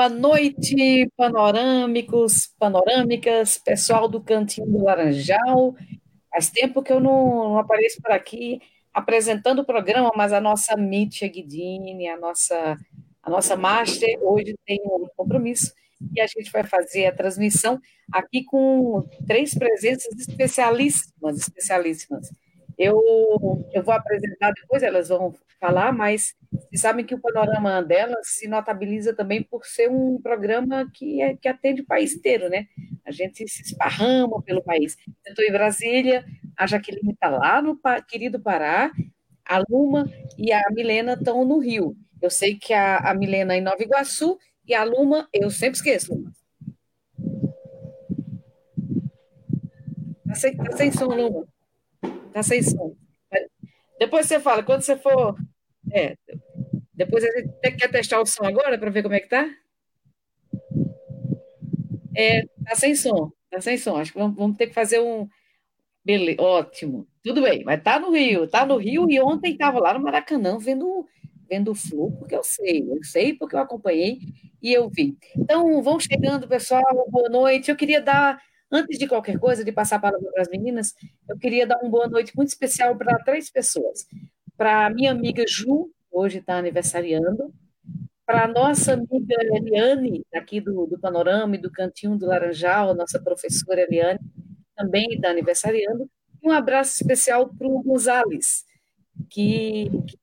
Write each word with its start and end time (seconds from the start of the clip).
Boa 0.00 0.08
noite, 0.08 1.12
panorâmicos, 1.14 2.54
panorâmicas, 2.58 3.58
pessoal 3.58 4.08
do 4.08 4.18
Cantinho 4.18 4.66
do 4.66 4.82
Laranjal. 4.82 5.74
Faz 6.30 6.48
tempo 6.48 6.82
que 6.82 6.90
eu 6.90 6.98
não, 6.98 7.50
não 7.50 7.58
apareço 7.58 8.00
por 8.00 8.10
aqui 8.10 8.62
apresentando 8.94 9.58
o 9.58 9.64
programa, 9.66 10.10
mas 10.16 10.32
a 10.32 10.40
nossa 10.40 10.74
Mítia 10.74 11.28
Guidini, 11.28 12.08
a 12.08 12.18
nossa, 12.18 12.78
a 13.22 13.28
nossa 13.28 13.56
Master, 13.56 14.18
hoje 14.22 14.54
tem 14.64 14.80
um 14.86 15.06
compromisso 15.14 15.70
e 16.16 16.18
a 16.18 16.26
gente 16.26 16.50
vai 16.50 16.64
fazer 16.64 17.04
a 17.04 17.14
transmissão 17.14 17.78
aqui 18.10 18.42
com 18.42 19.06
três 19.26 19.52
presenças 19.52 20.18
especialíssimas, 20.18 21.36
especialíssimas. 21.36 22.30
Eu, 22.78 23.66
eu 23.72 23.82
vou 23.82 23.94
apresentar 23.94 24.52
depois, 24.52 24.82
elas 24.82 25.08
vão 25.08 25.34
falar, 25.60 25.92
mas 25.92 26.34
vocês 26.50 26.80
sabem 26.80 27.04
que 27.04 27.14
o 27.14 27.20
panorama 27.20 27.82
delas 27.82 28.28
se 28.28 28.48
notabiliza 28.48 29.14
também 29.14 29.42
por 29.42 29.66
ser 29.66 29.90
um 29.90 30.20
programa 30.20 30.90
que, 30.92 31.20
é, 31.20 31.36
que 31.36 31.48
atende 31.48 31.82
o 31.82 31.86
país 31.86 32.14
inteiro, 32.14 32.48
né? 32.48 32.66
A 33.04 33.10
gente 33.10 33.46
se 33.46 33.62
esparrama 33.62 34.42
pelo 34.42 34.62
país. 34.62 34.96
Eu 35.26 35.32
estou 35.32 35.44
em 35.44 35.52
Brasília, 35.52 36.24
a 36.56 36.66
Jaqueline 36.66 37.12
está 37.12 37.28
lá 37.28 37.60
no 37.60 37.78
querido 38.08 38.40
Pará, 38.40 38.90
a 39.44 39.62
Luma 39.68 40.10
e 40.38 40.52
a 40.52 40.62
Milena 40.70 41.12
estão 41.12 41.44
no 41.44 41.58
Rio. 41.58 41.94
Eu 42.22 42.30
sei 42.30 42.54
que 42.56 42.72
a, 42.72 42.98
a 42.98 43.14
Milena 43.14 43.54
é 43.54 43.58
em 43.58 43.62
Nova 43.62 43.82
Iguaçu 43.82 44.38
e 44.66 44.74
a 44.74 44.84
Luma, 44.84 45.28
eu 45.32 45.50
sempre 45.50 45.76
esqueço, 45.76 46.14
Luma. 46.14 46.32
Está 50.24 50.34
sem, 50.34 50.56
tá 50.56 50.76
sem 50.76 50.92
som, 50.92 51.06
Luma. 51.06 51.46
Está 52.30 52.42
sem 52.44 52.62
som. 52.62 52.94
Depois 53.98 54.26
você 54.26 54.40
fala, 54.40 54.62
quando 54.62 54.82
você 54.82 54.96
for. 54.96 55.36
É, 55.92 56.16
depois 56.94 57.24
a 57.24 57.28
gente 57.38 57.76
quer 57.76 57.90
testar 57.90 58.20
o 58.20 58.26
som 58.26 58.44
agora 58.44 58.78
para 58.78 58.90
ver 58.90 59.02
como 59.02 59.14
é 59.14 59.20
que 59.20 59.28
tá? 59.28 59.48
É, 62.16 62.42
tá 62.64 62.74
sem 62.76 62.94
som, 62.94 63.32
tá 63.50 63.60
sem 63.60 63.76
som. 63.76 63.96
Acho 63.96 64.12
que 64.12 64.18
vamos, 64.18 64.36
vamos 64.36 64.56
ter 64.56 64.68
que 64.68 64.74
fazer 64.74 65.00
um. 65.00 65.28
Beleza, 66.04 66.40
ótimo. 66.40 67.06
Tudo 67.22 67.42
bem, 67.42 67.64
mas 67.64 67.82
tá 67.82 67.98
no 67.98 68.10
Rio, 68.10 68.48
tá 68.48 68.64
no 68.64 68.76
Rio 68.76 69.10
e 69.10 69.20
ontem 69.20 69.52
estava 69.52 69.78
lá 69.80 69.92
no 69.92 70.00
Maracanã 70.00 70.56
vendo 70.58 71.06
vendo 71.48 71.72
o 71.72 71.74
Flu, 71.74 72.12
porque 72.12 72.34
eu 72.34 72.44
sei, 72.44 72.88
eu 72.88 73.02
sei 73.02 73.34
porque 73.34 73.56
eu 73.56 73.60
acompanhei 73.60 74.20
e 74.62 74.72
eu 74.72 74.88
vi. 74.88 75.16
Então, 75.36 75.82
vão 75.82 75.98
chegando, 75.98 76.46
pessoal, 76.46 76.82
boa 77.08 77.28
noite. 77.28 77.70
Eu 77.70 77.76
queria 77.76 78.00
dar 78.00 78.40
Antes 78.72 78.98
de 78.98 79.08
qualquer 79.08 79.38
coisa, 79.38 79.64
de 79.64 79.72
passar 79.72 79.96
a 79.96 80.00
palavra 80.00 80.30
para 80.30 80.42
as 80.42 80.48
meninas, 80.48 80.94
eu 81.28 81.36
queria 81.36 81.66
dar 81.66 81.78
uma 81.78 81.90
boa 81.90 82.08
noite 82.08 82.36
muito 82.36 82.48
especial 82.48 82.96
para 82.96 83.18
três 83.24 83.50
pessoas. 83.50 84.06
Para 84.56 84.90
minha 84.90 85.10
amiga 85.10 85.44
Ju, 85.46 85.90
hoje 86.10 86.38
está 86.38 86.58
aniversariando, 86.58 87.52
para 88.24 88.44
a 88.44 88.48
nossa 88.48 88.92
amiga 88.92 89.34
Eliane, 89.40 90.24
aqui 90.32 90.60
do, 90.60 90.86
do 90.86 90.98
Panorama 91.00 91.56
e 91.56 91.58
do 91.58 91.70
Cantinho 91.70 92.16
do 92.16 92.26
Laranjal, 92.26 92.94
nossa 92.94 93.20
professora 93.20 93.80
Eliane, 93.80 94.20
também 94.76 95.06
está 95.10 95.30
aniversariando, 95.30 96.08
e 96.40 96.48
um 96.48 96.52
abraço 96.52 96.92
especial 96.92 97.48
para 97.48 97.66
o 97.66 97.82
Gonzales, 97.82 98.64
que, 99.28 99.90
que 100.06 100.16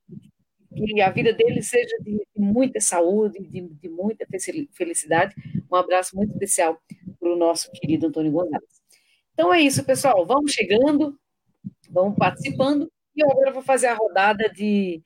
a 1.01 1.09
vida 1.09 1.33
dele 1.33 1.61
seja 1.61 1.97
de, 2.01 2.25
muita 2.35 2.79
saúde, 2.79 3.39
de, 3.39 3.61
de 3.61 3.89
muita 3.89 4.25
felicidade. 4.73 5.35
Um 5.71 5.75
abraço 5.75 6.15
muito 6.15 6.31
especial 6.33 6.79
para 7.19 7.31
o 7.31 7.35
nosso 7.35 7.71
querido 7.71 8.07
Antônio 8.07 8.31
Gonçalves. 8.31 8.81
Então 9.33 9.53
é 9.53 9.61
isso, 9.61 9.83
pessoal. 9.83 10.25
Vamos 10.25 10.51
chegando, 10.51 11.17
vamos 11.89 12.17
participando. 12.17 12.91
E 13.15 13.23
eu 13.23 13.31
agora 13.31 13.51
vou 13.51 13.61
fazer 13.61 13.87
a 13.87 13.95
rodada 13.95 14.49
de, 14.49 15.01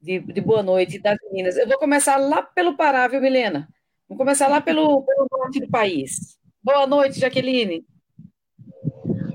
de, 0.00 0.20
de, 0.20 0.40
boa 0.40 0.62
noite 0.62 0.98
das 0.98 1.18
meninas. 1.24 1.56
Eu 1.56 1.68
vou 1.68 1.78
começar 1.78 2.16
lá 2.16 2.42
pelo 2.42 2.76
Pará, 2.76 3.06
viu, 3.08 3.20
Milena? 3.20 3.68
Vou 4.08 4.16
começar 4.16 4.48
lá 4.48 4.60
pelo, 4.60 5.02
pelo 5.02 5.26
norte 5.30 5.60
do 5.60 5.68
país. 5.68 6.38
Boa 6.62 6.86
noite, 6.86 7.18
Jaqueline. 7.20 7.84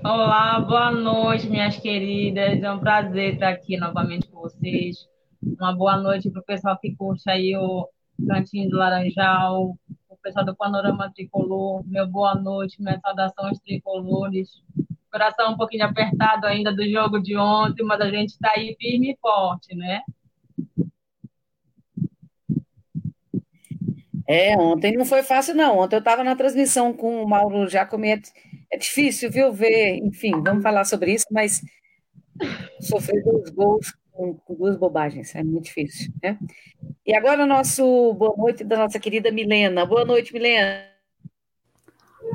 Olá, 0.03 0.59
boa 0.59 0.91
noite, 0.91 1.47
minhas 1.47 1.77
queridas. 1.77 2.61
É 2.61 2.71
um 2.71 2.79
prazer 2.79 3.35
estar 3.35 3.49
aqui 3.49 3.77
novamente 3.77 4.27
com 4.29 4.41
vocês. 4.41 5.10
Uma 5.41 5.75
boa 5.75 5.97
noite 5.97 6.29
para 6.29 6.41
o 6.41 6.45
pessoal 6.45 6.77
que 6.77 6.95
curte 6.95 7.29
aí 7.29 7.55
o 7.55 7.87
Cantinho 8.27 8.69
do 8.69 8.77
Laranjal, 8.77 9.75
pessoal 10.21 10.45
do 10.45 10.55
Panorama 10.55 11.11
Tricolor, 11.13 11.83
meu 11.87 12.07
boa 12.07 12.35
noite, 12.35 12.81
minhas 12.81 13.01
saudações 13.01 13.59
tricolores. 13.59 14.49
Coração 15.11 15.53
um 15.53 15.57
pouquinho 15.57 15.85
apertado 15.85 16.45
ainda 16.45 16.73
do 16.73 16.87
jogo 16.89 17.19
de 17.19 17.35
ontem, 17.35 17.83
mas 17.83 17.99
a 17.99 18.09
gente 18.09 18.29
está 18.29 18.53
aí 18.55 18.75
firme 18.79 19.11
e 19.11 19.17
forte, 19.19 19.75
né? 19.75 20.01
É, 24.27 24.55
ontem 24.57 24.95
não 24.95 25.03
foi 25.03 25.23
fácil, 25.23 25.53
não. 25.55 25.79
Ontem 25.79 25.95
eu 25.95 25.99
estava 25.99 26.23
na 26.23 26.35
transmissão 26.35 26.93
com 26.93 27.21
o 27.21 27.27
Mauro 27.27 27.67
Giacometti. 27.67 28.31
É 28.71 28.77
difícil, 28.77 29.29
viu, 29.29 29.51
ver, 29.51 29.97
enfim, 29.97 30.31
vamos 30.41 30.63
falar 30.63 30.85
sobre 30.85 31.13
isso, 31.13 31.25
mas 31.29 31.61
sofrer 32.79 33.21
dois 33.23 33.49
gols 33.49 33.93
com, 34.11 34.37
duas 34.49 34.77
bobagens, 34.77 35.33
é 35.35 35.43
muito 35.43 35.65
difícil, 35.65 36.13
né? 36.21 36.37
E 37.05 37.15
agora 37.15 37.45
nosso 37.45 38.13
boa 38.13 38.35
noite 38.37 38.63
da 38.63 38.77
nossa 38.77 38.99
querida 38.99 39.31
Milena. 39.31 39.85
Boa 39.85 40.05
noite, 40.05 40.33
Milena. 40.33 40.85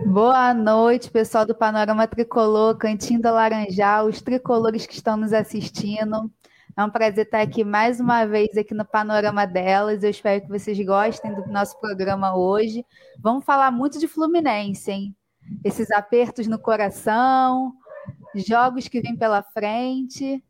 Boa 0.04 0.52
noite, 0.52 1.10
pessoal 1.10 1.46
do 1.46 1.54
Panorama 1.54 2.06
Tricolor, 2.06 2.76
Cantinho 2.76 3.20
da 3.20 3.30
Laranjal, 3.30 4.06
os 4.06 4.20
tricolores 4.20 4.86
que 4.86 4.94
estão 4.94 5.16
nos 5.16 5.32
assistindo. 5.32 6.30
É 6.76 6.84
um 6.84 6.90
prazer 6.90 7.24
estar 7.24 7.40
aqui 7.40 7.64
mais 7.64 8.00
uma 8.00 8.26
vez 8.26 8.56
aqui 8.56 8.74
no 8.74 8.84
Panorama 8.84 9.46
delas. 9.46 10.02
Eu 10.02 10.10
espero 10.10 10.42
que 10.42 10.48
vocês 10.48 10.78
gostem 10.84 11.34
do 11.34 11.46
nosso 11.46 11.80
programa 11.80 12.36
hoje. 12.36 12.84
Vamos 13.18 13.44
falar 13.44 13.70
muito 13.70 13.98
de 13.98 14.06
Fluminense, 14.06 14.90
hein? 14.90 15.16
Esses 15.64 15.90
apertos 15.90 16.46
no 16.46 16.58
coração, 16.58 17.72
jogos 18.34 18.88
que 18.88 19.00
vêm 19.00 19.16
pela 19.16 19.42
frente. 19.42 20.42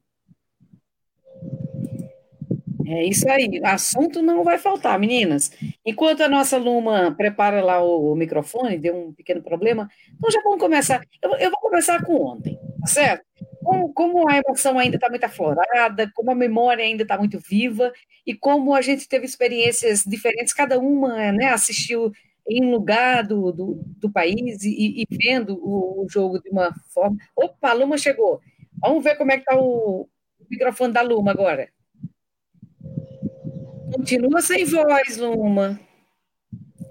É 2.88 3.04
isso 3.04 3.28
aí, 3.28 3.60
assunto 3.64 4.22
não 4.22 4.44
vai 4.44 4.58
faltar, 4.58 4.98
meninas. 4.98 5.50
Enquanto 5.84 6.22
a 6.22 6.28
nossa 6.28 6.56
Luma 6.56 7.12
prepara 7.16 7.62
lá 7.62 7.82
o, 7.82 8.12
o 8.12 8.14
microfone, 8.14 8.78
deu 8.78 8.94
um 8.94 9.12
pequeno 9.12 9.42
problema, 9.42 9.91
então 10.14 10.30
já 10.30 10.41
vamos 10.42 10.60
começar. 10.60 11.02
Eu, 11.20 11.34
eu 11.34 11.50
vou 11.50 11.60
começar 11.60 12.02
com 12.04 12.14
ontem, 12.14 12.56
tá 12.80 12.86
certo? 12.86 13.24
Como, 13.62 13.92
como 13.92 14.28
a 14.28 14.36
emoção 14.38 14.78
ainda 14.78 14.97
está 14.97 15.08
muito 15.08 15.24
aflorada, 15.24 16.10
como 16.14 16.30
a 16.30 16.34
memória 16.34 16.84
ainda 16.84 17.02
está 17.02 17.19
muito 17.19 17.41
viva, 17.41 17.92
e 18.24 18.34
como 18.34 18.72
a 18.72 18.80
gente 18.80 19.08
teve 19.08 19.24
experiências 19.24 20.04
diferentes, 20.06 20.53
cada 20.53 20.78
uma 20.78 21.32
né, 21.32 21.47
assistiu 21.47 22.12
em 22.48 22.64
um 22.64 22.70
lugar 22.70 23.26
do, 23.26 23.50
do, 23.50 23.82
do 23.98 24.10
país 24.10 24.62
e, 24.62 25.03
e 25.03 25.06
vendo 25.10 25.58
o, 25.60 26.04
o, 26.04 26.08
jogo 26.08 26.41
de 26.41 26.48
uma 26.50 26.72
forma. 26.94 27.16
Opa, 27.34 27.70
a 27.70 27.72
Luma 27.72 27.98
chegou. 27.98 28.41
Vamos 28.80 29.03
ver 29.03 29.16
como 29.16 29.32
é 29.32 29.36
que 29.36 29.42
está 29.42 29.56
o, 29.56 30.03
o 30.03 30.47
microfone 30.48 30.92
da 30.92 31.03
Luma 31.03 31.32
agora. 31.32 31.68
Continua 33.97 34.43
sem 34.43 34.62
voz, 34.67 35.17
Luma. 35.17 35.81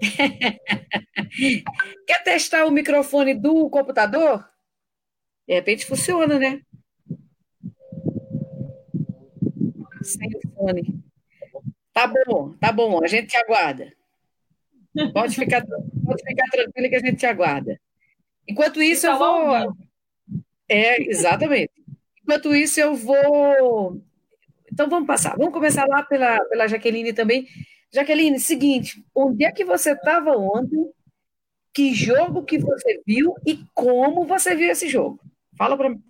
Quer 2.04 2.24
testar 2.24 2.66
o 2.66 2.70
microfone 2.72 3.32
do 3.32 3.70
computador? 3.70 4.44
De 5.46 5.54
repente 5.54 5.86
funciona, 5.86 6.36
né? 6.36 6.62
Sem 10.02 10.28
o 10.34 10.40
fone. 10.52 11.00
Tá 11.92 12.08
bom, 12.08 12.54
tá 12.60 12.72
bom, 12.72 13.00
a 13.00 13.06
gente 13.06 13.28
te 13.28 13.36
aguarda. 13.36 13.92
Pode 15.12 15.36
ficar, 15.36 15.64
pode 15.64 16.24
ficar 16.24 16.50
tranquila 16.50 16.88
que 16.88 16.96
a 16.96 17.00
gente 17.00 17.18
te 17.18 17.26
aguarda. 17.26 17.80
Enquanto 18.48 18.82
isso, 18.82 19.06
eu 19.06 19.16
vou. 19.16 19.76
É, 20.68 21.00
exatamente. 21.08 21.70
Enquanto 22.24 22.52
isso, 22.52 22.80
eu 22.80 22.96
vou 22.96 24.02
então 24.76 24.90
vamos 24.90 25.06
passar. 25.06 25.34
Vamos 25.38 25.54
começar 25.54 25.86
lá 25.86 26.02
pela, 26.02 26.38
pela 26.50 26.68
Jaqueline 26.68 27.14
também. 27.14 27.46
Jaqueline, 27.90 28.38
seguinte, 28.38 29.02
onde 29.14 29.42
é 29.42 29.50
que 29.50 29.64
você 29.64 29.92
estava 29.92 30.36
ontem? 30.36 30.90
Que 31.72 31.94
jogo 31.94 32.44
que 32.44 32.58
você 32.58 33.00
viu 33.06 33.32
e 33.46 33.58
como 33.72 34.26
você 34.26 34.54
viu 34.54 34.70
esse 34.70 34.86
jogo? 34.86 35.18
Fala 35.56 35.78
para 35.78 35.88
mim. 35.88 36.02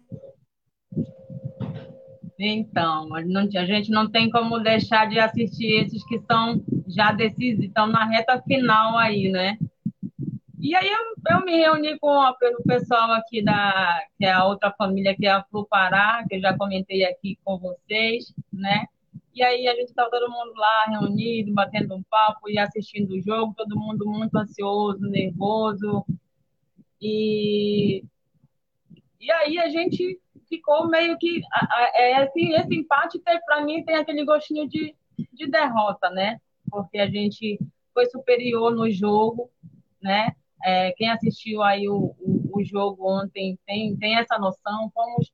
Então, 2.41 3.15
a 3.15 3.65
gente 3.65 3.93
não 3.93 4.11
tem 4.11 4.29
como 4.31 4.59
deixar 4.59 5.09
de 5.09 5.21
assistir 5.21 5.85
esses 5.85 6.05
que 6.05 6.21
são 6.29 6.61
já 6.89 7.13
decisivos, 7.13 7.67
estão 7.67 7.87
na 7.87 8.05
reta 8.05 8.43
final 8.43 8.99
aí, 8.99 9.31
né? 9.31 9.57
E 10.59 10.75
aí 10.75 10.89
eu, 10.89 11.37
eu 11.37 11.45
me 11.45 11.53
reuni 11.53 11.99
com 11.99 12.09
o 12.09 12.63
pessoal 12.67 13.13
aqui 13.13 13.43
da 13.43 14.03
que 14.19 14.25
é 14.25 14.33
a 14.33 14.47
outra 14.47 14.73
família 14.73 15.15
que 15.15 15.27
é 15.27 15.31
a 15.31 15.45
Flu 15.45 15.67
Pará, 15.67 16.25
que 16.29 16.37
eu 16.37 16.41
já 16.41 16.57
comentei 16.57 17.05
aqui 17.05 17.39
com 17.45 17.59
vocês, 17.59 18.35
né? 18.53 18.87
E 19.35 19.43
aí 19.43 19.69
a 19.69 19.75
gente 19.75 19.89
estava 19.89 20.11
todo 20.11 20.31
mundo 20.31 20.55
lá 20.57 20.87
reunido, 20.87 21.53
batendo 21.53 21.95
um 21.95 22.03
papo 22.05 22.49
e 22.49 22.59
assistindo 22.59 23.11
o 23.11 23.21
jogo, 23.21 23.55
todo 23.55 23.79
mundo 23.79 24.07
muito 24.07 24.35
ansioso, 24.37 25.01
nervoso. 25.01 26.07
E 27.01 28.03
e 29.21 29.31
aí 29.31 29.59
a 29.59 29.69
gente 29.69 30.19
ficou 30.49 30.89
meio 30.89 31.19
que 31.19 31.43
é, 31.95 32.23
esse, 32.25 32.53
esse 32.53 32.75
empate 32.75 33.21
para 33.45 33.63
mim 33.63 33.85
tem 33.85 33.97
aquele 33.97 34.25
gostinho 34.25 34.67
de, 34.67 34.95
de 35.33 35.51
derrota, 35.51 36.09
né? 36.09 36.41
Porque 36.71 36.99
a 36.99 37.09
gente 37.09 37.59
foi 37.93 38.07
superior 38.07 38.75
no 38.75 38.91
jogo, 38.91 39.51
né? 40.01 40.35
É, 40.65 40.93
quem 40.93 41.11
assistiu 41.11 41.63
aí 41.63 41.89
o, 41.89 42.15
o, 42.19 42.59
o, 42.59 42.65
jogo 42.65 43.09
ontem 43.09 43.59
tem, 43.67 43.95
tem 43.97 44.17
essa 44.17 44.39
noção, 44.39 44.91
fomos 44.95 45.31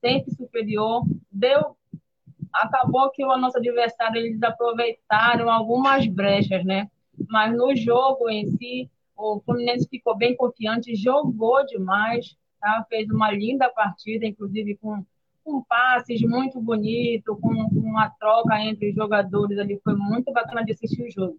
sempre 0.00 0.32
superior, 0.32 1.04
deu 1.30 1.76
acabou 2.52 3.10
que 3.10 3.24
o 3.24 3.36
nosso 3.36 3.58
adversário 3.58 4.20
eles 4.20 4.42
aproveitaram 4.42 5.50
algumas 5.50 6.06
brechas, 6.06 6.64
né? 6.64 6.90
Mas 7.28 7.56
no 7.56 7.74
jogo 7.76 8.28
em 8.28 8.46
si, 8.56 8.90
o 9.16 9.40
Fluminense 9.44 9.88
ficou 9.88 10.16
bem 10.16 10.34
confiante, 10.36 10.96
jogou 10.96 11.64
demais, 11.66 12.36
tá? 12.60 12.84
Fez 12.88 13.08
uma 13.10 13.30
linda 13.30 13.68
partida, 13.70 14.26
inclusive 14.26 14.76
com, 14.76 15.04
com 15.44 15.62
passes 15.64 16.20
muito 16.22 16.60
bonito, 16.60 17.36
com, 17.36 17.68
com 17.68 17.80
uma 17.80 18.10
troca 18.18 18.60
entre 18.60 18.90
os 18.90 18.94
jogadores 18.94 19.58
ali, 19.58 19.80
foi 19.82 19.94
muito 19.94 20.32
bacana 20.32 20.64
de 20.64 20.72
assistir 20.72 21.02
o 21.02 21.10
jogo. 21.10 21.38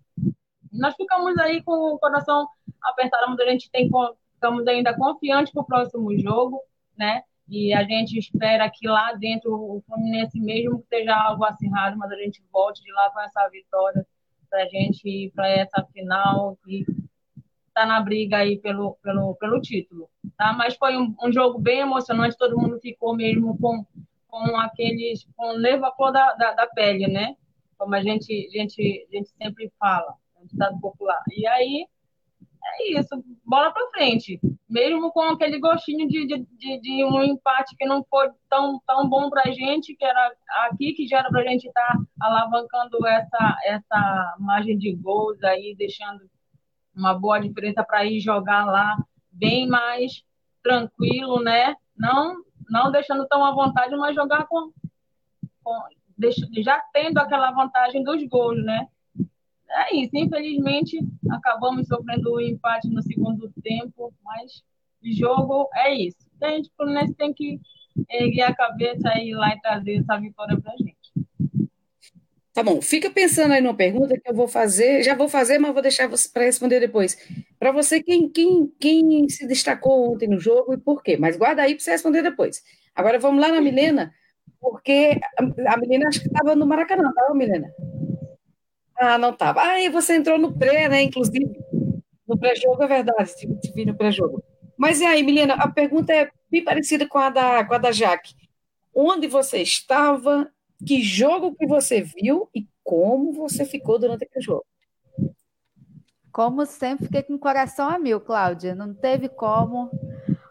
Nós 0.72 0.96
ficamos 0.96 1.38
aí 1.38 1.62
com 1.64 1.74
o 1.74 2.00
coração 2.00 2.48
apertado, 2.84 3.30
mas 3.30 3.40
a 3.40 3.50
gente 3.52 3.70
tem 3.72 3.90
estamos 4.34 4.68
ainda 4.68 4.96
confiantes 4.96 5.54
para 5.54 5.62
o 5.62 5.66
próximo 5.66 6.18
jogo, 6.18 6.60
né? 6.98 7.24
E 7.48 7.74
a 7.74 7.84
gente 7.84 8.18
espera 8.18 8.70
que 8.70 8.88
lá 8.88 9.14
dentro 9.14 9.54
o 9.54 9.84
Fluminense, 9.86 10.40
mesmo 10.40 10.82
que 10.82 10.88
seja 10.88 11.16
algo 11.16 11.44
acirrado, 11.44 11.98
mas 11.98 12.12
a 12.12 12.16
gente 12.16 12.42
volte 12.52 12.82
de 12.82 12.92
lá 12.92 13.12
com 13.12 13.22
essa 13.22 13.48
vitória 13.50 14.06
para 14.50 14.64
a 14.64 14.68
gente 14.68 15.08
ir 15.08 15.32
para 15.32 15.48
essa 15.48 15.86
final 15.94 16.58
e 16.68 16.86
tá 17.74 17.86
na 17.86 18.02
briga 18.02 18.38
aí 18.38 18.58
pelo, 18.58 18.98
pelo, 19.04 19.36
pelo 19.36 19.62
título. 19.62 20.10
Tá? 20.38 20.54
Mas 20.54 20.76
foi 20.76 20.98
um, 20.98 21.16
um 21.22 21.32
jogo 21.32 21.60
bem 21.60 21.80
emocionante, 21.80 22.38
todo 22.38 22.60
mundo 22.60 22.80
ficou 22.80 23.16
mesmo 23.16 23.58
com, 23.60 23.86
com 24.28 24.58
aqueles, 24.58 25.28
com 25.36 25.52
leva 25.52 25.92
cor 25.92 26.12
da, 26.12 26.34
da, 26.34 26.54
da, 26.54 26.68
pele, 26.68 27.08
né? 27.08 27.36
Como 27.78 27.96
a 27.96 28.02
gente, 28.02 28.48
a 28.48 28.58
gente, 28.58 29.08
a 29.10 29.16
gente 29.16 29.30
sempre 29.30 29.72
fala, 29.80 30.14
no 30.40 30.46
estado 30.46 30.80
popular. 30.80 31.22
E 31.36 31.48
aí 31.48 31.86
é 32.80 33.00
isso, 33.00 33.10
bola 33.46 33.72
para 33.72 33.90
frente. 33.90 34.40
Mesmo 34.70 35.12
com 35.12 35.22
aquele 35.22 35.60
gostinho 35.60 36.08
de, 36.08 36.26
de, 36.26 36.80
de, 36.80 37.06
um 37.06 37.22
empate 37.24 37.76
que 37.78 37.86
não 37.86 38.04
foi 38.10 38.30
tão, 38.50 38.80
tão 38.86 39.10
bom 39.10 39.30
para 39.30 39.50
a 39.50 39.52
gente, 39.52 39.96
que 39.96 40.06
era 40.06 40.32
aqui 40.68 40.94
que 40.94 41.08
já 41.08 41.20
era 41.20 41.30
para 41.30 41.42
a 41.42 41.48
gente 41.48 41.68
estar 41.68 41.88
tá 41.88 42.00
alavancando 42.20 43.06
essa, 43.06 43.58
essa 43.66 44.36
margem 44.40 44.78
de 44.78 44.96
gols 44.96 45.42
aí, 45.44 45.76
deixando 45.78 46.22
uma 46.96 47.14
boa 47.14 47.40
diferença 47.40 47.84
para 47.84 48.06
ir 48.06 48.20
jogar 48.20 48.66
lá 48.66 48.98
bem 49.32 49.68
mais 49.68 50.24
tranquilo, 50.64 51.42
né? 51.42 51.76
Não, 51.98 52.44
não 52.70 52.92
deixando 52.92 53.28
tão 53.28 53.44
à 53.44 53.52
vontade, 53.54 53.96
mas 53.96 54.16
jogar 54.16 54.46
com, 54.48 54.72
com 55.64 55.74
já 56.62 56.80
tendo 56.94 57.18
aquela 57.18 57.52
vantagem 57.52 58.04
dos 58.04 58.24
gols, 58.28 58.64
né? 58.64 58.88
É 59.74 59.96
isso. 59.96 60.12
Infelizmente, 60.14 61.00
acabamos 61.30 61.88
sofrendo 61.88 62.32
o 62.32 62.38
um 62.38 62.42
empate 62.42 62.90
no 62.90 63.02
segundo 63.02 63.52
tempo, 63.64 64.14
mas 64.24 64.64
jogo 65.04 65.70
é 65.76 65.94
isso. 65.94 66.18
A 66.42 66.50
gente, 66.50 66.72
Fluminense 66.76 67.14
tem 67.14 67.34
que 67.34 67.60
erguer 68.10 68.44
a 68.44 68.56
cabeça 68.56 69.18
e 69.18 69.30
ir 69.30 69.36
lá 69.36 69.54
e 69.54 69.62
trazer 69.62 69.98
essa 69.98 70.20
vitória 70.20 70.60
para 70.60 70.74
a 70.74 70.78
gente. 70.78 71.02
Tá 72.54 72.62
bom, 72.62 72.82
fica 72.82 73.10
pensando 73.10 73.54
aí 73.54 73.62
numa 73.62 73.74
pergunta 73.74 74.20
que 74.20 74.30
eu 74.30 74.36
vou 74.36 74.48
fazer, 74.48 75.04
já 75.04 75.16
vou 75.16 75.30
fazer, 75.30 75.58
mas 75.58 75.72
vou 75.72 75.82
deixar 75.82 76.08
você 76.08 76.28
para 76.28 76.44
responder 76.44 76.82
depois. 76.82 77.18
Para 77.58 77.72
você, 77.72 78.04
quem, 78.04 78.28
quem, 78.28 78.70
quem 78.78 79.30
se 79.30 79.48
destacou 79.48 80.12
ontem 80.12 80.28
no 80.28 80.38
jogo 80.38 80.74
e 80.74 80.78
por 80.78 81.02
quê? 81.02 81.16
Mas 81.18 81.38
guarda 81.38 81.62
aí 81.62 81.76
para 81.76 81.84
você 81.84 81.92
responder 81.92 82.22
depois. 82.22 82.62
Agora 82.94 83.18
vamos 83.20 83.42
lá 83.42 83.50
na 83.50 83.62
Milena, 83.62 84.14
porque 84.60 85.18
a, 85.66 85.78
Milena 85.78 86.10
acho 86.10 86.20
que 86.20 86.28
estava 86.28 86.54
no 86.54 86.66
Maracanã, 86.68 87.08
estava, 87.08 87.34
Milena? 87.34 87.74
Ah, 89.02 89.18
não 89.18 89.32
estava. 89.32 89.64
Ah, 89.64 89.82
e 89.82 89.90
você 89.90 90.16
entrou 90.16 90.38
no 90.38 90.56
pré, 90.56 90.88
né? 90.88 91.02
Inclusive, 91.02 91.50
no 92.28 92.38
pré-jogo, 92.38 92.84
é 92.84 92.88
verdade, 92.88 93.36
te, 93.36 93.48
te 93.60 93.74
vi 93.74 93.84
no 93.84 93.98
pré-jogo. 93.98 94.44
Mas 94.78 95.02
e 95.02 95.06
aí, 95.06 95.24
Milena, 95.24 95.56
a 95.56 95.68
pergunta 95.68 96.14
é 96.14 96.30
bem 96.52 96.64
parecida 96.64 97.08
com 97.08 97.18
a 97.18 97.32
da, 97.32 97.66
com 97.66 97.74
a 97.74 97.80
da 97.80 97.92
Jaque. 97.92 98.36
Onde 98.94 99.26
você 99.26 99.58
estava, 99.58 100.48
que 100.86 101.02
jogo 101.02 101.56
que 101.56 101.66
você 101.66 102.00
viu 102.02 102.48
e 102.54 102.68
como 102.84 103.34
você 103.34 103.66
ficou 103.66 103.98
durante 103.98 104.24
aquele 104.24 104.46
jogo? 104.46 104.66
Como 106.32 106.64
sempre, 106.68 107.06
fiquei 107.08 107.24
com 107.24 107.34
o 107.34 107.40
coração 107.40 107.90
a 107.90 107.98
mil, 107.98 108.22
Cláudia. 108.22 108.76
Não 108.76 108.94
teve 108.94 109.30
como. 109.30 109.90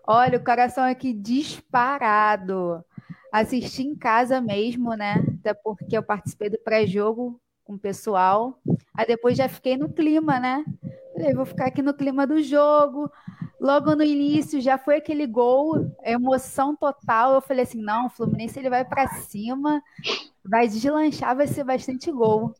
Olha, 0.05 0.38
o 0.38 0.44
coração 0.44 0.82
aqui 0.82 1.12
disparado. 1.12 2.85
Assisti 3.31 3.85
em 3.85 3.94
casa 3.94 4.41
mesmo, 4.41 4.94
né? 4.94 5.25
Até 5.38 5.55
porque 5.55 5.97
eu 5.97 6.02
participei 6.02 6.50
do 6.50 6.58
pré-jogo 6.58 7.41
com 7.70 7.76
o 7.76 7.78
pessoal. 7.78 8.58
Aí 8.93 9.06
depois 9.06 9.38
já 9.38 9.49
fiquei 9.49 9.76
no 9.76 9.88
clima, 9.88 10.40
né? 10.40 10.64
Falei, 11.14 11.34
vou 11.34 11.46
ficar 11.46 11.67
aqui 11.67 11.81
no 11.81 11.94
clima 11.94 12.26
do 12.26 12.43
jogo. 12.43 13.08
Logo 13.61 13.94
no 13.94 14.02
início 14.02 14.61
já 14.61 14.76
foi 14.76 14.96
aquele 14.96 15.25
gol, 15.25 15.94
emoção 16.02 16.75
total. 16.75 17.34
Eu 17.34 17.40
falei 17.40 17.62
assim: 17.62 17.81
não, 17.81 18.06
o 18.06 18.11
Fluminense 18.11 18.58
ele 18.58 18.69
vai 18.69 18.84
para 18.84 19.06
cima, 19.06 19.81
vai 20.44 20.67
deslanchar, 20.67 21.37
vai 21.37 21.46
ser 21.46 21.62
bastante 21.62 22.11
gol. 22.11 22.52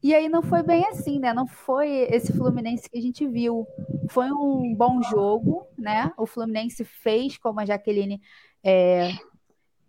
E 0.00 0.14
aí 0.14 0.28
não 0.28 0.42
foi 0.42 0.62
bem 0.62 0.86
assim, 0.86 1.18
né? 1.18 1.32
Não 1.32 1.48
foi 1.48 1.88
esse 2.10 2.32
Fluminense 2.32 2.88
que 2.88 2.98
a 2.98 3.02
gente 3.02 3.26
viu. 3.26 3.66
Foi 4.08 4.30
um 4.30 4.72
bom 4.72 5.02
jogo, 5.02 5.66
né? 5.76 6.12
O 6.16 6.26
Fluminense 6.26 6.84
fez, 6.84 7.38
como 7.38 7.58
a 7.58 7.64
Jaqueline, 7.64 8.20
é, 8.62 9.10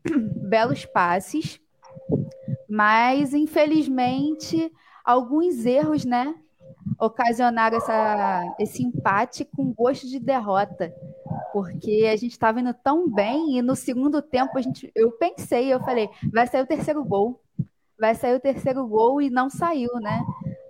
belos 0.50 0.86
passes 0.86 1.60
mas, 2.70 3.34
infelizmente, 3.34 4.72
alguns 5.04 5.66
erros, 5.66 6.06
né, 6.06 6.36
ocasionaram 7.00 7.78
essa, 7.78 8.56
esse 8.60 8.84
empate 8.84 9.46
com 9.46 9.74
gosto 9.74 10.08
de 10.08 10.20
derrota. 10.20 10.94
Porque 11.52 12.08
a 12.12 12.16
gente 12.16 12.32
estava 12.32 12.60
indo 12.60 12.74
tão 12.74 13.10
bem 13.10 13.58
e 13.58 13.62
no 13.62 13.76
segundo 13.76 14.22
tempo 14.22 14.58
a 14.58 14.62
gente, 14.62 14.92
eu 14.96 15.12
pensei, 15.12 15.74
eu 15.74 15.80
falei, 15.80 16.10
vai 16.32 16.48
sair 16.48 16.62
o 16.62 16.68
terceiro 16.68 17.04
gol. 17.04 17.42
Vai 17.98 18.14
sair 18.14 18.36
o 18.36 18.42
terceiro 18.42 18.86
gol 18.86 19.22
e 19.22 19.30
não 19.30 19.50
saiu, 19.50 19.94
né? 20.02 20.22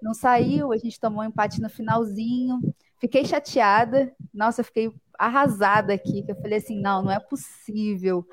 Não 0.01 0.13
saiu, 0.13 0.71
a 0.71 0.77
gente 0.77 0.99
tomou 0.99 1.23
um 1.23 1.27
empate 1.27 1.59
no 1.59 1.69
finalzinho. 1.69 2.59
Fiquei 2.99 3.25
chateada. 3.25 4.13
Nossa, 4.31 4.63
fiquei 4.63 4.93
arrasada 5.17 5.93
aqui, 5.93 6.21
que 6.21 6.31
eu 6.31 6.35
falei 6.35 6.59
assim, 6.59 6.79
não, 6.79 7.01
não 7.01 7.11
é 7.11 7.19
possível. 7.19 8.25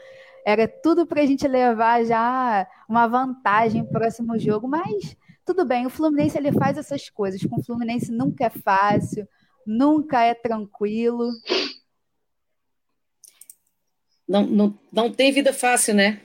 Era 0.45 0.67
tudo 0.67 1.07
para 1.07 1.23
a 1.23 1.27
gente 1.27 1.47
levar 1.47 2.05
já 2.05 2.67
uma 2.89 3.07
vantagem 3.07 3.85
próximo 3.85 4.39
jogo, 4.39 4.67
mas 4.67 5.17
tudo 5.45 5.65
bem, 5.65 5.87
o 5.87 5.91
Fluminense 5.91 6.39
ele 6.39 6.53
faz 6.53 6.79
essas 6.79 7.09
coisas. 7.09 7.43
Com 7.45 7.57
o 7.61 7.65
Fluminense 7.65 8.13
nunca 8.13 8.47
é 8.47 8.51
fácil, 8.51 9.27
nunca 9.67 10.23
é 10.23 10.35
tranquilo. 10.35 11.31
Não, 14.27 14.47
não, 14.47 14.79
não 14.93 15.13
tem 15.13 15.33
vida 15.33 15.53
fácil, 15.53 15.95
né? 15.95 16.21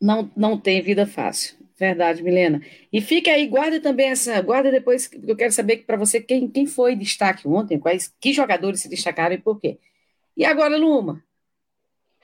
Não, 0.00 0.30
não 0.36 0.58
tem 0.58 0.82
vida 0.82 1.06
fácil. 1.06 1.56
Verdade, 1.78 2.22
Milena. 2.22 2.62
E 2.90 3.02
fica 3.02 3.30
aí, 3.30 3.46
guarda 3.46 3.78
também 3.78 4.08
essa, 4.08 4.40
guarda 4.40 4.70
depois, 4.70 5.06
porque 5.06 5.30
eu 5.30 5.36
quero 5.36 5.52
saber 5.52 5.84
para 5.84 5.98
você 5.98 6.20
quem, 6.20 6.48
quem 6.48 6.66
foi 6.66 6.96
destaque 6.96 7.46
ontem, 7.46 7.78
quais, 7.78 8.12
que 8.18 8.32
jogadores 8.32 8.80
se 8.80 8.88
destacaram 8.88 9.34
e 9.34 9.38
por 9.38 9.60
quê. 9.60 9.78
E 10.34 10.44
agora, 10.44 10.78
Luma, 10.78 11.22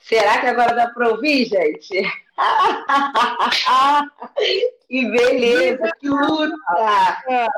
Será 0.02 0.40
que 0.40 0.46
agora 0.46 0.74
dá 0.74 0.88
para 0.88 1.10
ouvir, 1.10 1.44
gente? 1.46 2.02
que 4.88 5.10
beleza, 5.10 5.90
que 6.00 6.08
luta, 6.08 7.48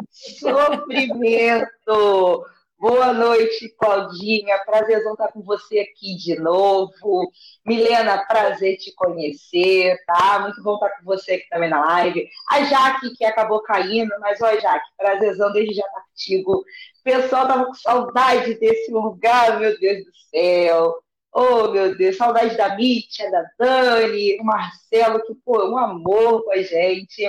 sofrimento. 0.40 2.44
Boa 2.78 3.14
noite, 3.14 3.74
Claudinha. 3.78 4.58
Prazerzão 4.66 5.12
estar 5.12 5.28
com 5.28 5.40
você 5.40 5.78
aqui 5.78 6.16
de 6.16 6.38
novo. 6.38 7.32
Milena, 7.64 8.26
prazer 8.26 8.76
te 8.76 8.92
conhecer, 8.94 9.96
tá? 10.06 10.40
Muito 10.40 10.62
bom 10.62 10.74
estar 10.74 10.90
com 10.90 11.04
você 11.04 11.34
aqui 11.34 11.48
também 11.48 11.70
na 11.70 11.82
live. 11.82 12.28
A 12.50 12.62
Jaque, 12.64 13.14
que 13.16 13.24
acabou 13.24 13.62
caindo, 13.62 14.12
mas 14.20 14.38
olha, 14.42 14.60
Jaque, 14.60 14.84
prazerzão 14.98 15.50
desde 15.50 15.76
já 15.76 15.86
estar 15.86 16.02
contigo. 16.02 16.58
O 16.58 16.64
pessoal 17.02 17.48
tava 17.48 17.64
com 17.64 17.74
saudade 17.74 18.54
desse 18.56 18.92
lugar, 18.92 19.58
meu 19.58 19.78
Deus 19.80 20.04
do 20.04 20.12
céu. 20.30 21.03
Oh, 21.34 21.68
meu 21.72 21.96
Deus, 21.96 22.16
saudade 22.16 22.56
da 22.56 22.76
Mítia, 22.76 23.28
da 23.28 23.44
Dani, 23.58 24.36
do 24.36 24.44
Marcelo, 24.44 25.20
que, 25.26 25.34
pô, 25.44 25.68
um 25.68 25.76
amor 25.76 26.44
com 26.44 26.52
a 26.52 26.62
gente. 26.62 27.28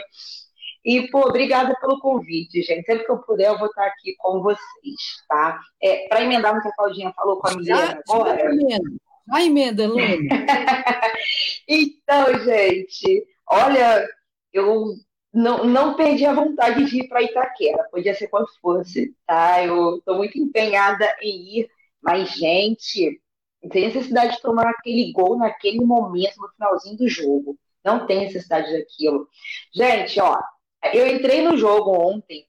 E, 0.86 1.10
pô, 1.10 1.22
obrigada 1.28 1.76
pelo 1.82 2.00
convite, 2.00 2.62
gente. 2.62 2.86
Sempre 2.86 3.04
que 3.06 3.12
eu 3.12 3.18
puder, 3.18 3.48
eu 3.48 3.58
vou 3.58 3.68
estar 3.68 3.88
aqui 3.88 4.14
com 4.20 4.44
vocês, 4.44 4.96
tá? 5.28 5.60
É, 5.82 6.08
Para 6.08 6.24
emendar 6.24 6.54
no 6.54 6.62
que 6.62 6.68
a 6.68 6.74
Claudinha 6.74 7.12
falou 7.16 7.40
com 7.40 7.48
a 7.48 7.56
Milena 7.56 8.00
agora. 8.08 8.38
Já 9.28 9.44
emenda, 9.44 9.88
Luna. 9.88 10.04
então, 11.68 12.40
gente, 12.44 13.26
olha, 13.48 14.08
eu 14.54 14.94
não, 15.34 15.66
não 15.66 15.96
perdi 15.96 16.28
a 16.28 16.34
vontade 16.34 16.86
de 16.86 17.00
ir 17.00 17.08
para 17.08 17.24
Itaquera, 17.24 17.88
podia 17.90 18.14
ser 18.14 18.28
quando 18.28 18.48
fosse, 18.62 19.16
tá? 19.26 19.64
Eu 19.64 19.98
estou 19.98 20.16
muito 20.16 20.38
empenhada 20.38 21.08
em 21.24 21.60
ir, 21.60 21.70
mas, 22.04 22.30
gente, 22.30 23.20
não 23.66 23.70
tem 23.70 23.88
necessidade 23.88 24.36
de 24.36 24.42
tomar 24.42 24.68
aquele 24.70 25.12
gol 25.12 25.38
naquele 25.38 25.84
momento, 25.84 26.38
no 26.38 26.50
finalzinho 26.50 26.98
do 26.98 27.08
jogo. 27.08 27.58
Não 27.84 28.06
tem 28.06 28.20
necessidade 28.20 28.72
daquilo. 28.72 29.28
Gente, 29.74 30.20
ó, 30.22 30.40
eu 30.94 31.08
entrei 31.08 31.42
no 31.42 31.58
jogo 31.58 31.92
ontem 31.92 32.48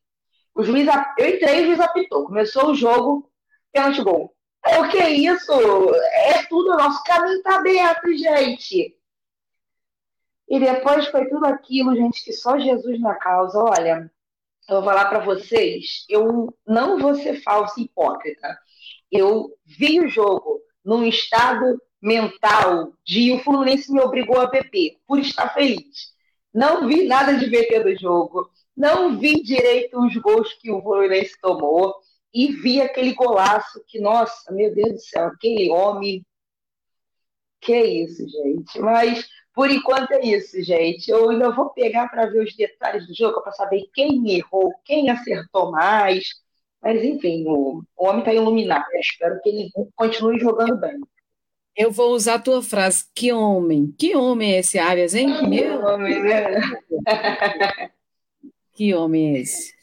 O 0.55 0.63
juiz, 0.63 0.87
eu 1.19 1.29
entrei, 1.29 1.63
o 1.63 1.67
juiz 1.67 1.81
apitou. 1.81 2.27
Começou 2.27 2.71
o 2.71 2.75
jogo, 2.75 3.31
pênalti 3.73 4.03
gol. 4.03 4.35
O 4.79 4.89
que 4.89 4.99
é 4.99 5.11
isso? 5.11 5.53
É 6.13 6.43
tudo, 6.49 6.73
o 6.73 6.77
nosso 6.77 7.03
caminho 7.05 7.43
tá 7.43 7.57
aberto, 7.57 8.15
gente. 8.15 8.95
E 10.49 10.61
depois 10.61 11.07
foi 11.07 11.27
tudo 11.29 11.47
aquilo, 11.47 11.97
gente, 11.97 12.23
que 12.25 12.33
só 12.33 12.59
Jesus 12.59 13.01
na 13.01 13.15
causa. 13.15 13.59
Olha, 13.59 14.11
eu 14.69 14.77
vou 14.77 14.85
falar 14.85 15.07
para 15.07 15.21
vocês, 15.21 16.05
eu 16.09 16.55
não 16.67 16.99
vou 16.99 17.15
ser 17.15 17.43
falsa 17.43 17.81
e 17.81 17.85
hipócrita. 17.85 18.59
Eu 19.11 19.57
vi 19.65 20.01
o 20.01 20.09
jogo 20.09 20.66
num 20.87 21.05
estado 21.05 21.83
mental 22.01 22.93
de 23.05 23.33
o 23.33 23.41
Fluminense 23.41 23.93
me 23.93 24.01
obrigou 24.01 24.41
a 24.41 24.47
beber, 24.47 24.99
por 25.07 25.19
estar 25.19 25.53
feliz. 25.53 26.15
Não 26.55 26.87
vi 26.87 27.07
nada 27.07 27.37
de 27.37 27.47
VT 27.47 27.81
do 27.81 27.99
jogo, 27.99 28.49
não 28.77 29.19
vi 29.19 29.43
direito 29.43 29.99
os 29.99 30.17
gols 30.17 30.53
que 30.55 30.71
o 30.71 30.81
Fluminense 30.81 31.37
tomou 31.43 31.97
e 32.33 32.53
vi 32.53 32.81
aquele 32.81 33.13
golaço 33.15 33.83
que, 33.89 33.99
nossa, 33.99 34.53
meu 34.53 34.73
Deus 34.73 34.93
do 34.93 35.01
céu, 35.01 35.27
aquele 35.27 35.69
homem. 35.71 36.25
Que 37.61 37.83
isso, 37.83 38.23
gente. 38.29 38.79
Mas 38.79 39.27
por 39.57 39.71
enquanto 39.71 40.13
é 40.13 40.21
isso, 40.21 40.63
gente. 40.63 41.11
Eu 41.11 41.31
ainda 41.31 41.51
vou 41.51 41.71
pegar 41.71 42.09
para 42.09 42.27
ver 42.27 42.45
os 42.45 42.55
detalhes 42.55 43.07
do 43.07 43.15
jogo, 43.15 43.41
para 43.41 43.53
saber 43.53 43.89
quem 43.95 44.31
errou, 44.37 44.73
quem 44.85 45.11
acertou 45.11 45.73
mais. 45.73 46.29
Mas, 46.87 47.03
enfim, 47.03 47.45
o, 47.49 47.83
o 47.97 48.07
homem 48.07 48.21
está 48.21 48.33
iluminado. 48.33 48.85
Eu 48.93 49.01
espero 49.01 49.41
que 49.43 49.49
ele 49.49 49.71
continue 49.97 50.39
jogando 50.39 50.77
bem. 50.77 51.01
Eu 51.77 51.91
vou 51.91 52.13
usar 52.13 52.35
a 52.35 52.39
tua 52.39 52.63
frase. 52.63 53.07
Que 53.13 53.33
homem. 53.33 53.93
Que 53.99 54.15
homem 54.15 54.53
é 54.53 54.59
esse 54.61 54.79
Arias, 54.79 55.13
hein? 55.13 55.27
Que 55.51 55.69
homem, 55.69 56.23
né? 56.23 56.61
que 58.73 58.95
homem 58.95 59.35
é 59.35 59.41
esse? 59.41 59.75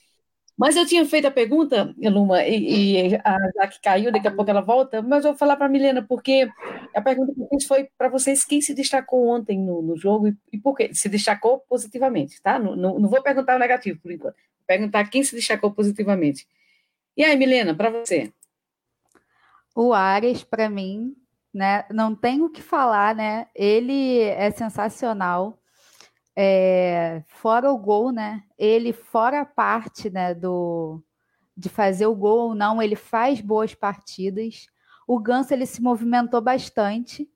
Mas 0.57 0.77
eu 0.77 0.85
tinha 0.85 1.05
feito 1.05 1.27
a 1.27 1.31
pergunta, 1.31 1.93
Luma, 1.97 2.41
e, 2.45 3.09
e 3.09 3.15
a 3.17 3.37
Jaque 3.55 3.81
caiu, 3.81 4.11
daqui 4.11 4.27
a 4.29 4.31
pouco 4.31 4.49
ela 4.49 4.61
volta, 4.61 5.01
mas 5.01 5.25
eu 5.25 5.31
vou 5.31 5.37
falar 5.37 5.57
para 5.57 5.65
a 5.65 5.69
Milena, 5.69 6.05
porque 6.07 6.47
a 6.95 7.01
pergunta 7.01 7.33
que 7.33 7.41
eu 7.41 7.47
fiz 7.49 7.65
foi 7.65 7.89
para 7.97 8.07
vocês 8.07 8.45
quem 8.45 8.61
se 8.61 8.73
destacou 8.73 9.27
ontem 9.27 9.59
no, 9.59 9.81
no 9.81 9.97
jogo 9.97 10.27
e, 10.27 10.37
e, 10.53 10.57
por 10.57 10.75
quê? 10.75 10.91
Se 10.93 11.09
destacou 11.09 11.59
positivamente, 11.67 12.41
tá? 12.41 12.59
Não, 12.59 12.75
não, 12.75 12.97
não, 12.97 13.09
vou 13.09 13.21
perguntar 13.21 13.55
o 13.55 13.59
negativo 13.59 13.99
por 13.99 14.11
enquanto, 14.11 14.35
vou 14.35 14.65
perguntar 14.67 15.09
quem 15.09 15.23
se 15.23 15.35
destacou 15.35 15.71
positivamente. 15.71 16.47
E 17.15 17.23
aí, 17.23 17.35
Milena, 17.35 17.75
para 17.75 17.89
você? 17.89 18.33
O 19.75 19.93
Ares, 19.93 20.43
para 20.43 20.69
mim, 20.69 21.15
né, 21.53 21.85
não 21.91 22.15
tem 22.15 22.41
o 22.41 22.49
que 22.49 22.61
falar, 22.61 23.15
né? 23.15 23.47
Ele 23.55 24.21
é 24.21 24.49
sensacional 24.51 25.59
é, 26.35 27.23
fora 27.27 27.71
o 27.71 27.77
gol, 27.77 28.11
né? 28.11 28.43
Ele 28.57 28.91
fora 28.91 29.41
a 29.41 29.45
parte, 29.45 30.09
né, 30.09 30.33
do 30.33 31.01
de 31.55 31.69
fazer 31.69 32.07
o 32.07 32.15
gol 32.15 32.49
ou 32.49 32.55
não, 32.55 32.81
ele 32.81 32.95
faz 32.95 33.39
boas 33.39 33.75
partidas. 33.75 34.65
O 35.07 35.19
Ganso 35.19 35.53
ele 35.53 35.67
se 35.67 35.83
movimentou 35.83 36.41
bastante. 36.41 37.29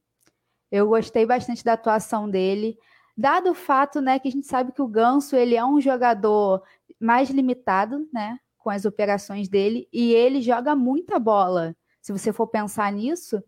Eu 0.72 0.88
gostei 0.88 1.24
bastante 1.26 1.64
da 1.64 1.74
atuação 1.74 2.28
dele, 2.30 2.78
dado 3.16 3.52
o 3.52 3.56
fato, 3.56 4.02
né, 4.02 4.20
que 4.20 4.28
a 4.28 4.32
gente 4.32 4.48
sabe 4.48 4.72
que 4.72 4.82
o 4.82 4.88
Ganso 4.88 5.36
ele 5.36 5.56
é 5.56 5.64
um 5.64 5.80
jogador 5.80 6.64
mais 7.00 7.30
limitado, 7.30 8.10
né, 8.12 8.40
com 8.68 8.72
as 8.72 8.84
operações 8.84 9.48
dele 9.48 9.88
e 9.94 10.14
ele 10.14 10.42
joga 10.42 10.76
muita 10.76 11.18
bola. 11.18 11.74
Se 12.02 12.12
você 12.12 12.34
for 12.34 12.48
pensar 12.48 12.92
nisso, 12.92 13.42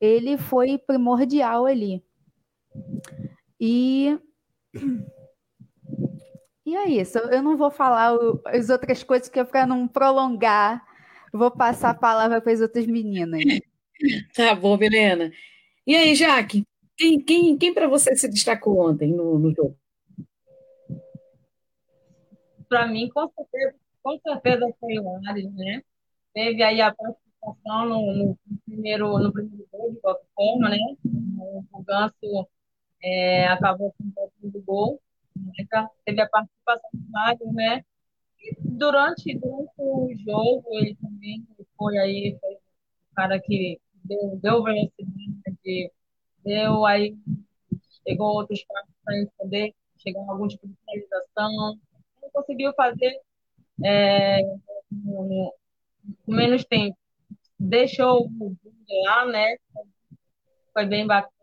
ele 0.00 0.36
foi 0.36 0.76
primordial 0.78 1.64
ali. 1.64 2.02
E 3.60 4.18
e 6.66 6.74
é 6.74 6.88
isso. 6.88 7.18
Eu 7.18 7.40
não 7.40 7.56
vou 7.56 7.70
falar 7.70 8.18
as 8.46 8.68
outras 8.68 9.04
coisas 9.04 9.28
que 9.28 9.38
é 9.38 9.44
para 9.44 9.64
não 9.64 9.86
prolongar. 9.86 10.84
Vou 11.32 11.52
passar 11.52 11.90
a 11.90 11.94
palavra 11.94 12.40
para 12.40 12.52
as 12.52 12.60
outras 12.60 12.84
meninas. 12.84 13.40
Tá 14.34 14.56
bom, 14.56 14.76
Milena. 14.76 15.30
E 15.86 15.94
aí, 15.94 16.16
Jaque, 16.16 16.66
quem, 16.96 17.20
quem, 17.20 17.56
quem 17.56 17.72
para 17.72 17.86
você 17.86 18.14
se 18.16 18.28
destacou 18.28 18.90
ontem 18.90 19.12
no, 19.12 19.38
no 19.38 19.54
jogo? 19.54 19.78
Para 22.68 22.88
mim, 22.88 23.08
com 23.08 23.30
certeza, 23.30 23.76
com 24.04 24.18
certeza 24.20 24.68
foi 24.78 24.98
o 24.98 25.16
Ares, 25.26 25.50
né? 25.54 25.82
Teve 26.34 26.62
aí 26.62 26.80
a 26.82 26.94
participação 26.94 27.88
no, 27.88 28.14
no 28.14 28.38
primeiro, 28.66 29.18
no 29.18 29.32
primeiro 29.32 29.66
gol, 29.72 29.92
de 29.92 30.00
qualquer 30.00 30.26
forma, 30.34 30.68
né? 30.68 30.78
O 31.72 31.82
Ganso 31.82 32.48
é, 33.02 33.48
acabou 33.48 33.94
com 33.94 34.04
um 34.42 34.50
do 34.50 34.62
gol, 34.62 35.00
né? 35.36 35.64
teve 36.04 36.20
a 36.20 36.28
participação 36.28 36.90
do 36.92 37.10
Mário, 37.10 37.52
né? 37.52 37.82
E 38.40 38.54
durante, 38.60 39.38
durante 39.38 39.72
o 39.78 40.10
jogo, 40.18 40.64
ele 40.72 40.96
também 40.96 41.46
foi 41.76 41.98
aí, 41.98 42.36
foi 42.40 42.54
o 42.54 43.14
cara 43.14 43.40
que 43.40 43.80
deu, 44.04 44.38
deu 44.42 44.62
velocidade, 44.62 45.92
deu 46.44 46.84
aí, 46.84 47.16
chegou 48.06 48.34
outros 48.34 48.62
passos 48.64 48.94
para 49.02 49.16
ele 49.16 49.30
poder 49.38 49.74
chegar 49.96 50.20
a 50.20 50.32
algum 50.32 50.46
tipo 50.46 50.66
de 50.68 50.74
finalização. 50.84 51.78
Ele 52.22 52.30
conseguiu 52.32 52.74
fazer 52.74 53.18
é, 53.82 54.40
com 55.06 55.52
menos 56.26 56.64
tempo. 56.64 56.96
Deixou 57.58 58.26
o 58.26 58.56
lá, 59.06 59.24
né? 59.26 59.56
Foi 60.72 60.84
bem 60.86 61.06
bacana 61.06 61.34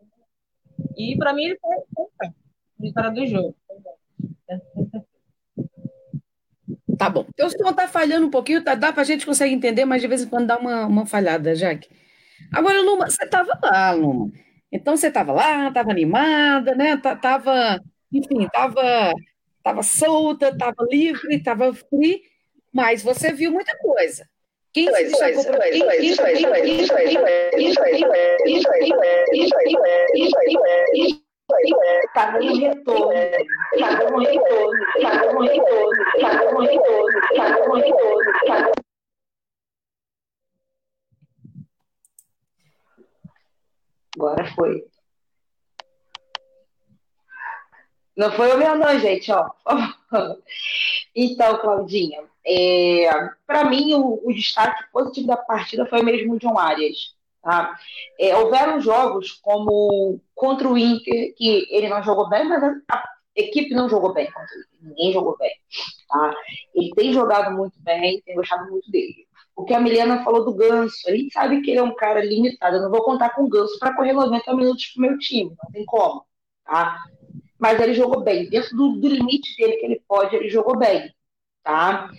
e 0.96 1.16
para 1.16 1.32
mim 1.32 1.44
ele 1.44 1.58
foi 1.58 1.76
a 2.26 2.32
vitória 2.78 3.10
do 3.10 3.26
jogo. 3.26 3.56
Tá 6.98 7.08
bom. 7.10 7.26
Então, 7.30 7.46
o 7.46 7.50
som 7.50 7.70
está 7.70 7.88
falhando 7.88 8.26
um 8.26 8.30
pouquinho, 8.30 8.62
tá, 8.62 8.74
dá 8.74 8.92
a 8.94 9.04
gente 9.04 9.26
conseguir 9.26 9.54
entender, 9.54 9.84
mas 9.84 10.02
de 10.02 10.08
vez 10.08 10.22
em 10.22 10.28
quando 10.28 10.46
dá 10.46 10.58
uma, 10.58 10.86
uma 10.86 11.06
falhada, 11.06 11.54
Jaque. 11.54 11.88
Agora, 12.52 12.80
Luma, 12.80 13.10
você 13.10 13.24
estava 13.24 13.58
lá, 13.62 13.90
Luma. 13.92 14.30
Então, 14.70 14.96
você 14.96 15.08
estava 15.08 15.32
lá, 15.32 15.68
estava 15.68 15.90
animada, 15.90 16.74
né? 16.74 16.96
Tava, 16.96 17.80
enfim, 18.12 18.46
estava 19.62 19.76
tava 19.76 19.82
solta, 19.82 20.48
estava 20.48 20.84
livre, 20.90 21.36
estava 21.36 21.72
free, 21.72 22.22
mas 22.72 23.02
você 23.02 23.32
viu 23.32 23.52
muita 23.52 23.76
coisa. 23.78 24.28
Quem 24.72 24.92
se 24.92 25.04
destacou 25.04 25.44
Tá 32.14 32.30
retorno, 32.38 33.12
tá 33.78 33.90
retorno, 34.00 34.80
tá 35.00 35.10
retorno, 35.40 36.04
tá 36.20 36.30
retorno, 36.60 37.20
tá 37.36 37.48
retorno, 37.76 38.32
tá 38.46 38.72
Agora 44.14 44.44
foi. 44.54 44.91
Não 48.16 48.30
foi 48.32 48.52
o 48.54 48.58
meu, 48.58 48.76
não, 48.76 48.98
gente, 48.98 49.30
ó. 49.32 49.48
Então, 51.14 51.58
Claudinha, 51.58 52.22
é, 52.46 53.08
para 53.46 53.64
mim, 53.64 53.94
o, 53.94 54.20
o, 54.24 54.32
destaque 54.32 54.84
positivo 54.92 55.26
da 55.26 55.36
partida 55.36 55.86
foi 55.86 56.02
mesmo 56.02 56.34
o 56.34 56.38
John 56.38 56.58
Arias. 56.58 57.14
Tá? 57.42 57.76
É, 58.18 58.36
houveram 58.36 58.80
jogos 58.80 59.32
como 59.32 60.20
contra 60.34 60.68
o 60.68 60.78
Inter, 60.78 61.34
que 61.36 61.66
ele 61.70 61.88
não 61.88 62.02
jogou 62.02 62.28
bem, 62.28 62.44
mas 62.44 62.62
a 62.62 63.04
equipe 63.34 63.74
não 63.74 63.88
jogou 63.88 64.12
bem 64.12 64.26
contra 64.26 64.42
o 64.42 64.60
Inter. 64.60 64.78
Ninguém 64.82 65.12
jogou 65.12 65.36
bem. 65.38 65.52
Tá? 66.08 66.34
Ele 66.74 66.90
tem 66.94 67.12
jogado 67.12 67.56
muito 67.56 67.78
bem, 67.80 68.20
tem 68.22 68.34
gostado 68.34 68.70
muito 68.70 68.90
dele. 68.90 69.26
O 69.54 69.64
que 69.64 69.74
a 69.74 69.80
Milena 69.80 70.24
falou 70.24 70.44
do 70.44 70.54
Ganso, 70.54 71.08
a 71.08 71.14
gente 71.14 71.32
sabe 71.32 71.60
que 71.60 71.70
ele 71.70 71.80
é 71.80 71.82
um 71.82 71.94
cara 71.94 72.24
limitado. 72.24 72.76
Eu 72.76 72.82
não 72.82 72.90
vou 72.90 73.02
contar 73.02 73.30
com 73.30 73.44
o 73.44 73.48
Ganso 73.48 73.78
para 73.78 73.94
correr 73.94 74.12
90 74.12 74.56
minutos 74.56 74.86
pro 74.86 75.02
meu 75.02 75.18
time, 75.18 75.54
não 75.62 75.70
tem 75.70 75.84
como. 75.84 76.24
Tá? 76.64 76.98
Mas 77.62 77.80
ele 77.80 77.94
jogou 77.94 78.22
bem. 78.22 78.50
Dentro 78.50 78.76
do, 78.76 79.08
limite 79.08 79.56
dele 79.56 79.76
que 79.76 79.86
ele 79.86 80.02
pode, 80.06 80.34
ele 80.34 80.50
jogou 80.50 80.76
bem 80.76 81.10
tá? 81.62 82.10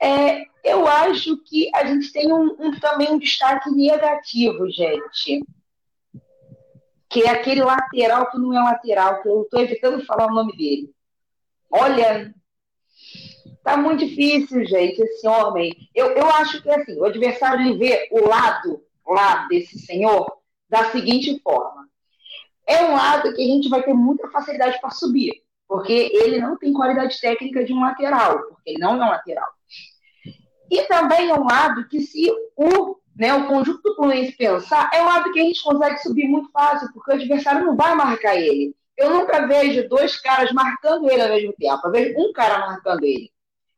É, 0.00 0.44
eu 0.62 0.86
acho 0.86 1.36
que 1.44 1.70
a 1.74 1.86
gente 1.86 2.12
tem 2.12 2.32
um, 2.32 2.56
um, 2.58 2.78
também 2.78 3.10
um 3.10 3.18
destaque 3.18 3.70
negativo, 3.70 4.68
gente. 4.70 5.44
Que 7.08 7.22
é 7.22 7.30
aquele 7.30 7.62
lateral 7.62 8.30
que 8.30 8.38
não 8.38 8.52
é 8.52 8.62
lateral, 8.62 9.22
que 9.22 9.28
eu 9.28 9.42
estou 9.42 9.60
evitando 9.60 10.04
falar 10.04 10.26
o 10.26 10.34
nome 10.34 10.56
dele. 10.56 10.90
Olha, 11.70 12.34
tá 13.62 13.76
muito 13.76 14.04
difícil, 14.04 14.64
gente, 14.66 15.00
esse 15.00 15.26
homem. 15.26 15.72
Eu, 15.94 16.10
eu 16.10 16.26
acho 16.30 16.60
que 16.60 16.70
assim, 16.70 16.98
o 16.98 17.04
adversário 17.04 17.66
ele 17.66 17.78
vê 17.78 18.08
o 18.10 18.26
lado 18.26 18.82
lá 19.06 19.46
desse 19.46 19.78
senhor 19.78 20.26
da 20.68 20.90
seguinte 20.90 21.40
forma. 21.40 21.88
É 22.66 22.84
um 22.84 22.94
lado 22.94 23.32
que 23.34 23.42
a 23.42 23.46
gente 23.46 23.68
vai 23.68 23.82
ter 23.82 23.94
muita 23.94 24.28
facilidade 24.30 24.80
para 24.80 24.90
subir 24.90 25.44
porque 25.68 26.10
ele 26.12 26.40
não 26.40 26.56
tem 26.56 26.72
qualidade 26.72 27.20
técnica 27.20 27.64
de 27.64 27.72
um 27.72 27.80
lateral, 27.80 28.38
porque 28.48 28.70
ele 28.70 28.78
não 28.78 28.92
é 29.02 29.06
um 29.06 29.10
lateral. 29.10 29.48
E 30.70 30.82
também 30.82 31.30
é 31.30 31.34
um 31.34 31.44
lado 31.44 31.88
que, 31.88 32.00
se 32.00 32.30
o, 32.56 32.96
né, 33.16 33.34
o 33.34 33.46
conjunto 33.46 33.82
do 33.82 33.94
Fluminense 33.94 34.36
pensar, 34.36 34.90
é 34.92 35.02
um 35.02 35.06
lado 35.06 35.32
que 35.32 35.40
a 35.40 35.42
gente 35.42 35.62
consegue 35.62 35.98
subir 35.98 36.28
muito 36.28 36.50
fácil, 36.50 36.88
porque 36.92 37.10
o 37.10 37.14
adversário 37.14 37.66
não 37.66 37.76
vai 37.76 37.94
marcar 37.94 38.36
ele. 38.36 38.74
Eu 38.96 39.10
nunca 39.10 39.46
vejo 39.46 39.88
dois 39.88 40.16
caras 40.20 40.52
marcando 40.52 41.10
ele 41.10 41.22
ao 41.22 41.28
mesmo 41.28 41.52
tempo. 41.54 41.80
Eu 41.84 41.90
vejo 41.90 42.14
um 42.18 42.32
cara 42.32 42.58
marcando 42.60 43.04
ele. 43.04 43.30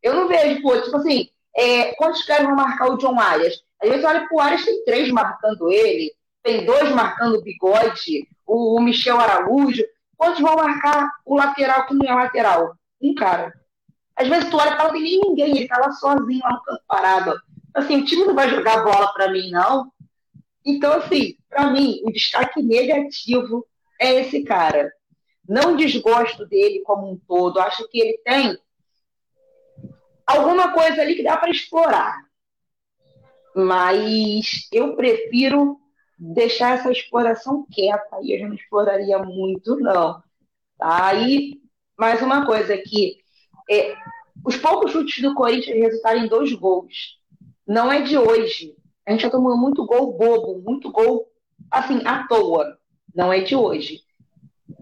Eu 0.02 0.14
não 0.14 0.28
vejo, 0.28 0.62
pô, 0.62 0.78
tipo 0.81 0.97
assim, 0.97 1.28
é, 1.57 1.95
quantos 1.95 2.23
caras 2.25 2.47
vão 2.47 2.55
marcar 2.55 2.90
o 2.90 2.99
John 2.99 3.19
Arias? 3.19 3.64
Às 3.83 3.88
vezes 3.88 4.05
olha 4.05 4.28
pro 4.28 4.38
Arias, 4.38 4.64
tem 4.64 4.85
três 4.85 5.11
marcando 5.11 5.71
ele, 5.71 6.14
tem 6.47 6.65
dois 6.65 6.88
marcando 6.93 7.38
o 7.38 7.43
bigode, 7.43 8.29
o, 8.47 8.79
o 8.79 8.81
Michel 8.81 9.19
Araújo. 9.19 9.83
Quantos 10.17 10.41
vão 10.41 10.55
marcar 10.55 11.11
o 11.26 11.35
lateral 11.35 11.87
que 11.87 11.95
não 11.95 12.07
é 12.07 12.15
lateral? 12.15 12.76
Um 13.03 13.15
cara. 13.17 13.53
Às 14.15 14.29
vezes 14.29 14.49
tu 14.49 14.57
olha 14.57 14.73
e 14.73 14.76
fala, 14.76 14.93
tem 14.93 15.03
nem 15.03 15.21
ninguém, 15.21 15.57
ele 15.57 15.69
tá 15.69 15.76
lá 15.79 15.91
sozinho 15.91 16.41
lá 16.41 16.53
no 16.53 16.62
campo 16.62 16.83
parado. 16.87 17.37
Assim, 17.75 18.00
o 18.00 18.05
time 18.05 18.25
não 18.25 18.35
vai 18.35 18.49
jogar 18.49 18.85
bola 18.85 19.12
para 19.12 19.31
mim, 19.31 19.50
não. 19.50 19.93
Então, 20.65 20.95
assim, 20.95 21.37
para 21.50 21.69
mim, 21.71 22.00
o 22.05 22.12
destaque 22.12 22.62
negativo 22.62 23.67
é 24.00 24.15
esse 24.21 24.45
cara. 24.45 24.91
Não 25.47 25.76
desgosto 25.76 26.47
dele 26.47 26.81
como 26.87 27.11
um 27.11 27.21
todo. 27.26 27.61
Acho 27.61 27.87
que 27.88 28.00
ele 28.00 28.19
tem 28.25 28.57
alguma 30.25 30.73
coisa 30.73 31.03
ali 31.03 31.17
que 31.17 31.25
dá 31.25 31.37
para 31.37 31.50
explorar. 31.50 32.17
Mas 33.55 34.69
eu 34.73 34.97
prefiro 34.97 35.79
deixar 36.18 36.75
essa 36.75 36.90
exploração 36.90 37.66
quieta. 37.70 38.18
E 38.23 38.35
eu 38.35 38.40
já 38.40 38.49
não 38.49 38.54
exploraria 38.54 39.18
muito, 39.18 39.76
não. 39.76 40.23
Tá? 40.78 41.14
E 41.14 41.61
mais 41.99 42.20
uma 42.23 42.46
coisa 42.46 42.75
aqui. 42.75 43.18
É, 43.70 43.94
os 44.44 44.56
poucos 44.56 44.92
chutes 44.92 45.23
do 45.23 45.35
Corinthians 45.35 45.78
resultaram 45.78 46.25
em 46.25 46.28
dois 46.28 46.52
gols. 46.52 47.18
Não 47.66 47.90
é 47.90 48.02
de 48.02 48.16
hoje. 48.16 48.75
A 49.06 49.12
gente 49.12 49.23
já 49.23 49.30
tomou 49.30 49.56
muito 49.56 49.85
gol 49.87 50.12
bobo, 50.16 50.61
muito 50.61 50.90
gol, 50.90 51.28
assim, 51.70 52.00
à 52.04 52.26
toa. 52.26 52.76
Não 53.14 53.32
é 53.32 53.40
de 53.40 53.56
hoje. 53.56 54.00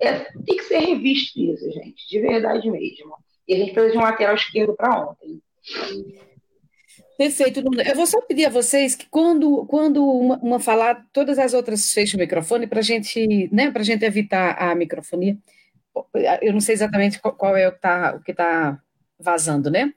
É, 0.00 0.24
tem 0.44 0.56
que 0.56 0.64
ser 0.64 0.78
revisto 0.78 1.38
isso, 1.38 1.70
gente, 1.70 2.08
de 2.08 2.20
verdade 2.20 2.70
mesmo. 2.70 3.14
E 3.46 3.54
a 3.54 3.58
gente 3.58 3.72
precisa 3.72 3.92
de 3.92 3.98
um 3.98 4.02
lateral 4.02 4.34
esquerdo 4.34 4.74
para 4.74 5.08
ontem. 5.08 5.42
Perfeito. 7.16 7.60
Eu 7.60 7.94
vou 7.94 8.06
só 8.06 8.20
pedir 8.22 8.46
a 8.46 8.50
vocês 8.50 8.96
que 8.96 9.06
quando, 9.08 9.64
quando 9.66 10.04
uma, 10.04 10.36
uma 10.38 10.60
falar, 10.60 11.06
todas 11.12 11.38
as 11.38 11.54
outras 11.54 11.92
fechem 11.92 12.16
o 12.16 12.20
microfone 12.20 12.66
para 12.66 12.82
gente, 12.82 13.48
né, 13.52 13.72
a 13.72 13.82
gente 13.82 14.04
evitar 14.04 14.56
a 14.58 14.74
microfonia. 14.74 15.38
Eu 16.42 16.52
não 16.52 16.60
sei 16.60 16.74
exatamente 16.74 17.20
qual, 17.20 17.56
é 17.56 17.68
o 17.68 17.72
que 17.72 17.78
está 17.78 18.18
tá 18.36 18.82
vazando, 19.18 19.70
né? 19.70 19.92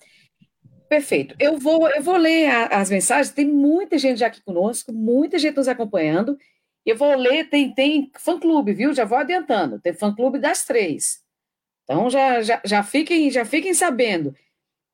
Perfeito. 0.88 1.36
Eu 1.40 1.58
vou, 1.58 1.90
eu 1.90 2.02
vou 2.02 2.16
ler 2.16 2.50
a, 2.50 2.66
as 2.68 2.90
mensagens. 2.90 3.34
Tem 3.34 3.46
muita 3.46 3.98
gente 3.98 4.20
já 4.20 4.28
aqui 4.28 4.42
conosco, 4.42 4.94
muita 4.94 5.40
gente 5.40 5.58
nos 5.58 5.68
acompanhando. 5.68 6.38
Eu 6.86 6.96
vou 6.96 7.16
ler, 7.16 7.50
tem, 7.50 7.74
tem 7.74 8.12
fã-clube, 8.18 8.74
viu? 8.74 8.94
Já 8.94 9.06
vou 9.06 9.18
adiantando. 9.18 9.80
Tem 9.80 9.92
fã-clube 9.92 10.40
das 10.40 10.64
três. 10.64 11.20
Então 11.84 12.10
já, 12.10 12.42
já, 12.42 12.62
já, 12.64 12.84
fiquem, 12.84 13.32
já 13.32 13.44
fiquem 13.44 13.74
sabendo. 13.74 14.36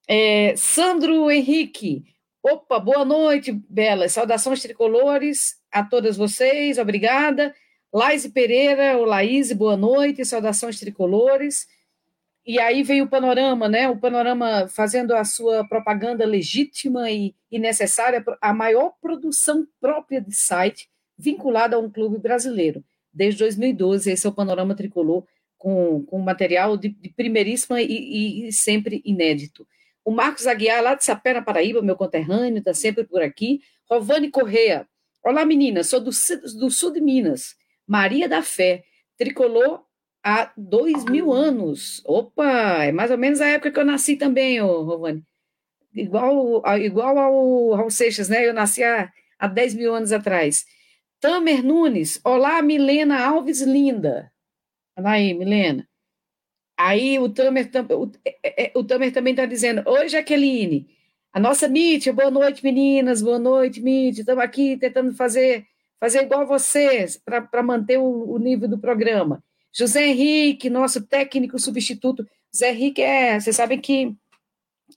É, 0.07 0.55
Sandro 0.55 1.29
Henrique. 1.29 2.12
Opa, 2.45 2.77
boa 2.77 3.05
noite, 3.05 3.53
Bela. 3.53 4.09
Saudações 4.09 4.61
tricolores 4.61 5.55
a 5.71 5.81
todas 5.81 6.17
vocês, 6.17 6.77
obrigada. 6.77 7.55
Laís 7.91 8.27
Pereira, 8.27 8.97
o 8.97 9.05
Laís, 9.05 9.53
boa 9.53 9.77
noite, 9.77 10.25
saudações 10.25 10.77
tricolores. 10.77 11.65
E 12.45 12.59
aí 12.59 12.83
veio 12.83 13.05
o 13.05 13.09
panorama, 13.09 13.69
né? 13.69 13.87
O 13.87 13.97
panorama 13.97 14.67
fazendo 14.67 15.15
a 15.15 15.23
sua 15.23 15.65
propaganda 15.65 16.25
legítima 16.25 17.09
e, 17.09 17.33
e 17.49 17.57
necessária, 17.57 18.21
a 18.41 18.53
maior 18.53 18.91
produção 19.01 19.65
própria 19.79 20.19
de 20.19 20.35
site 20.35 20.89
vinculada 21.17 21.77
a 21.77 21.79
um 21.79 21.89
clube 21.89 22.17
brasileiro. 22.17 22.83
Desde 23.13 23.39
2012, 23.39 24.11
esse 24.11 24.27
é 24.27 24.29
o 24.29 24.33
panorama 24.33 24.75
tricolor, 24.75 25.25
com, 25.57 26.03
com 26.03 26.19
material 26.19 26.75
de, 26.75 26.89
de 26.89 27.07
primeiríssima 27.07 27.81
e, 27.81 28.47
e, 28.47 28.51
sempre 28.51 29.01
inédito. 29.05 29.65
O 30.05 30.11
Marcos 30.11 30.47
Aguiar, 30.47 30.83
lá 30.83 30.95
de 30.95 31.05
Sapé, 31.05 31.33
na 31.33 31.41
Paraíba, 31.41 31.81
meu 31.81 31.95
conterrâneo, 31.95 32.59
está 32.59 32.73
sempre 32.73 33.05
por 33.05 33.21
aqui. 33.21 33.61
Rovane 33.89 34.29
Correa. 34.29 34.87
Olá, 35.23 35.45
meninas, 35.45 35.87
sou 35.87 36.01
do, 36.01 36.11
do 36.59 36.69
sul 36.69 36.91
de 36.91 36.99
Minas. 36.99 37.55
Maria 37.87 38.27
da 38.27 38.41
Fé, 38.41 38.83
tricolor 39.17 39.83
há 40.21 40.51
dois 40.57 41.05
mil 41.05 41.31
anos. 41.31 42.01
Opa, 42.05 42.83
é 42.83 42.91
mais 42.91 43.11
ou 43.11 43.17
menos 43.17 43.39
a 43.39 43.47
época 43.47 43.71
que 43.71 43.79
eu 43.79 43.85
nasci 43.85 44.17
também, 44.17 44.61
ô, 44.61 44.83
Rovani. 44.83 45.23
Igual, 45.93 46.63
igual 46.79 47.17
ao, 47.17 47.73
ao 47.75 47.89
Seixas, 47.89 48.27
né? 48.27 48.47
Eu 48.47 48.53
nasci 48.53 48.83
há, 48.83 49.11
há 49.37 49.47
10 49.47 49.75
mil 49.75 49.93
anos 49.93 50.11
atrás. 50.11 50.65
Tamer 51.19 51.63
Nunes, 51.63 52.19
olá, 52.25 52.61
Milena 52.61 53.23
Alves 53.23 53.61
Linda. 53.61 54.31
Olha 54.97 55.09
aí, 55.11 55.33
Milena. 55.33 55.87
Aí 56.77 57.19
o 57.19 57.29
Tamer, 57.29 57.69
o, 57.91 58.11
é, 58.25 58.65
é, 58.65 58.71
o 58.75 58.83
Tamer 58.83 59.11
também 59.11 59.33
está 59.33 59.45
dizendo, 59.45 59.83
oi, 59.85 60.09
Jaqueline, 60.09 60.87
a 61.31 61.39
nossa 61.39 61.67
Mítia, 61.67 62.13
boa 62.13 62.31
noite, 62.31 62.63
meninas, 62.63 63.21
boa 63.21 63.39
noite, 63.39 63.81
Mítia, 63.81 64.21
estamos 64.21 64.43
aqui 64.43 64.77
tentando 64.77 65.13
fazer, 65.13 65.65
fazer 65.99 66.23
igual 66.23 66.45
vocês, 66.45 67.17
para 67.17 67.63
manter 67.63 67.97
o, 67.97 68.31
o 68.33 68.37
nível 68.37 68.67
do 68.67 68.77
programa. 68.77 69.43
José 69.71 70.07
Henrique, 70.07 70.69
nosso 70.69 71.01
técnico 71.07 71.57
substituto. 71.57 72.27
José 72.53 72.71
Henrique 72.71 73.01
é, 73.01 73.39
vocês 73.39 73.55
sabem 73.55 73.79
que 73.79 74.15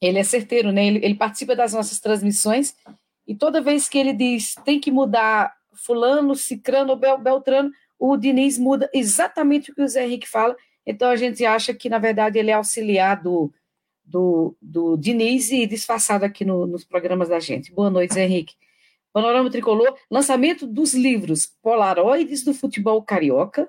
ele 0.00 0.18
é 0.18 0.24
certeiro, 0.24 0.70
né? 0.70 0.86
Ele, 0.86 0.98
ele, 1.02 1.14
participa 1.14 1.56
das 1.56 1.72
nossas 1.72 1.98
transmissões 1.98 2.74
e 3.26 3.34
toda 3.34 3.62
vez 3.62 3.88
que 3.88 3.96
ele 3.96 4.12
diz 4.12 4.54
tem 4.64 4.78
que 4.78 4.90
mudar 4.90 5.54
fulano, 5.72 6.34
cicrano 6.34 6.94
bel, 6.96 7.16
beltrano, 7.16 7.70
o 7.98 8.16
Diniz 8.16 8.58
muda 8.58 8.90
exatamente 8.92 9.70
o 9.70 9.74
que 9.74 9.80
o 9.80 9.84
José 9.84 10.04
Henrique 10.04 10.28
fala. 10.28 10.54
Então 10.86 11.10
a 11.10 11.16
gente 11.16 11.44
acha 11.44 11.74
que, 11.74 11.88
na 11.88 11.98
verdade, 11.98 12.38
ele 12.38 12.50
é 12.50 12.54
auxiliar 12.54 13.20
do, 13.20 13.52
do, 14.04 14.56
do 14.62 14.96
Diniz 14.96 15.50
e 15.50 15.66
disfarçado 15.66 16.24
aqui 16.24 16.44
no, 16.44 16.66
nos 16.66 16.84
programas 16.84 17.28
da 17.28 17.40
gente. 17.40 17.72
Boa 17.72 17.90
noite, 17.90 18.14
Zé 18.14 18.24
Henrique. 18.24 18.54
Panorama 19.12 19.50
Tricolor, 19.50 19.96
lançamento 20.10 20.66
dos 20.66 20.94
livros 20.94 21.46
Polaroides 21.62 22.44
do 22.44 22.52
Futebol 22.52 23.02
Carioca, 23.02 23.68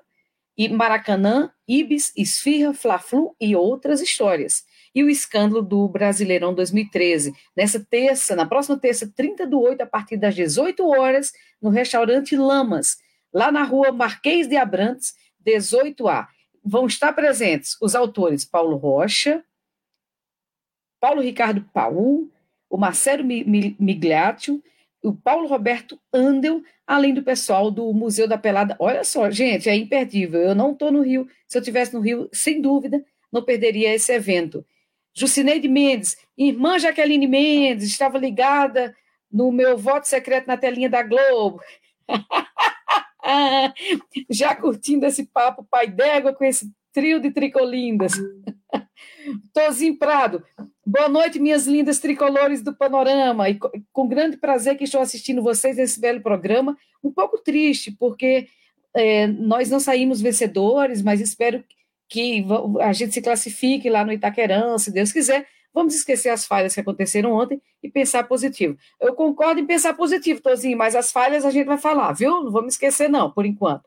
e 0.58 0.68
Maracanã, 0.68 1.52
Ibis, 1.68 2.12
Esfirra, 2.16 2.74
Fla-Flu 2.74 3.36
e 3.40 3.54
outras 3.54 4.00
histórias. 4.00 4.64
E 4.92 5.04
o 5.04 5.08
escândalo 5.08 5.62
do 5.62 5.86
Brasileirão 5.86 6.52
2013, 6.52 7.32
nessa 7.56 7.78
terça, 7.88 8.34
na 8.34 8.44
próxima 8.44 8.76
terça, 8.76 9.10
30 9.14 9.46
do 9.46 9.60
8, 9.60 9.82
a 9.82 9.86
partir 9.86 10.16
das 10.16 10.34
18 10.34 10.84
horas, 10.84 11.32
no 11.62 11.70
restaurante 11.70 12.36
Lamas, 12.36 12.96
lá 13.32 13.52
na 13.52 13.62
rua 13.62 13.92
Marquês 13.92 14.48
de 14.48 14.56
Abrantes, 14.56 15.14
18A. 15.46 16.26
Vão 16.64 16.86
estar 16.86 17.12
presentes 17.12 17.76
os 17.80 17.94
autores 17.94 18.44
Paulo 18.44 18.76
Rocha, 18.76 19.44
Paulo 21.00 21.20
Ricardo 21.20 21.64
Paul, 21.72 22.30
o 22.68 22.76
Marcelo 22.76 23.24
Migliaccio, 23.24 24.62
o 25.02 25.14
Paulo 25.14 25.46
Roberto 25.46 25.98
Andel, 26.12 26.62
além 26.86 27.14
do 27.14 27.22
pessoal 27.22 27.70
do 27.70 27.92
Museu 27.92 28.26
da 28.26 28.36
Pelada. 28.36 28.76
Olha 28.78 29.04
só, 29.04 29.30
gente, 29.30 29.68
é 29.68 29.76
imperdível. 29.76 30.40
Eu 30.40 30.54
não 30.54 30.72
estou 30.72 30.90
no 30.90 31.02
Rio. 31.02 31.28
Se 31.46 31.56
eu 31.56 31.60
estivesse 31.60 31.94
no 31.94 32.00
Rio, 32.00 32.28
sem 32.32 32.60
dúvida, 32.60 33.04
não 33.32 33.42
perderia 33.42 33.94
esse 33.94 34.12
evento. 34.12 34.64
Jucineide 35.14 35.68
Mendes, 35.68 36.16
irmã 36.36 36.78
Jaqueline 36.78 37.26
Mendes, 37.26 37.88
estava 37.88 38.18
ligada 38.18 38.94
no 39.30 39.52
meu 39.52 39.76
voto 39.76 40.06
secreto 40.06 40.46
na 40.46 40.56
telinha 40.56 40.88
da 40.88 41.02
Globo. 41.02 41.60
Já 44.30 44.54
curtindo 44.54 45.06
esse 45.06 45.26
papo 45.26 45.66
pai 45.70 45.88
d'égua 45.88 46.32
com 46.32 46.44
esse 46.44 46.70
trio 46.92 47.20
de 47.20 47.30
tricolindas. 47.30 48.12
Tozinho 49.52 49.98
Prado, 49.98 50.42
boa 50.84 51.08
noite, 51.08 51.38
minhas 51.38 51.66
lindas 51.66 51.98
tricolores 51.98 52.62
do 52.62 52.74
Panorama, 52.74 53.48
e 53.48 53.58
com 53.92 54.08
grande 54.08 54.36
prazer 54.36 54.76
que 54.76 54.84
estou 54.84 55.00
assistindo 55.00 55.42
vocês 55.42 55.76
nesse 55.76 56.00
belo 56.00 56.20
programa, 56.20 56.76
um 57.02 57.12
pouco 57.12 57.38
triste, 57.38 57.92
porque 57.92 58.48
é, 58.94 59.26
nós 59.26 59.70
não 59.70 59.78
saímos 59.78 60.20
vencedores, 60.20 61.02
mas 61.02 61.20
espero 61.20 61.62
que 62.08 62.44
a 62.80 62.92
gente 62.92 63.12
se 63.12 63.20
classifique 63.20 63.90
lá 63.90 64.04
no 64.04 64.12
Itaquerão, 64.12 64.78
se 64.78 64.90
Deus 64.90 65.12
quiser, 65.12 65.46
vamos 65.78 65.94
esquecer 65.94 66.28
as 66.30 66.44
falhas 66.44 66.74
que 66.74 66.80
aconteceram 66.80 67.32
ontem 67.32 67.62
e 67.80 67.88
pensar 67.88 68.24
positivo. 68.24 68.76
Eu 69.00 69.14
concordo 69.14 69.60
em 69.60 69.66
pensar 69.66 69.94
positivo, 69.94 70.42
Tozinho, 70.42 70.76
mas 70.76 70.96
as 70.96 71.12
falhas 71.12 71.44
a 71.44 71.50
gente 71.52 71.66
vai 71.66 71.78
falar, 71.78 72.12
viu? 72.12 72.42
Não 72.42 72.50
vamos 72.50 72.74
esquecer 72.74 73.08
não, 73.08 73.30
por 73.30 73.46
enquanto. 73.46 73.84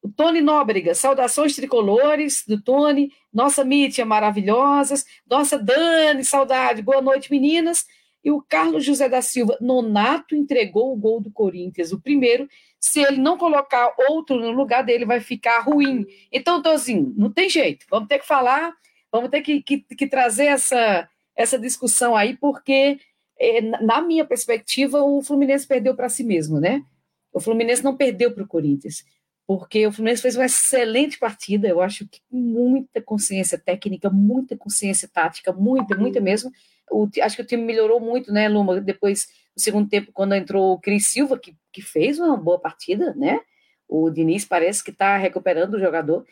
O 0.00 0.08
Tony 0.08 0.40
Nóbrega, 0.40 0.94
saudações 0.94 1.56
tricolores 1.56 2.44
do 2.46 2.60
Tony, 2.60 3.10
nossa 3.32 3.64
Mítia 3.64 4.04
maravilhosas, 4.04 5.04
nossa 5.28 5.58
Dani, 5.58 6.24
saudade, 6.24 6.82
boa 6.82 7.02
noite 7.02 7.30
meninas. 7.32 7.84
E 8.22 8.30
o 8.30 8.40
Carlos 8.40 8.84
José 8.84 9.08
da 9.08 9.20
Silva, 9.20 9.58
Nonato 9.60 10.36
entregou 10.36 10.92
o 10.92 10.96
gol 10.96 11.20
do 11.20 11.32
Corinthians, 11.32 11.92
o 11.92 12.00
primeiro. 12.00 12.48
Se 12.78 13.00
ele 13.00 13.16
não 13.16 13.36
colocar 13.36 13.92
outro 14.08 14.38
no 14.38 14.52
lugar 14.52 14.84
dele, 14.84 15.04
vai 15.04 15.20
ficar 15.20 15.60
ruim. 15.60 16.06
Então, 16.30 16.62
Tozinho, 16.62 17.12
não 17.16 17.30
tem 17.30 17.50
jeito, 17.50 17.86
vamos 17.90 18.08
ter 18.08 18.20
que 18.20 18.26
falar, 18.26 18.72
vamos 19.10 19.30
ter 19.30 19.42
que, 19.42 19.60
que, 19.62 19.78
que 19.78 20.06
trazer 20.06 20.46
essa, 20.46 21.08
essa 21.36 21.58
discussão 21.58 22.16
aí, 22.16 22.36
porque, 22.36 22.98
é, 23.38 23.60
na 23.60 24.00
minha 24.02 24.24
perspectiva, 24.24 25.02
o 25.02 25.22
Fluminense 25.22 25.66
perdeu 25.66 25.94
para 25.94 26.08
si 26.08 26.24
mesmo, 26.24 26.60
né? 26.60 26.84
O 27.32 27.40
Fluminense 27.40 27.82
não 27.82 27.96
perdeu 27.96 28.32
para 28.32 28.44
o 28.44 28.48
Corinthians. 28.48 29.04
porque 29.46 29.86
o 29.86 29.92
Fluminense 29.92 30.22
fez 30.22 30.36
uma 30.36 30.46
excelente 30.46 31.18
partida, 31.18 31.68
eu 31.68 31.82
acho 31.82 32.08
que 32.08 32.20
muita 32.30 33.02
consciência 33.02 33.58
técnica, 33.58 34.08
muita 34.08 34.56
consciência 34.56 35.06
tática, 35.06 35.52
muita, 35.52 35.94
muita 35.96 36.20
mesmo. 36.20 36.50
O, 36.90 37.08
acho 37.22 37.36
que 37.36 37.42
o 37.42 37.46
time 37.46 37.62
melhorou 37.62 38.00
muito, 38.00 38.32
né, 38.32 38.48
Luma, 38.48 38.80
depois 38.80 39.28
no 39.54 39.62
segundo 39.62 39.88
tempo, 39.88 40.12
quando 40.12 40.34
entrou 40.34 40.72
o 40.72 40.80
Cris 40.80 41.08
Silva, 41.08 41.38
que, 41.38 41.54
que 41.72 41.82
fez 41.82 42.18
uma 42.18 42.36
boa 42.36 42.58
partida, 42.58 43.14
né? 43.14 43.38
O 43.86 44.10
Diniz 44.10 44.44
parece 44.44 44.82
que 44.82 44.90
está 44.90 45.16
recuperando 45.18 45.74
o 45.74 45.80
jogador, 45.80 46.26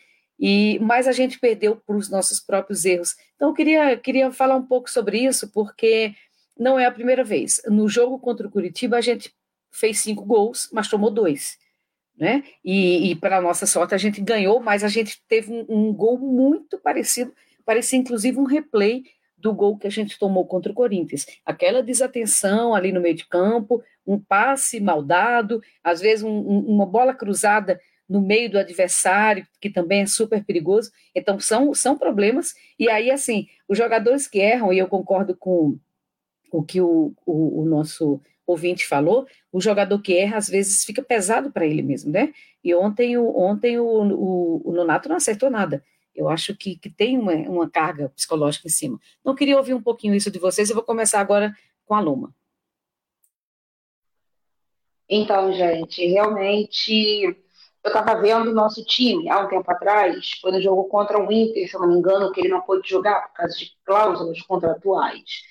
e 0.45 0.77
mas 0.81 1.07
a 1.07 1.13
gente 1.13 1.39
perdeu 1.39 1.77
por 1.77 1.95
os 1.95 2.09
nossos 2.09 2.41
próprios 2.41 2.83
erros. 2.83 3.15
Então, 3.33 3.47
eu 3.47 3.53
queria, 3.53 3.95
queria 3.95 4.29
falar 4.29 4.57
um 4.57 4.65
pouco 4.65 4.91
sobre 4.91 5.19
isso, 5.19 5.49
porque 5.53 6.13
não 6.59 6.77
é 6.77 6.85
a 6.85 6.91
primeira 6.91 7.23
vez. 7.23 7.61
No 7.67 7.87
jogo 7.87 8.19
contra 8.19 8.45
o 8.45 8.51
Curitiba, 8.51 8.97
a 8.97 9.01
gente 9.01 9.33
fez 9.71 9.99
cinco 9.99 10.25
gols, 10.25 10.67
mas 10.73 10.89
tomou 10.89 11.09
dois. 11.09 11.57
Né? 12.19 12.43
E, 12.61 13.11
e 13.11 13.15
para 13.15 13.39
nossa 13.39 13.65
sorte, 13.65 13.95
a 13.95 13.97
gente 13.97 14.19
ganhou, 14.19 14.59
mas 14.59 14.83
a 14.83 14.89
gente 14.89 15.17
teve 15.29 15.49
um, 15.49 15.65
um 15.69 15.93
gol 15.93 16.17
muito 16.17 16.77
parecido, 16.77 17.33
parecia 17.65 17.97
inclusive 17.97 18.37
um 18.37 18.43
replay 18.43 19.03
do 19.37 19.53
gol 19.53 19.77
que 19.77 19.87
a 19.87 19.89
gente 19.89 20.19
tomou 20.19 20.45
contra 20.45 20.73
o 20.73 20.75
Corinthians. 20.75 21.25
Aquela 21.45 21.81
desatenção 21.81 22.75
ali 22.75 22.91
no 22.91 22.99
meio 22.99 23.15
de 23.15 23.25
campo, 23.27 23.81
um 24.05 24.19
passe 24.19 24.81
mal 24.81 25.01
dado, 25.01 25.61
às 25.81 26.01
vezes 26.01 26.21
um, 26.21 26.29
um, 26.29 26.59
uma 26.67 26.85
bola 26.85 27.13
cruzada 27.13 27.79
no 28.13 28.21
meio 28.21 28.47
do 28.47 28.59
adversário, 28.59 29.43
que 29.59 29.71
também 29.71 30.01
é 30.01 30.05
super 30.05 30.45
perigoso. 30.45 30.91
Então, 31.15 31.39
são, 31.39 31.73
são 31.73 31.97
problemas. 31.97 32.53
E 32.77 32.87
aí, 32.87 33.09
assim, 33.09 33.47
os 33.67 33.75
jogadores 33.75 34.27
que 34.27 34.37
erram, 34.37 34.71
e 34.71 34.77
eu 34.77 34.87
concordo 34.87 35.35
com 35.35 35.79
o 36.51 36.63
que 36.63 36.79
o, 36.79 37.11
o, 37.25 37.61
o 37.61 37.65
nosso 37.65 38.21
ouvinte 38.45 38.85
falou, 38.85 39.25
o 39.51 39.59
jogador 39.59 39.99
que 39.99 40.15
erra, 40.15 40.37
às 40.37 40.47
vezes, 40.47 40.85
fica 40.85 41.01
pesado 41.01 41.51
para 41.51 41.65
ele 41.65 41.81
mesmo, 41.81 42.11
né? 42.11 42.31
E 42.63 42.75
ontem, 42.75 43.17
o, 43.17 43.35
ontem 43.35 43.79
o, 43.79 43.83
o, 43.83 44.69
o 44.69 44.71
Nonato 44.71 45.09
não 45.09 45.15
acertou 45.15 45.49
nada. 45.49 45.83
Eu 46.13 46.29
acho 46.29 46.55
que, 46.55 46.75
que 46.75 46.91
tem 46.91 47.17
uma, 47.17 47.33
uma 47.33 47.67
carga 47.67 48.09
psicológica 48.09 48.67
em 48.67 48.71
cima. 48.71 48.99
Não 49.25 49.33
queria 49.33 49.57
ouvir 49.57 49.73
um 49.73 49.81
pouquinho 49.81 50.13
isso 50.13 50.29
de 50.29 50.37
vocês, 50.37 50.69
eu 50.69 50.75
vou 50.75 50.85
começar 50.85 51.19
agora 51.19 51.51
com 51.83 51.95
a 51.95 51.99
Luma. 51.99 52.31
Então, 55.09 55.51
gente, 55.51 56.05
realmente 56.05 57.42
eu 57.83 57.89
estava 57.89 58.19
vendo 58.21 58.49
o 58.49 58.53
nosso 58.53 58.83
time 58.85 59.29
há 59.29 59.39
um 59.39 59.47
tempo 59.47 59.69
atrás, 59.69 60.31
foi 60.41 60.51
no 60.51 60.61
jogo 60.61 60.85
contra 60.85 61.19
o 61.19 61.31
Inter, 61.31 61.67
se 61.67 61.75
eu 61.75 61.81
não 61.81 61.89
me 61.89 61.95
engano, 61.95 62.31
que 62.31 62.41
ele 62.41 62.49
não 62.49 62.61
pôde 62.61 62.89
jogar 62.89 63.27
por 63.27 63.33
causa 63.33 63.57
de 63.57 63.71
cláusulas 63.85 64.41
contratuais. 64.41 65.43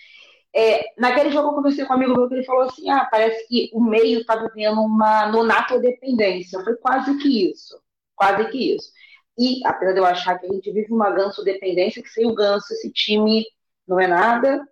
É, 0.54 0.92
naquele 0.98 1.30
jogo 1.30 1.48
eu 1.48 1.54
conversei 1.54 1.84
com 1.84 1.92
um 1.92 1.96
amigo 1.96 2.14
meu 2.14 2.28
que 2.28 2.34
ele 2.34 2.44
falou 2.44 2.62
assim: 2.62 2.88
ah, 2.90 3.06
parece 3.10 3.46
que 3.48 3.70
o 3.72 3.82
meio 3.82 4.20
está 4.20 4.36
vivendo 4.36 4.80
uma 4.80 5.26
nonato 5.26 5.78
dependência. 5.80 6.62
Foi 6.62 6.76
quase 6.76 7.16
que 7.18 7.50
isso. 7.50 7.80
Quase 8.14 8.50
que 8.50 8.74
isso. 8.74 8.90
E, 9.38 9.66
apesar 9.66 9.92
de 9.92 9.98
eu 10.00 10.04
achar 10.04 10.38
que 10.38 10.46
a 10.46 10.52
gente 10.52 10.70
vive 10.72 10.92
uma 10.92 11.10
ganso 11.10 11.42
dependência, 11.42 12.02
que 12.02 12.08
sem 12.08 12.26
o 12.26 12.34
ganso 12.34 12.72
esse 12.72 12.90
time 12.92 13.44
não 13.86 13.98
é 13.98 14.06
nada. 14.06 14.66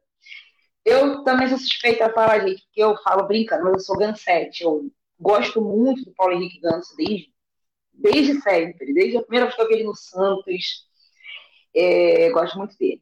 Eu 0.84 1.24
também 1.24 1.48
sou 1.48 1.58
suspeita 1.58 2.06
a 2.06 2.12
falar, 2.12 2.40
gente, 2.40 2.62
porque 2.64 2.82
eu 2.82 2.96
falo 2.98 3.26
brincando, 3.26 3.64
mas 3.64 3.74
eu 3.74 3.80
sou 3.80 3.98
gansete. 3.98 4.64
Eu 4.64 4.90
gosto 5.18 5.60
muito 5.62 6.04
do 6.04 6.12
Paulo 6.14 6.34
Henrique 6.34 6.60
Ganso 6.60 6.94
desde, 6.96 7.29
desde 8.00 8.40
sempre, 8.40 8.92
desde 8.92 9.18
a 9.18 9.22
primeira 9.22 9.46
vez 9.46 9.56
que 9.56 9.62
eu 9.62 9.68
vi 9.68 9.74
ele 9.74 9.84
no 9.84 9.94
Santos. 9.94 10.88
É, 11.74 12.30
gosto 12.30 12.58
muito 12.58 12.76
dele. 12.76 13.00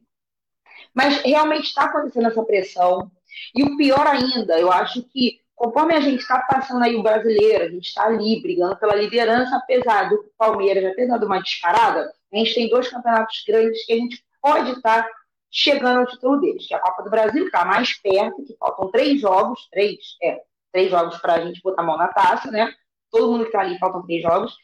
Mas 0.93 1.21
realmente 1.21 1.65
está 1.65 1.85
acontecendo 1.85 2.27
essa 2.27 2.43
pressão. 2.43 3.11
E 3.55 3.63
o 3.63 3.77
pior 3.77 4.05
ainda, 4.05 4.59
eu 4.59 4.71
acho 4.71 5.03
que 5.03 5.39
conforme 5.55 5.93
a 5.93 5.99
gente 5.99 6.21
está 6.21 6.39
passando 6.41 6.83
aí 6.83 6.95
o 6.95 7.03
brasileiro, 7.03 7.65
a 7.65 7.69
gente 7.69 7.87
está 7.87 8.05
ali 8.05 8.41
brigando 8.41 8.77
pela 8.77 8.95
liderança, 8.95 9.57
apesar 9.57 10.09
do 10.09 10.31
Palmeiras 10.37 10.95
ter 10.95 11.07
dado 11.07 11.25
uma 11.25 11.41
disparada, 11.41 12.11
a 12.31 12.37
gente 12.37 12.55
tem 12.55 12.69
dois 12.69 12.87
campeonatos 12.87 13.43
grandes 13.45 13.85
que 13.85 13.93
a 13.93 13.97
gente 13.97 14.23
pode 14.41 14.71
estar 14.71 15.03
tá 15.03 15.09
chegando 15.51 15.99
ao 15.99 16.07
título 16.07 16.39
deles, 16.39 16.65
que 16.65 16.73
é 16.73 16.77
a 16.77 16.81
Copa 16.81 17.03
do 17.03 17.09
Brasil, 17.09 17.41
que 17.41 17.47
está 17.47 17.65
mais 17.65 17.93
perto, 17.93 18.43
que 18.43 18.55
faltam 18.57 18.89
três 18.91 19.19
jogos, 19.19 19.67
três, 19.69 19.97
é, 20.23 20.41
três 20.71 20.89
jogos 20.89 21.17
para 21.17 21.33
a 21.35 21.45
gente 21.45 21.61
botar 21.61 21.81
a 21.81 21.85
mão 21.85 21.97
na 21.97 22.07
taça, 22.07 22.49
né? 22.51 22.73
Todo 23.11 23.31
mundo 23.31 23.41
que 23.41 23.49
está 23.49 23.61
ali 23.61 23.77
faltam 23.79 24.05
três 24.05 24.21
jogos. 24.21 24.55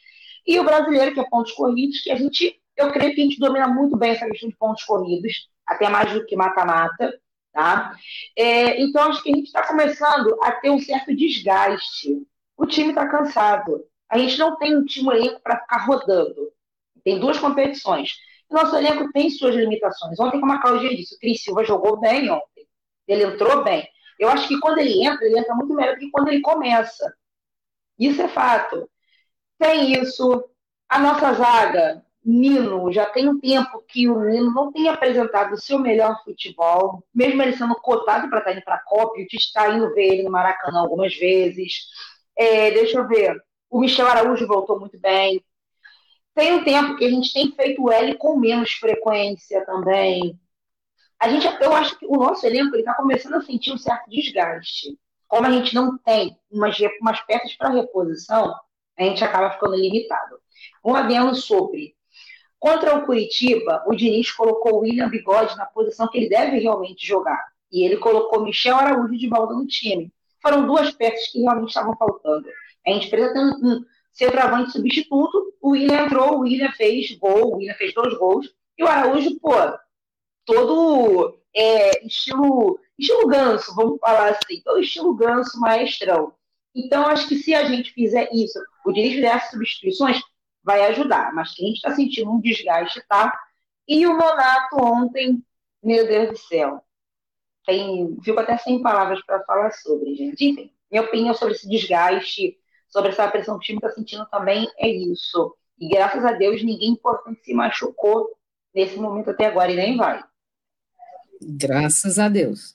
E 0.46 0.58
o 0.60 0.64
brasileiro, 0.64 1.12
que 1.12 1.20
é 1.20 1.28
pontos 1.28 1.52
corridos, 1.52 2.00
que 2.00 2.10
a 2.10 2.16
gente, 2.16 2.60
eu 2.76 2.90
creio 2.92 3.14
que 3.14 3.20
a 3.20 3.24
gente 3.24 3.38
domina 3.38 3.66
muito 3.66 3.96
bem 3.96 4.12
essa 4.12 4.26
questão 4.26 4.48
de 4.48 4.56
pontos 4.56 4.84
corridos, 4.84 5.48
até 5.66 5.88
mais 5.88 6.12
do 6.12 6.24
que 6.24 6.36
mata-mata. 6.36 7.18
Tá? 7.52 7.96
É, 8.36 8.80
então, 8.82 9.10
acho 9.10 9.22
que 9.22 9.32
a 9.32 9.34
gente 9.34 9.46
está 9.46 9.66
começando 9.66 10.38
a 10.42 10.52
ter 10.52 10.70
um 10.70 10.78
certo 10.78 11.16
desgaste. 11.16 12.22
O 12.56 12.66
time 12.66 12.90
está 12.90 13.08
cansado. 13.08 13.82
A 14.08 14.18
gente 14.18 14.38
não 14.38 14.56
tem 14.56 14.76
um 14.76 14.84
time 14.84 15.08
elenco 15.10 15.40
para 15.40 15.60
ficar 15.60 15.86
rodando. 15.86 16.52
Tem 17.02 17.18
duas 17.18 17.38
competições. 17.38 18.10
O 18.48 18.54
nosso 18.54 18.76
elenco 18.76 19.10
tem 19.12 19.30
suas 19.30 19.54
limitações. 19.54 20.20
Ontem, 20.20 20.40
como 20.40 20.52
a 20.52 20.60
Claudia 20.60 20.94
disse, 20.94 21.14
o 21.14 21.18
Cris 21.18 21.42
Silva 21.42 21.64
jogou 21.64 21.98
bem 21.98 22.30
ontem. 22.30 22.66
Ele 23.08 23.24
entrou 23.24 23.64
bem. 23.64 23.88
Eu 24.18 24.28
acho 24.28 24.46
que 24.48 24.58
quando 24.60 24.78
ele 24.78 25.04
entra, 25.04 25.24
ele 25.26 25.38
entra 25.38 25.54
muito 25.54 25.74
melhor 25.74 25.94
do 25.94 26.00
que 26.00 26.10
quando 26.10 26.28
ele 26.28 26.40
começa. 26.40 27.12
Isso 27.98 28.20
é 28.22 28.28
fato. 28.28 28.88
Tem 29.58 29.92
isso. 30.00 30.44
A 30.88 30.98
nossa 30.98 31.32
zaga 31.34 32.04
Nino, 32.26 32.92
já 32.92 33.06
tem 33.06 33.28
um 33.28 33.38
tempo 33.38 33.82
que 33.86 34.08
o 34.08 34.20
Nino 34.20 34.52
não 34.52 34.72
tem 34.72 34.88
apresentado 34.88 35.54
o 35.54 35.60
seu 35.60 35.78
melhor 35.78 36.20
futebol, 36.24 37.04
mesmo 37.14 37.40
ele 37.40 37.56
sendo 37.56 37.76
cotado 37.76 38.28
para 38.28 38.40
estar 38.40 38.52
indo 38.52 38.62
para 38.64 38.74
a 38.74 38.82
Copa, 38.84 39.12
o 39.12 39.26
Tite 39.26 39.36
está 39.36 39.68
indo 39.72 39.94
ver 39.94 40.14
ele 40.14 40.22
no 40.24 40.30
Maracanã 40.32 40.80
algumas 40.80 41.14
vezes. 41.16 41.86
É, 42.36 42.72
deixa 42.72 42.98
eu 42.98 43.06
ver, 43.06 43.40
o 43.70 43.78
Michel 43.80 44.08
Araújo 44.08 44.44
voltou 44.46 44.80
muito 44.80 44.98
bem. 44.98 45.40
Tem 46.34 46.52
um 46.52 46.64
tempo 46.64 46.96
que 46.96 47.04
a 47.04 47.10
gente 47.10 47.32
tem 47.32 47.52
feito 47.52 47.82
o 47.82 47.92
L 47.92 48.16
com 48.16 48.36
menos 48.36 48.72
frequência 48.72 49.64
também. 49.64 50.38
A 51.20 51.28
gente, 51.28 51.46
eu 51.62 51.72
acho 51.74 51.96
que 51.98 52.06
o 52.06 52.16
nosso 52.16 52.44
elenco 52.44 52.76
está 52.76 52.92
começando 52.94 53.34
a 53.34 53.42
sentir 53.42 53.72
um 53.72 53.78
certo 53.78 54.10
desgaste. 54.10 54.98
Como 55.28 55.46
a 55.46 55.50
gente 55.50 55.74
não 55.74 55.96
tem 55.98 56.36
umas, 56.50 56.76
umas 57.00 57.20
peças 57.20 57.54
para 57.54 57.70
reposição, 57.70 58.52
a 58.98 59.04
gente 59.04 59.22
acaba 59.24 59.50
ficando 59.50 59.76
limitado. 59.76 60.38
Um 60.84 60.94
adendo 60.94 61.34
sobre 61.34 61.96
Contra 62.58 62.96
o 62.96 63.04
Curitiba, 63.04 63.84
o 63.86 63.94
Diniz 63.94 64.32
colocou 64.32 64.74
o 64.74 64.78
William 64.80 65.08
Bigode 65.08 65.56
na 65.56 65.66
posição 65.66 66.08
que 66.08 66.18
ele 66.18 66.28
deve 66.28 66.58
realmente 66.58 67.06
jogar. 67.06 67.44
E 67.70 67.84
ele 67.84 67.96
colocou 67.96 68.42
Michel 68.42 68.76
Araújo 68.76 69.16
de 69.16 69.28
volta 69.28 69.54
no 69.54 69.66
time. 69.66 70.12
Foram 70.42 70.66
duas 70.66 70.90
peças 70.90 71.28
que 71.28 71.40
realmente 71.40 71.68
estavam 71.68 71.96
faltando. 71.96 72.48
A 72.86 72.90
gente 72.90 73.10
precisa 73.10 73.32
ter 73.32 73.40
um, 73.40 73.84
centroavante 74.12 74.72
substituto. 74.72 75.54
O 75.60 75.70
William 75.70 76.06
entrou, 76.06 76.38
o 76.38 76.40
William 76.40 76.72
fez 76.72 77.12
gol, 77.18 77.52
o 77.52 77.56
William 77.56 77.74
fez 77.74 77.92
dois 77.92 78.14
gols. 78.16 78.52
E 78.78 78.82
o 78.82 78.88
Araújo, 78.88 79.38
pô, 79.38 79.52
todo 80.44 81.38
é, 81.54 82.06
estilo, 82.06 82.78
estilo 82.98 83.26
ganso, 83.28 83.74
vamos 83.74 83.98
falar 84.00 84.30
assim, 84.30 84.60
todo 84.64 84.80
estilo 84.80 85.14
ganso 85.14 85.60
maestrão. 85.60 86.32
Então, 86.74 87.06
acho 87.06 87.28
que 87.28 87.36
se 87.36 87.54
a 87.54 87.64
gente 87.64 87.92
fizer 87.92 88.28
isso, 88.32 88.58
o 88.86 88.92
Diniz 88.92 89.14
fizer 89.14 89.26
essas 89.26 89.50
substituições, 89.50 90.20
vai 90.62 90.86
ajudar, 90.86 91.34
mas 91.34 91.52
que 91.52 91.62
a 91.62 91.66
gente 91.66 91.76
está 91.76 91.94
sentindo 91.94 92.30
um 92.30 92.40
desgaste, 92.40 93.02
tá? 93.08 93.36
E 93.86 94.06
o 94.06 94.12
Monato 94.16 94.76
ontem, 94.80 95.42
meu 95.82 96.06
Deus 96.06 96.30
do 96.30 96.36
céu, 96.36 96.80
tem, 97.66 98.16
fico 98.22 98.38
até 98.38 98.56
sem 98.58 98.80
palavras 98.80 99.20
para 99.26 99.42
falar 99.44 99.72
sobre, 99.72 100.14
gente. 100.14 100.44
Enfim, 100.44 100.72
minha 100.90 101.02
opinião 101.02 101.34
sobre 101.34 101.54
esse 101.54 101.68
desgaste, 101.68 102.56
sobre 102.88 103.10
essa 103.10 103.28
pressão 103.28 103.58
que 103.58 103.64
o 103.64 103.66
time 103.66 103.78
está 103.78 103.90
sentindo 103.90 104.24
também 104.26 104.68
é 104.78 104.88
isso. 104.88 105.54
E 105.78 105.88
graças 105.88 106.24
a 106.24 106.32
Deus 106.32 106.62
ninguém 106.62 106.90
importante 106.90 107.42
se 107.42 107.52
machucou 107.52 108.30
nesse 108.72 108.96
momento 108.96 109.30
até 109.30 109.46
agora 109.46 109.72
e 109.72 109.76
nem 109.76 109.96
vai. 109.96 110.22
Graças 111.42 112.20
a 112.20 112.28
Deus. 112.28 112.74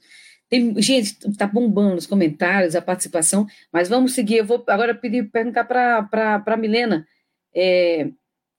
Tem, 0.52 0.82
gente, 0.82 1.30
está 1.30 1.48
bombando 1.48 1.96
os 1.96 2.06
comentários, 2.06 2.76
a 2.76 2.82
participação, 2.82 3.48
mas 3.72 3.88
vamos 3.88 4.14
seguir. 4.14 4.40
Eu 4.40 4.46
vou 4.46 4.62
agora 4.68 4.94
pedir 4.94 5.32
perguntar 5.32 5.64
para 5.64 6.44
a 6.46 6.58
Milena 6.58 7.08
é, 7.56 8.12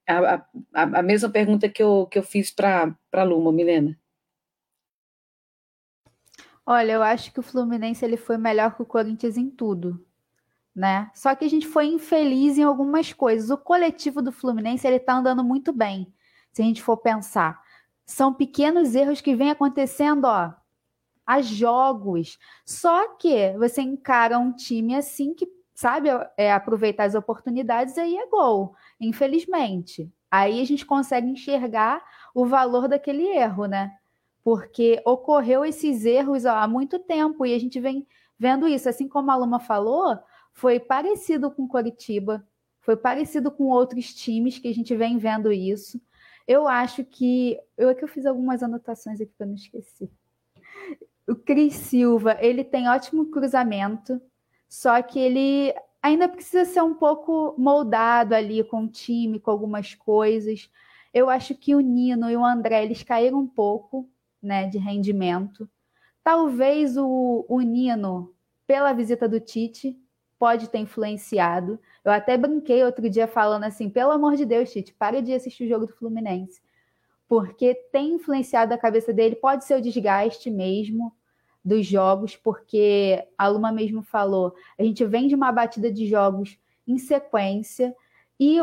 a, 0.09 0.37
a, 0.73 0.83
a, 1.01 1.03
mesma 1.03 1.29
pergunta 1.29 1.69
que 1.69 1.83
eu, 1.83 2.07
que 2.11 2.19
eu 2.19 2.23
fiz 2.23 2.51
para 2.51 2.97
a 3.13 3.23
Luma, 3.23 3.53
Milena. 3.53 3.95
Olha, 6.65 6.93
eu 6.93 7.03
acho 7.03 7.31
que 7.31 7.41
o 7.41 7.43
Fluminense 7.43 8.03
ele 8.03 8.17
foi 8.17 8.39
melhor 8.39 8.75
que 8.75 8.81
o 8.81 8.87
Corinthians 8.87 9.37
em 9.37 9.51
tudo, 9.51 10.03
né? 10.75 11.11
Só 11.15 11.35
que 11.35 11.45
a 11.45 11.51
gente 11.51 11.67
foi 11.67 11.89
infeliz 11.89 12.57
em 12.57 12.63
algumas 12.63 13.13
coisas. 13.13 13.51
O 13.51 13.59
coletivo 13.59 14.23
do 14.23 14.33
Fluminense 14.33 14.87
ele 14.87 14.97
está 14.97 15.13
andando 15.15 15.45
muito 15.45 15.75
bem, 15.75 16.11
se 16.51 16.63
a 16.63 16.65
gente 16.65 16.83
for 16.83 16.97
pensar. 16.97 17.61
São 18.07 18.33
pequenos 18.33 18.95
erros 18.95 19.21
que 19.21 19.35
vêm 19.35 19.51
acontecendo, 19.51 20.25
ó, 20.25 20.55
a 21.27 21.41
jogos. 21.41 22.39
Só 22.65 23.17
que 23.17 23.53
você 23.59 23.83
encara 23.83 24.39
um 24.39 24.53
time 24.53 24.95
assim 24.95 25.35
que 25.35 25.47
sabe 25.75 26.09
é, 26.37 26.53
aproveitar 26.53 27.05
as 27.05 27.15
oportunidades, 27.15 27.99
aí 27.99 28.17
é 28.17 28.27
gol, 28.29 28.75
infelizmente. 29.01 30.13
Aí 30.31 30.61
a 30.61 30.65
gente 30.65 30.87
consegue 30.87 31.29
enxergar 31.29 32.03
o 32.35 32.47
valor 32.47 32.89
daquele 32.89 33.27
erro, 33.27 33.67
né? 33.67 33.93
Porque 34.45 35.01
ocorreu 35.05 35.65
esses 35.65 36.05
erros 36.05 36.45
ó, 36.45 36.57
há 36.57 36.67
muito 36.67 36.99
tempo 36.99 37.45
e 37.47 37.55
a 37.55 37.59
gente 37.59 37.79
vem 37.81 38.07
vendo 38.39 38.67
isso. 38.67 38.89
Assim 38.89 39.09
como 39.09 39.31
a 39.31 39.37
Luma 39.37 39.61
falou, 39.61 40.19
foi 40.53 40.81
parecido 40.81 41.51
com 41.51 41.69
Curitiba. 41.69 42.47
Foi 42.81 42.97
parecido 42.97 43.51
com 43.51 43.65
outros 43.65 44.13
times 44.13 44.59
que 44.59 44.69
a 44.69 44.75
gente 44.75 44.95
vem 44.97 45.17
vendo 45.19 45.53
isso. 45.53 46.01
Eu 46.47 46.67
acho 46.67 47.05
que. 47.05 47.59
Eu 47.77 47.89
é 47.91 47.95
que 47.95 48.03
eu 48.03 48.09
fiz 48.09 48.27
algumas 48.27 48.63
anotações 48.63 49.21
aqui 49.21 49.33
para 49.37 49.47
não 49.47 49.55
esquecer. 49.55 50.11
O 51.29 51.37
Cris 51.37 51.75
Silva, 51.75 52.37
ele 52.41 52.65
tem 52.65 52.89
ótimo 52.89 53.31
cruzamento, 53.31 54.21
só 54.69 55.01
que 55.03 55.19
ele 55.19 55.75
ainda 56.03 56.29
precisa 56.29 56.65
ser 56.65 56.83
um 56.83 56.95
pouco 56.95 57.55
moldado 57.57 58.35
ali 58.35 58.65
com 58.65 58.85
o 58.85 58.89
time, 58.89 59.39
com 59.39 59.51
algumas 59.51 59.95
coisas. 59.95 60.69
Eu 61.15 61.31
acho 61.31 61.55
que 61.55 61.75
o 61.75 61.81
Nino 61.81 62.29
e 62.31 62.37
o 62.37 62.45
André, 62.45 62.85
eles 62.85 63.03
caíram 63.03 63.39
um 63.39 63.47
pouco 63.47 64.11
né, 64.43 64.67
de 64.67 64.79
rendimento. 64.79 65.69
Talvez 66.25 66.97
o, 66.97 67.45
o 67.49 67.61
Nino, 67.61 68.35
pela 68.67 68.93
visita 68.93 69.29
do 69.29 69.39
Tite, 69.39 69.97
pode 70.39 70.69
ter 70.69 70.79
influenciado. 70.79 71.79
Eu 72.05 72.11
até 72.11 72.37
brinquei 72.37 72.83
outro 72.83 73.09
dia 73.09 73.29
falando 73.29 73.65
assim: 73.65 73.89
pelo 73.89 74.11
amor 74.11 74.35
de 74.35 74.45
Deus, 74.45 74.73
Tite, 74.73 74.93
pare 74.93 75.23
de 75.23 75.33
assistir 75.33 75.65
o 75.65 75.69
jogo 75.69 75.87
do 75.87 75.93
Fluminense. 75.93 76.61
Porque 77.33 77.75
tem 77.90 78.16
influenciado 78.16 78.75
a 78.75 78.77
cabeça 78.77 79.11
dele, 79.11 79.35
pode 79.35 79.64
ser 79.64 79.79
o 79.79 79.81
desgaste 79.81 80.51
mesmo 80.51 81.16
dos 81.64 81.87
jogos, 81.87 82.37
porque 82.37 83.27
a 83.38 83.49
Luma 83.49 83.73
mesmo 83.73 84.03
falou, 84.03 84.55
a 84.79 84.83
gente 84.83 85.03
vem 85.07 85.29
de 85.29 85.35
uma 85.35 85.51
batida 85.51 85.90
de 85.90 86.07
jogos 86.07 86.59
em 86.87 86.99
sequência 86.99 87.97
e 88.38 88.59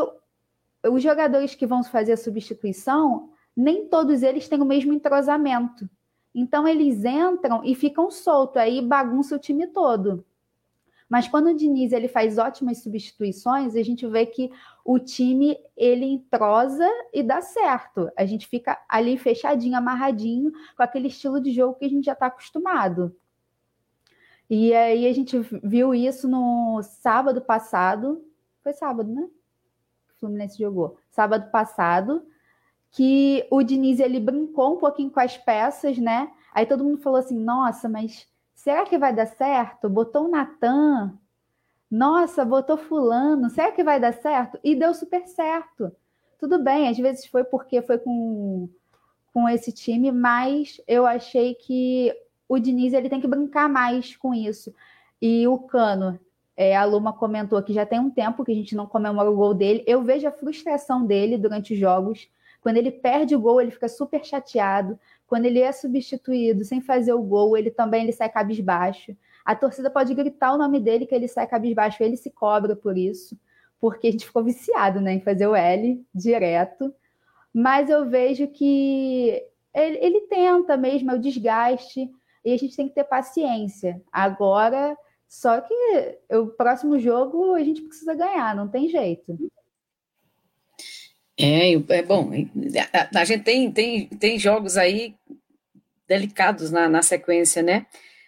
os 0.88 1.02
jogadores 1.02 1.56
que 1.56 1.66
vão 1.66 1.82
fazer 1.82 2.12
a 2.12 2.16
substituição, 2.16 3.30
nem 3.56 3.88
todos 3.88 4.22
eles 4.22 4.48
têm 4.48 4.62
o 4.62 4.64
mesmo 4.64 4.92
entrosamento. 4.92 5.90
Então 6.32 6.68
eles 6.68 7.04
entram 7.04 7.64
e 7.64 7.74
ficam 7.74 8.08
soltos, 8.08 8.58
aí 8.58 8.80
bagunça 8.80 9.34
o 9.34 9.40
time 9.40 9.66
todo. 9.66 10.24
Mas 11.10 11.26
quando 11.26 11.48
o 11.48 11.54
Diniz 11.56 11.90
ele 11.90 12.06
faz 12.06 12.38
ótimas 12.38 12.78
substituições, 12.78 13.74
a 13.74 13.82
gente 13.82 14.06
vê 14.06 14.24
que 14.24 14.48
o 14.84 14.96
time 14.96 15.58
ele 15.76 16.04
entrosa 16.04 16.88
e 17.12 17.20
dá 17.20 17.40
certo. 17.40 18.08
A 18.16 18.24
gente 18.24 18.46
fica 18.46 18.80
ali 18.88 19.18
fechadinho, 19.18 19.76
amarradinho, 19.76 20.52
com 20.76 20.82
aquele 20.84 21.08
estilo 21.08 21.40
de 21.40 21.50
jogo 21.50 21.74
que 21.74 21.84
a 21.84 21.88
gente 21.88 22.04
já 22.04 22.12
está 22.12 22.26
acostumado. 22.26 23.12
E 24.48 24.72
aí 24.72 25.04
a 25.08 25.12
gente 25.12 25.36
viu 25.64 25.92
isso 25.92 26.28
no 26.28 26.80
sábado 26.84 27.40
passado. 27.40 28.24
Foi 28.62 28.72
sábado, 28.72 29.12
né? 29.12 29.28
O 30.14 30.20
Fluminense 30.20 30.56
jogou. 30.56 30.96
Sábado 31.10 31.50
passado, 31.50 32.24
que 32.92 33.44
o 33.50 33.64
Diniz 33.64 33.98
ele 33.98 34.20
brincou 34.20 34.74
um 34.74 34.78
pouquinho 34.78 35.10
com 35.10 35.18
as 35.18 35.36
peças, 35.36 35.98
né? 35.98 36.30
Aí 36.52 36.66
todo 36.66 36.84
mundo 36.84 36.98
falou 36.98 37.18
assim: 37.18 37.36
nossa, 37.36 37.88
mas 37.88 38.29
Será 38.60 38.84
que 38.84 38.98
vai 38.98 39.14
dar 39.14 39.24
certo? 39.24 39.88
Botou 39.88 40.26
o 40.26 40.30
Natan. 40.30 41.18
Nossa, 41.90 42.44
botou 42.44 42.76
fulano. 42.76 43.48
Será 43.48 43.72
que 43.72 43.82
vai 43.82 43.98
dar 43.98 44.12
certo? 44.12 44.60
E 44.62 44.76
deu 44.76 44.92
super 44.92 45.26
certo. 45.26 45.90
Tudo 46.38 46.62
bem, 46.62 46.86
às 46.86 46.98
vezes 46.98 47.24
foi 47.24 47.42
porque 47.42 47.80
foi 47.80 47.96
com, 47.96 48.68
com 49.32 49.48
esse 49.48 49.72
time, 49.72 50.12
mas 50.12 50.78
eu 50.86 51.06
achei 51.06 51.54
que 51.54 52.14
o 52.46 52.58
Diniz 52.58 52.92
ele 52.92 53.08
tem 53.08 53.18
que 53.18 53.26
brincar 53.26 53.66
mais 53.66 54.14
com 54.14 54.34
isso. 54.34 54.74
E 55.22 55.48
o 55.48 55.58
Cano, 55.60 56.20
é, 56.54 56.76
a 56.76 56.84
Luma 56.84 57.14
comentou 57.14 57.62
que 57.62 57.72
já 57.72 57.86
tem 57.86 57.98
um 57.98 58.10
tempo 58.10 58.44
que 58.44 58.52
a 58.52 58.54
gente 58.54 58.76
não 58.76 58.86
comemora 58.86 59.30
o 59.30 59.36
gol 59.36 59.54
dele. 59.54 59.82
Eu 59.86 60.02
vejo 60.02 60.28
a 60.28 60.32
frustração 60.32 61.06
dele 61.06 61.38
durante 61.38 61.72
os 61.72 61.80
jogos. 61.80 62.28
Quando 62.60 62.76
ele 62.76 62.90
perde 62.90 63.34
o 63.34 63.40
gol, 63.40 63.58
ele 63.58 63.70
fica 63.70 63.88
super 63.88 64.22
chateado. 64.22 64.98
Quando 65.30 65.46
ele 65.46 65.60
é 65.60 65.70
substituído 65.70 66.64
sem 66.64 66.80
fazer 66.80 67.12
o 67.12 67.22
gol, 67.22 67.56
ele 67.56 67.70
também 67.70 68.02
ele 68.02 68.10
sai 68.12 68.28
cabisbaixo. 68.28 69.16
A 69.44 69.54
torcida 69.54 69.88
pode 69.88 70.12
gritar 70.12 70.52
o 70.52 70.58
nome 70.58 70.80
dele 70.80 71.06
que 71.06 71.14
ele 71.14 71.28
sai 71.28 71.46
cabisbaixo, 71.46 72.02
ele 72.02 72.16
se 72.16 72.30
cobra 72.30 72.74
por 72.74 72.98
isso, 72.98 73.38
porque 73.80 74.08
a 74.08 74.10
gente 74.10 74.26
ficou 74.26 74.42
viciado 74.42 75.00
né, 75.00 75.12
em 75.12 75.20
fazer 75.20 75.46
o 75.46 75.54
L 75.54 76.04
direto. 76.12 76.92
Mas 77.54 77.88
eu 77.88 78.10
vejo 78.10 78.48
que 78.48 79.40
ele, 79.72 79.98
ele 79.98 80.20
tenta 80.22 80.76
mesmo, 80.76 81.12
é 81.12 81.14
o 81.14 81.20
desgaste, 81.20 82.10
e 82.44 82.52
a 82.52 82.56
gente 82.56 82.74
tem 82.74 82.88
que 82.88 82.94
ter 82.96 83.04
paciência. 83.04 84.02
Agora, 84.10 84.98
só 85.28 85.60
que 85.60 86.18
o 86.32 86.48
próximo 86.48 86.98
jogo 86.98 87.54
a 87.54 87.62
gente 87.62 87.82
precisa 87.82 88.14
ganhar, 88.14 88.56
não 88.56 88.66
tem 88.66 88.88
jeito. 88.88 89.38
É, 91.40 91.72
é 91.72 92.02
bom. 92.02 92.30
A, 92.92 93.20
a, 93.20 93.24
gente 93.24 93.44
tem, 93.44 93.72
tem, 93.72 94.06
tem 94.06 94.38
jogos 94.38 94.76
aí 94.76 95.14
delicados 96.06 96.70
na, 96.70 96.88
na 96.88 97.02
sequência, 97.02 97.62
né? 97.62 97.86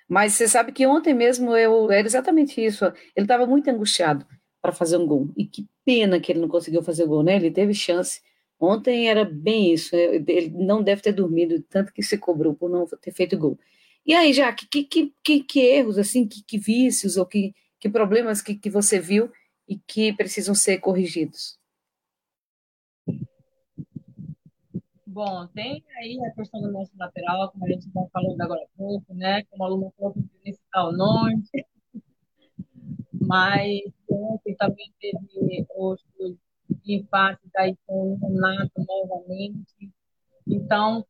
Mas 0.09 0.33
você 0.33 0.48
sabe 0.48 0.72
que 0.72 0.87
ontem 0.87 1.12
mesmo 1.12 1.55
eu 1.57 1.90
era 1.90 2.07
exatamente 2.07 2.64
isso. 2.64 2.87
Ele 3.14 3.25
estava 3.25 3.46
muito 3.46 3.68
angustiado 3.68 4.27
para 4.62 4.72
fazer 4.72 4.96
um 4.96 5.07
gol. 5.07 5.29
E 5.37 5.44
que 5.44 5.66
pena 5.85 6.20
que 6.20 6.33
ele 6.33 6.40
não 6.40 6.48
conseguiu 6.48 6.83
fazer 6.83 7.05
o 7.05 7.09
gol, 7.09 7.22
né? 7.22 7.37
Ele 7.37 7.51
teve 7.51 7.75
chance. 7.75 8.20
Ontem 8.59 9.09
era 9.09 9.25
bem 9.25 9.75
isso. 9.75 9.94
É, 9.94 10.16
ele 10.16 10.51
não 10.51 10.83
deve 10.83 11.03
ter 11.03 11.12
dormido 11.12 11.62
tanto 11.68 11.92
que 11.92 12.03
se 12.03 12.16
cobrou 12.16 12.55
por 12.55 12.70
não 12.70 12.87
ter 12.87 13.12
feito 13.12 13.37
gol. 13.37 13.59
E 14.07 14.14
aí, 14.14 14.33
Jaque, 14.33 14.66
que, 14.66 14.85
que, 14.85 15.12
que, 15.22 15.40
que 15.42 15.61
erros, 15.61 15.98
assim, 15.98 16.27
que, 16.27 16.42
que 16.42 16.59
vícios 16.59 17.16
ou 17.16 17.27
que, 17.27 17.55
que 17.79 17.88
problemas 17.90 18.40
que, 18.40 18.55
que 18.55 18.70
você 18.70 18.98
viu 18.98 19.31
e 19.68 19.77
que 19.77 20.12
precisam 20.12 20.55
ser 20.55 20.79
corrigidos? 20.79 21.62
Bom, 25.12 25.46
tem 25.48 25.85
aí 25.98 26.18
a 26.25 26.31
questão 26.31 26.62
do 26.62 26.72
nosso 26.72 26.90
lateral, 26.96 27.53
como 27.53 27.66
a 27.66 27.68
gente 27.68 27.85
já 27.92 28.03
falou 28.11 28.35
agora 28.40 28.62
há 28.62 28.79
pouco, 28.79 29.12
né? 29.12 29.44
Como 29.44 29.62
o 29.62 29.66
aluno 29.66 29.94
falou, 29.98 30.14
principal 30.42 30.90
norte. 30.90 31.66
Mas 33.12 33.83
ontem 34.09 34.57
também 34.57 34.90
teve 34.98 35.66
os, 35.77 36.03
os 36.18 36.35
empates 36.87 37.51
aí 37.57 37.77
com 37.87 38.14
o 38.14 38.27
Renato 38.27 38.72
novamente. 38.88 39.92
Então, 40.46 41.05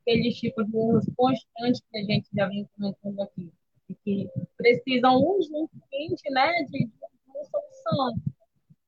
aqueles 0.00 0.38
tipos 0.38 0.64
de 0.70 0.76
erros 0.76 1.06
constantes 1.16 1.82
que 1.90 1.98
a 1.98 2.04
gente 2.04 2.28
já 2.32 2.46
vem 2.46 2.68
comentando 2.76 3.20
aqui, 3.20 3.52
e 3.88 3.94
que 3.96 4.30
precisam 4.56 5.16
urgentemente 5.16 6.30
né, 6.30 6.52
de, 6.70 6.86
de 6.86 6.92
uma 7.26 7.44
solução. 7.44 8.14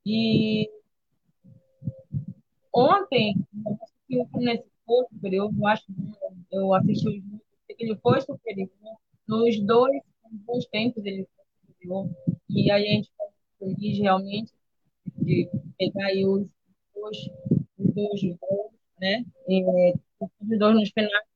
E 0.07 0.71
ontem, 2.73 3.35
que 4.13 4.19
o 4.19 4.27
Fluminense 4.27 4.65
foi 4.85 5.07
superior, 5.07 5.51
eu 5.59 5.67
acho 5.67 5.85
eu 6.51 6.75
assisti 6.75 7.09
os 7.09 7.15
jogos, 7.15 7.41
ele 7.79 7.97
foi 7.97 8.21
superior. 8.21 8.69
Nos 9.27 9.59
dois, 9.61 10.03
dois 10.47 10.67
tempos 10.67 11.03
ele 11.07 11.27
foi 11.35 11.73
superior. 11.73 12.11
E 12.51 12.71
aí 12.71 12.87
a 12.89 12.91
gente 12.91 13.09
ficou 13.09 13.33
feliz 13.59 13.99
realmente 13.99 14.53
de 15.17 15.49
pegar 15.79 16.09
aí 16.09 16.27
os 16.27 16.47
dois, 16.95 17.17
os 17.79 17.95
dois 17.95 18.21
gols, 18.39 18.73
né? 19.01 19.25
E, 19.49 19.65
os 20.21 20.59
dois 20.59 20.75
nos 20.75 20.91
finais, 20.91 21.27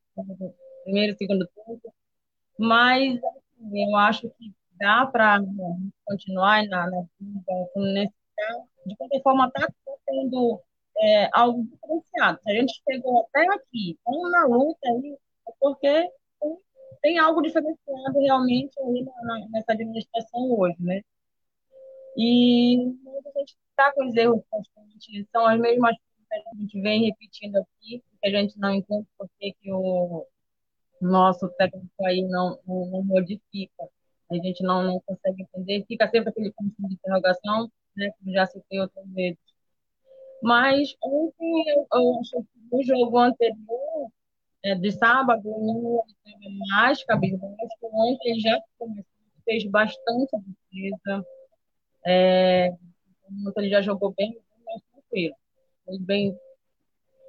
primeiro 0.84 1.14
e 1.14 1.16
segundo 1.16 1.48
tempo. 1.48 1.94
Mas 2.58 3.18
assim, 3.24 3.88
eu 3.88 3.96
acho 3.96 4.28
que 4.30 4.52
dá 4.78 5.06
para 5.06 5.40
continuar 6.04 6.62
na, 6.66 6.90
na, 6.90 7.00
na 7.00 7.66
Fluminense. 7.72 8.14
De 8.84 8.94
qualquer 8.96 9.22
forma, 9.22 9.46
está 9.48 9.66
tendo 10.04 10.60
é, 11.00 11.28
algo 11.32 11.64
diferenciado. 11.64 12.40
Se 12.42 12.50
a 12.50 12.54
gente 12.54 12.82
chegou 12.88 13.20
até 13.20 13.46
aqui, 13.54 13.98
vamos 14.04 14.30
na 14.32 14.46
luta 14.46 14.88
aí, 14.88 15.16
é 15.48 15.52
porque 15.60 16.10
tem 17.02 17.18
algo 17.18 17.42
diferenciado 17.42 18.18
realmente 18.18 18.78
aí 18.80 19.06
na, 19.22 19.48
nessa 19.50 19.72
administração 19.72 20.50
hoje, 20.52 20.76
né? 20.80 21.02
E 22.16 22.78
a 23.26 23.38
gente 23.38 23.56
está 23.70 23.92
com 23.92 24.08
os 24.08 24.16
erros 24.16 24.42
constantes, 24.50 25.26
são 25.30 25.46
as 25.46 25.60
mesmas 25.60 25.94
coisas 25.96 26.44
que 26.44 26.48
a 26.48 26.60
gente 26.60 26.80
vem 26.80 27.04
repetindo 27.04 27.56
aqui, 27.56 28.02
que 28.20 28.26
a 28.26 28.30
gente 28.30 28.58
não 28.58 28.74
entende 28.74 29.06
por 29.18 29.28
que, 29.38 29.52
que 29.60 29.72
o 29.72 30.26
nosso 31.00 31.48
técnico 31.50 32.06
aí 32.06 32.22
não, 32.22 32.58
não, 32.66 32.86
não 32.86 33.04
modifica. 33.04 33.88
A 34.30 34.34
gente 34.34 34.62
não, 34.62 34.82
não 34.82 35.00
consegue 35.00 35.42
entender, 35.42 35.84
fica 35.86 36.08
sempre 36.08 36.30
aquele 36.30 36.52
ponto 36.52 36.74
de 36.78 36.94
interrogação, 36.94 37.70
né, 37.96 38.10
como 38.18 38.32
já 38.32 38.46
citei 38.46 38.80
outras 38.80 39.06
vezes. 39.10 39.38
Mas 40.42 40.94
ontem, 41.02 41.70
eu, 41.70 41.86
eu 41.92 42.20
no 42.70 42.82
jogo 42.82 43.18
anterior, 43.18 44.10
é, 44.62 44.74
de 44.74 44.90
sábado, 44.92 45.42
não 45.44 46.02
estava 46.06 46.54
mais 46.68 47.04
cabisbaixo. 47.04 47.56
Ontem 47.82 48.40
já 48.40 48.60
começou, 48.78 49.04
fez 49.44 49.64
bastante 49.70 50.30
defesa. 50.72 51.24
É, 52.04 52.72
ele 53.56 53.70
já 53.70 53.80
jogou 53.80 54.12
bem, 54.16 54.38
mais 54.64 54.82
tranquilo. 54.92 55.34
Fez, 55.84 56.00
bem, 56.00 56.38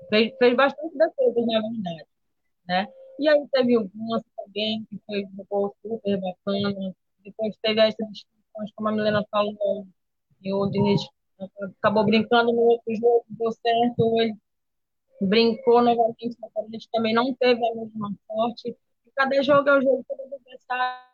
fez, 0.10 0.34
fez 0.38 0.56
bastante 0.56 0.98
defesa, 0.98 1.46
na 1.46 1.62
verdade. 1.62 2.06
Né? 2.68 2.88
E 3.20 3.28
aí 3.30 3.48
teve 3.52 3.78
o 3.78 3.90
Gonçalo 3.94 4.24
também, 4.36 4.86
que 4.90 5.00
foi 5.06 5.24
um 5.26 5.46
gol 5.50 5.76
super 5.82 6.20
bacana. 6.20 6.96
Depois 7.24 7.56
teve 7.62 7.82
as 7.82 7.96
discussões, 7.96 8.72
como 8.76 8.90
a 8.90 8.92
Milena 8.92 9.24
falou, 9.32 9.88
e 10.42 10.54
o 10.54 10.68
Diniz 10.68 11.02
acabou 11.80 12.06
brincando 12.06 12.52
no 12.52 12.62
outro 12.62 12.96
jogo, 12.96 13.26
deu 13.30 13.52
certo, 13.52 14.22
ele 14.22 14.36
brincou 15.22 15.82
novamente, 15.82 16.38
mas 16.40 16.52
a 16.58 16.64
gente 16.72 16.90
também 16.92 17.14
não 17.14 17.34
teve 17.34 17.66
a 17.66 17.76
mesma 17.76 18.12
sorte. 18.28 18.76
Cada 19.16 19.42
jogo 19.42 19.68
é 19.70 19.78
o 19.78 19.82
jogo, 19.82 20.06
todo 20.08 20.22
adversário 20.36 21.08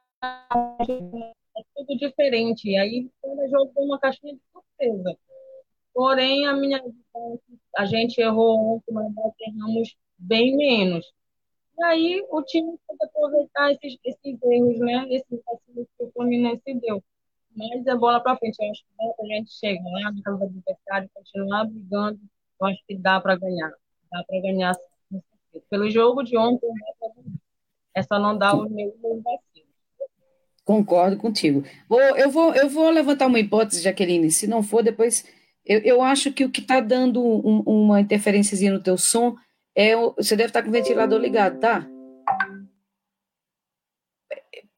é 1.55 1.61
tudo 1.75 1.97
diferente. 1.97 2.69
E 2.69 2.77
aí, 2.77 3.09
cada 3.21 3.47
jogo 3.47 3.71
tem 3.73 3.85
uma 3.85 3.99
caixinha 3.99 4.33
de 4.33 4.41
surpresa. 4.51 5.17
Porém, 5.93 6.45
a 6.47 6.53
minha 6.53 6.83
a 7.77 7.85
gente 7.85 8.19
errou 8.19 8.75
ontem, 8.75 8.91
mas 8.91 9.13
nós 9.13 9.33
erramos 9.39 9.95
bem 10.17 10.55
menos. 10.55 11.05
E 11.77 11.83
aí 11.85 12.25
o 12.29 12.41
time 12.43 12.77
pode 12.87 13.03
aproveitar 13.03 13.71
esses, 13.71 13.97
esses 14.03 14.41
erros, 14.43 14.79
né? 14.79 15.07
Esse 15.09 15.43
vacilo 15.45 15.87
que 15.97 16.03
o 16.03 16.11
Fluminense 16.11 16.73
deu. 16.75 17.03
Mas 17.55 17.85
é 17.85 17.95
bola 17.95 18.19
para 18.19 18.37
frente. 18.37 18.57
Eu 18.59 18.71
acho 18.71 18.81
que 18.81 18.89
dá 18.97 19.05
a 19.23 19.37
gente 19.37 19.53
chegar 19.53 19.83
lá 19.83 20.11
no 20.11 20.21
campo 20.23 20.43
adversário, 20.43 21.09
continuar 21.13 21.65
brigando. 21.65 22.19
Eu 22.59 22.67
acho 22.67 22.79
que 22.87 22.97
dá 22.97 23.19
para 23.21 23.35
ganhar. 23.35 23.71
Dá 24.11 24.23
para 24.23 24.41
ganhar. 24.41 24.75
Pelo 25.69 25.89
jogo 25.89 26.23
de 26.23 26.37
ontem. 26.37 26.67
É 27.95 28.01
só 28.01 28.19
não 28.19 28.37
dar 28.37 28.55
os 28.55 28.69
mesmos. 28.71 28.95
Concordo 30.65 31.17
contigo. 31.17 31.63
Vou, 31.87 31.99
eu, 31.99 32.31
vou, 32.31 32.55
eu 32.55 32.69
vou 32.69 32.89
levantar 32.89 33.27
uma 33.27 33.39
hipótese, 33.39 33.83
Jaqueline. 33.83 34.31
Se 34.31 34.47
não 34.47 34.63
for, 34.63 34.81
depois. 34.81 35.25
Eu, 35.65 35.79
eu 35.79 36.01
acho 36.01 36.31
que 36.31 36.43
o 36.43 36.49
que 36.49 36.61
está 36.61 36.79
dando 36.79 37.23
um, 37.23 37.61
uma 37.65 38.01
interferência 38.01 38.71
no 38.71 38.81
teu 38.81 38.97
som 38.97 39.35
é. 39.75 39.95
Você 39.95 40.35
deve 40.35 40.49
estar 40.49 40.63
com 40.63 40.69
o 40.69 40.71
ventilador 40.71 41.19
ligado, 41.19 41.59
tá? 41.59 41.87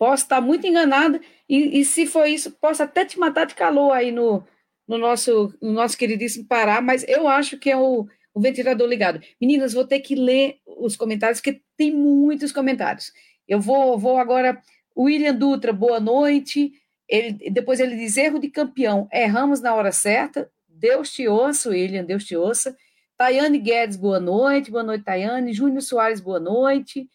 Posso 0.05 0.21
estar 0.21 0.39
muito 0.39 0.67
enganada, 0.67 1.19
e, 1.49 1.79
e 1.79 1.83
se 1.83 2.05
for 2.05 2.27
isso, 2.27 2.51
posso 2.61 2.83
até 2.83 3.03
te 3.03 3.17
matar 3.17 3.47
de 3.47 3.55
calor 3.55 3.91
aí 3.91 4.11
no, 4.11 4.43
no, 4.87 4.99
nosso, 4.99 5.51
no 5.59 5.71
nosso 5.71 5.97
queridíssimo 5.97 6.45
Pará, 6.45 6.79
mas 6.79 7.03
eu 7.07 7.27
acho 7.27 7.57
que 7.57 7.71
é 7.71 7.75
o, 7.75 8.05
o 8.31 8.39
ventilador 8.39 8.87
ligado. 8.87 9.19
Meninas, 9.41 9.73
vou 9.73 9.83
ter 9.83 10.01
que 10.01 10.13
ler 10.13 10.57
os 10.77 10.95
comentários, 10.95 11.41
porque 11.41 11.59
tem 11.75 11.91
muitos 11.91 12.51
comentários. 12.51 13.11
Eu 13.47 13.59
vou, 13.59 13.97
vou 13.97 14.19
agora 14.19 14.61
William 14.95 15.33
Dutra, 15.33 15.73
boa 15.73 15.99
noite. 15.99 16.73
Ele, 17.09 17.49
depois 17.49 17.79
ele 17.79 17.95
diz: 17.95 18.15
erro 18.15 18.37
de 18.37 18.51
campeão, 18.51 19.09
erramos 19.11 19.59
na 19.59 19.73
hora 19.73 19.91
certa. 19.91 20.47
Deus 20.69 21.11
te 21.11 21.27
ouça, 21.27 21.69
William, 21.71 22.05
Deus 22.05 22.23
te 22.23 22.35
ouça. 22.35 22.77
Tayane 23.17 23.57
Guedes, 23.57 23.97
boa 23.97 24.19
noite. 24.19 24.69
Boa 24.69 24.83
noite, 24.83 25.03
Tayane. 25.03 25.51
Júnior 25.51 25.81
Soares, 25.81 26.21
boa 26.21 26.39
noite. 26.39 27.09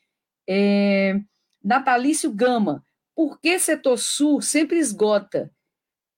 É, 0.48 1.20
Natalício 1.62 2.30
Gama, 2.30 2.84
por 3.14 3.40
que 3.40 3.58
setor 3.58 3.98
sul 3.98 4.40
sempre 4.40 4.78
esgota 4.78 5.50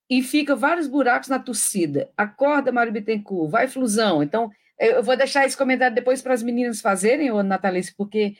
e 0.08 0.22
fica 0.22 0.54
vários 0.54 0.86
buracos 0.86 1.28
na 1.28 1.38
torcida? 1.38 2.10
Acorda, 2.16 2.70
Mário 2.70 2.92
Bittencourt, 2.92 3.50
vai 3.50 3.66
flusão. 3.66 4.22
Então, 4.22 4.50
eu 4.78 5.02
vou 5.02 5.16
deixar 5.16 5.46
esse 5.46 5.56
comentário 5.56 5.94
depois 5.94 6.22
para 6.22 6.34
as 6.34 6.42
meninas 6.42 6.80
fazerem, 6.80 7.30
Natalício, 7.42 7.94
porque 7.96 8.36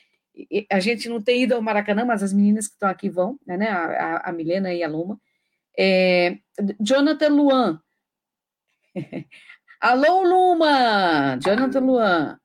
a 0.69 0.79
gente 0.79 1.07
não 1.07 1.21
tem 1.21 1.43
ido 1.43 1.53
ao 1.53 1.61
Maracanã, 1.61 2.05
mas 2.05 2.23
as 2.23 2.33
meninas 2.33 2.67
que 2.67 2.73
estão 2.73 2.89
aqui 2.89 3.09
vão, 3.09 3.39
né, 3.45 3.57
né 3.57 3.69
a, 3.69 4.29
a, 4.29 4.31
Milena 4.31 4.73
e 4.73 4.83
a 4.83 4.87
Luma. 4.87 5.19
É, 5.77 6.37
Jonathan 6.79 7.29
Luan. 7.29 7.81
Alô, 9.79 10.21
Luma! 10.23 11.37
Jonathan 11.43 11.79
Luan. 11.79 12.39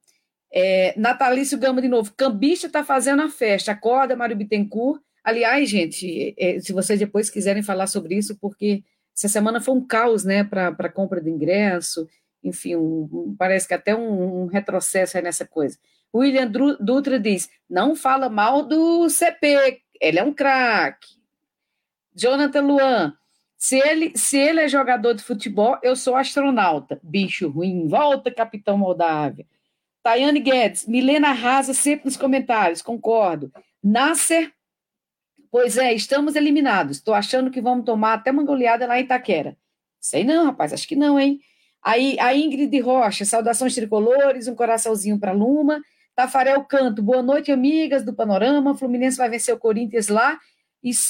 É, 0.53 0.95
Natalício 0.99 1.59
Gama 1.59 1.83
de 1.83 1.89
novo. 1.89 2.13
Cambista 2.17 2.67
está 2.67 2.85
fazendo 2.85 3.23
a 3.23 3.29
festa. 3.29 3.73
Acorda, 3.73 4.17
Mário 4.17 4.37
Bittencourt. 4.37 5.01
Aliás, 5.23 5.69
gente, 5.69 6.35
é, 6.39 6.59
se 6.61 6.73
vocês 6.73 6.99
depois 6.99 7.29
quiserem 7.29 7.63
falar 7.63 7.87
sobre 7.87 8.15
isso, 8.17 8.37
porque 8.41 8.83
essa 9.15 9.29
semana 9.29 9.61
foi 9.61 9.75
um 9.75 9.87
caos, 9.87 10.25
né, 10.25 10.45
para 10.45 10.69
a 10.69 10.89
compra 10.89 11.21
de 11.21 11.29
ingresso. 11.29 12.09
Enfim, 12.43 12.77
um, 12.77 13.35
parece 13.37 13.67
que 13.67 13.75
até 13.75 13.95
um, 13.95 14.45
um 14.45 14.47
retrocesso 14.47 15.21
nessa 15.21 15.45
coisa. 15.47 15.77
William 16.15 16.51
Dutra 16.81 17.19
diz: 17.19 17.51
não 17.69 17.95
fala 17.95 18.29
mal 18.29 18.63
do 18.63 19.09
CP, 19.11 19.83
ele 20.01 20.19
é 20.19 20.25
um 20.25 20.33
craque. 20.33 21.19
Jonathan 22.15 22.63
Luan, 22.63 23.15
se 23.57 23.77
ele, 23.77 24.13
se 24.17 24.39
ele 24.39 24.61
é 24.61 24.69
jogador 24.69 25.15
de 25.15 25.23
futebol, 25.23 25.79
eu 25.83 25.95
sou 25.97 26.17
astronauta. 26.17 26.99
Bicho 27.03 27.49
ruim, 27.49 27.87
volta, 27.89 28.31
capitão 28.31 28.79
Moldávia. 28.79 29.47
Tayane 30.03 30.41
Guedes, 30.41 30.87
Milena 30.87 31.33
Rasa 31.33 31.75
sempre 31.75 32.07
nos 32.07 32.17
comentários, 32.17 32.83
concordo. 32.83 33.53
Nasser, 33.83 34.53
pois 35.51 35.77
é, 35.77 35.93
estamos 35.93 36.37
eliminados. 36.37 36.99
Estou 36.99 37.15
achando 37.15 37.51
que 37.51 37.61
vamos 37.61 37.85
tomar 37.85 38.15
até 38.15 38.31
uma 38.31 38.45
goleada 38.45 38.87
lá 38.87 38.99
em 38.99 39.05
Itaquera. 39.05 39.57
Sei 40.01 40.25
não, 40.25 40.47
rapaz, 40.47 40.73
acho 40.73 40.87
que 40.87 40.97
não, 40.97 41.19
hein? 41.19 41.41
Aí 41.83 42.19
a 42.21 42.35
Ingrid 42.35 42.81
Rocha, 42.81 43.25
saudações 43.25 43.75
tricolores, 43.75 44.49
um 44.49 44.55
coraçãozinho 44.55 45.19
para 45.19 45.33
Luma. 45.33 45.81
Tafarel 46.15 46.65
Canto, 46.65 47.01
boa 47.01 47.23
noite, 47.23 47.53
amigas 47.53 48.05
do 48.05 48.13
Panorama. 48.13 48.75
Fluminense 48.75 49.17
vai 49.17 49.29
vencer 49.29 49.55
o 49.55 49.59
Corinthians 49.59 50.09
lá. 50.09 50.39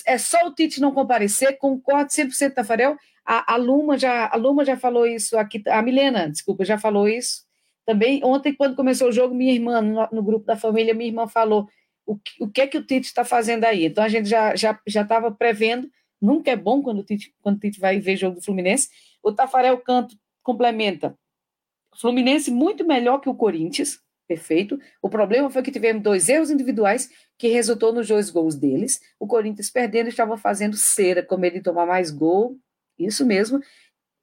É 0.06 0.18
só 0.18 0.46
o 0.46 0.54
Tite 0.54 0.80
não 0.80 0.92
comparecer, 0.92 1.56
concordo 1.58 2.10
100% 2.10 2.54
Tafarel. 2.54 2.96
A, 3.24 3.54
a, 3.54 3.56
Luma 3.56 3.98
já, 3.98 4.28
a 4.28 4.36
Luma 4.36 4.64
já 4.64 4.76
falou 4.76 5.06
isso 5.06 5.36
aqui, 5.38 5.62
a 5.66 5.82
Milena, 5.82 6.30
desculpa, 6.30 6.64
já 6.64 6.78
falou 6.78 7.08
isso. 7.08 7.47
Também, 7.88 8.22
ontem, 8.22 8.52
quando 8.52 8.76
começou 8.76 9.08
o 9.08 9.12
jogo, 9.12 9.34
minha 9.34 9.50
irmã, 9.50 9.80
no, 9.80 10.06
no 10.12 10.22
grupo 10.22 10.44
da 10.44 10.54
família, 10.54 10.92
minha 10.92 11.08
irmã 11.08 11.26
falou 11.26 11.66
o, 12.04 12.18
o 12.38 12.46
que 12.46 12.60
é 12.60 12.66
que 12.66 12.76
o 12.76 12.84
Tite 12.84 13.06
está 13.06 13.24
fazendo 13.24 13.64
aí. 13.64 13.86
Então, 13.86 14.04
a 14.04 14.10
gente 14.10 14.28
já 14.28 14.52
estava 14.52 14.78
já, 14.86 15.06
já 15.06 15.30
prevendo, 15.30 15.88
nunca 16.20 16.50
é 16.50 16.56
bom 16.56 16.82
quando 16.82 16.98
o, 16.98 17.02
Tite, 17.02 17.34
quando 17.40 17.56
o 17.56 17.60
Tite 17.60 17.80
vai 17.80 17.98
ver 17.98 18.18
jogo 18.18 18.36
do 18.36 18.44
Fluminense. 18.44 18.90
O 19.22 19.32
Tafarel 19.32 19.78
Canto 19.78 20.14
complementa. 20.42 21.16
Fluminense 21.98 22.50
muito 22.50 22.86
melhor 22.86 23.20
que 23.20 23.30
o 23.30 23.34
Corinthians, 23.34 23.98
perfeito. 24.28 24.78
O 25.00 25.08
problema 25.08 25.48
foi 25.48 25.62
que 25.62 25.72
tivemos 25.72 26.02
dois 26.02 26.28
erros 26.28 26.50
individuais 26.50 27.08
que 27.38 27.48
resultou 27.48 27.90
nos 27.90 28.06
dois 28.06 28.28
gols 28.28 28.54
deles. 28.54 29.00
O 29.18 29.26
Corinthians 29.26 29.70
perdendo 29.70 30.10
estava 30.10 30.36
fazendo 30.36 30.76
cera, 30.76 31.22
com 31.22 31.38
medo 31.38 31.54
de 31.54 31.62
tomar 31.62 31.86
mais 31.86 32.10
gol. 32.10 32.58
Isso 32.98 33.24
mesmo. 33.24 33.62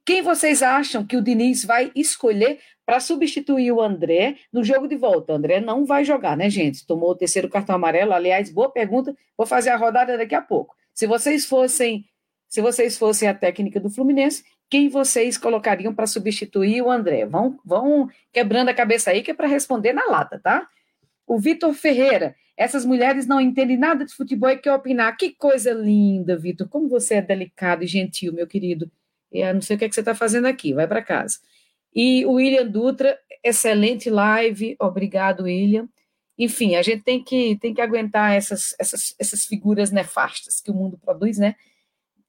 Quem 0.05 0.21
vocês 0.21 0.61
acham 0.61 1.03
que 1.03 1.17
o 1.17 1.21
Diniz 1.21 1.65
vai 1.65 1.91
escolher 1.95 2.59
para 2.85 2.99
substituir 2.99 3.71
o 3.71 3.81
André 3.81 4.37
no 4.51 4.63
jogo 4.63 4.87
de 4.87 4.95
volta? 4.95 5.33
O 5.33 5.35
André 5.35 5.59
não 5.59 5.85
vai 5.85 6.05
jogar, 6.05 6.37
né, 6.37 6.49
gente? 6.49 6.85
Tomou 6.85 7.11
o 7.11 7.15
terceiro 7.15 7.49
cartão 7.49 7.75
amarelo. 7.75 8.13
Aliás, 8.13 8.49
boa 8.51 8.69
pergunta. 8.69 9.15
Vou 9.37 9.47
fazer 9.47 9.71
a 9.71 9.77
rodada 9.77 10.17
daqui 10.17 10.35
a 10.35 10.41
pouco. 10.41 10.75
Se 10.93 11.07
vocês 11.07 11.45
fossem, 11.45 12.05
se 12.47 12.61
vocês 12.61 12.97
fossem 12.97 13.27
a 13.27 13.33
técnica 13.33 13.79
do 13.79 13.89
Fluminense, 13.89 14.43
quem 14.69 14.89
vocês 14.89 15.37
colocariam 15.37 15.93
para 15.93 16.07
substituir 16.07 16.81
o 16.81 16.89
André? 16.89 17.25
Vão, 17.25 17.59
vão 17.65 18.09
quebrando 18.31 18.69
a 18.69 18.73
cabeça 18.73 19.11
aí, 19.11 19.21
que 19.21 19.31
é 19.31 19.33
para 19.33 19.47
responder 19.47 19.93
na 19.93 20.05
lata, 20.05 20.39
tá? 20.39 20.67
O 21.27 21.39
Vitor 21.39 21.73
Ferreira, 21.73 22.35
essas 22.55 22.85
mulheres 22.85 23.25
não 23.25 23.41
entendem 23.41 23.77
nada 23.77 24.05
de 24.05 24.13
futebol 24.13 24.49
e 24.49 24.57
quer 24.57 24.73
opinar. 24.73 25.17
Que 25.17 25.31
coisa 25.31 25.71
linda, 25.71 26.37
Vitor. 26.37 26.67
Como 26.69 26.87
você 26.87 27.15
é 27.15 27.21
delicado 27.21 27.83
e 27.83 27.87
gentil, 27.87 28.31
meu 28.31 28.47
querido. 28.47 28.91
Eu 29.31 29.53
não 29.53 29.61
sei 29.61 29.75
o 29.75 29.79
que, 29.79 29.85
é 29.85 29.89
que 29.89 29.95
você 29.95 30.01
está 30.01 30.15
fazendo 30.15 30.45
aqui, 30.45 30.73
vai 30.73 30.87
para 30.87 31.01
casa. 31.01 31.39
E 31.95 32.25
o 32.25 32.33
William 32.33 32.67
Dutra, 32.67 33.17
excelente 33.43 34.09
live. 34.09 34.75
Obrigado, 34.79 35.43
William. 35.43 35.87
Enfim, 36.37 36.75
a 36.75 36.81
gente 36.81 37.03
tem 37.03 37.23
que, 37.23 37.57
tem 37.57 37.73
que 37.73 37.81
aguentar 37.81 38.33
essas, 38.33 38.75
essas, 38.77 39.15
essas 39.17 39.45
figuras 39.45 39.89
nefastas 39.89 40.59
que 40.59 40.69
o 40.69 40.73
mundo 40.73 40.97
produz, 40.97 41.37
né? 41.37 41.55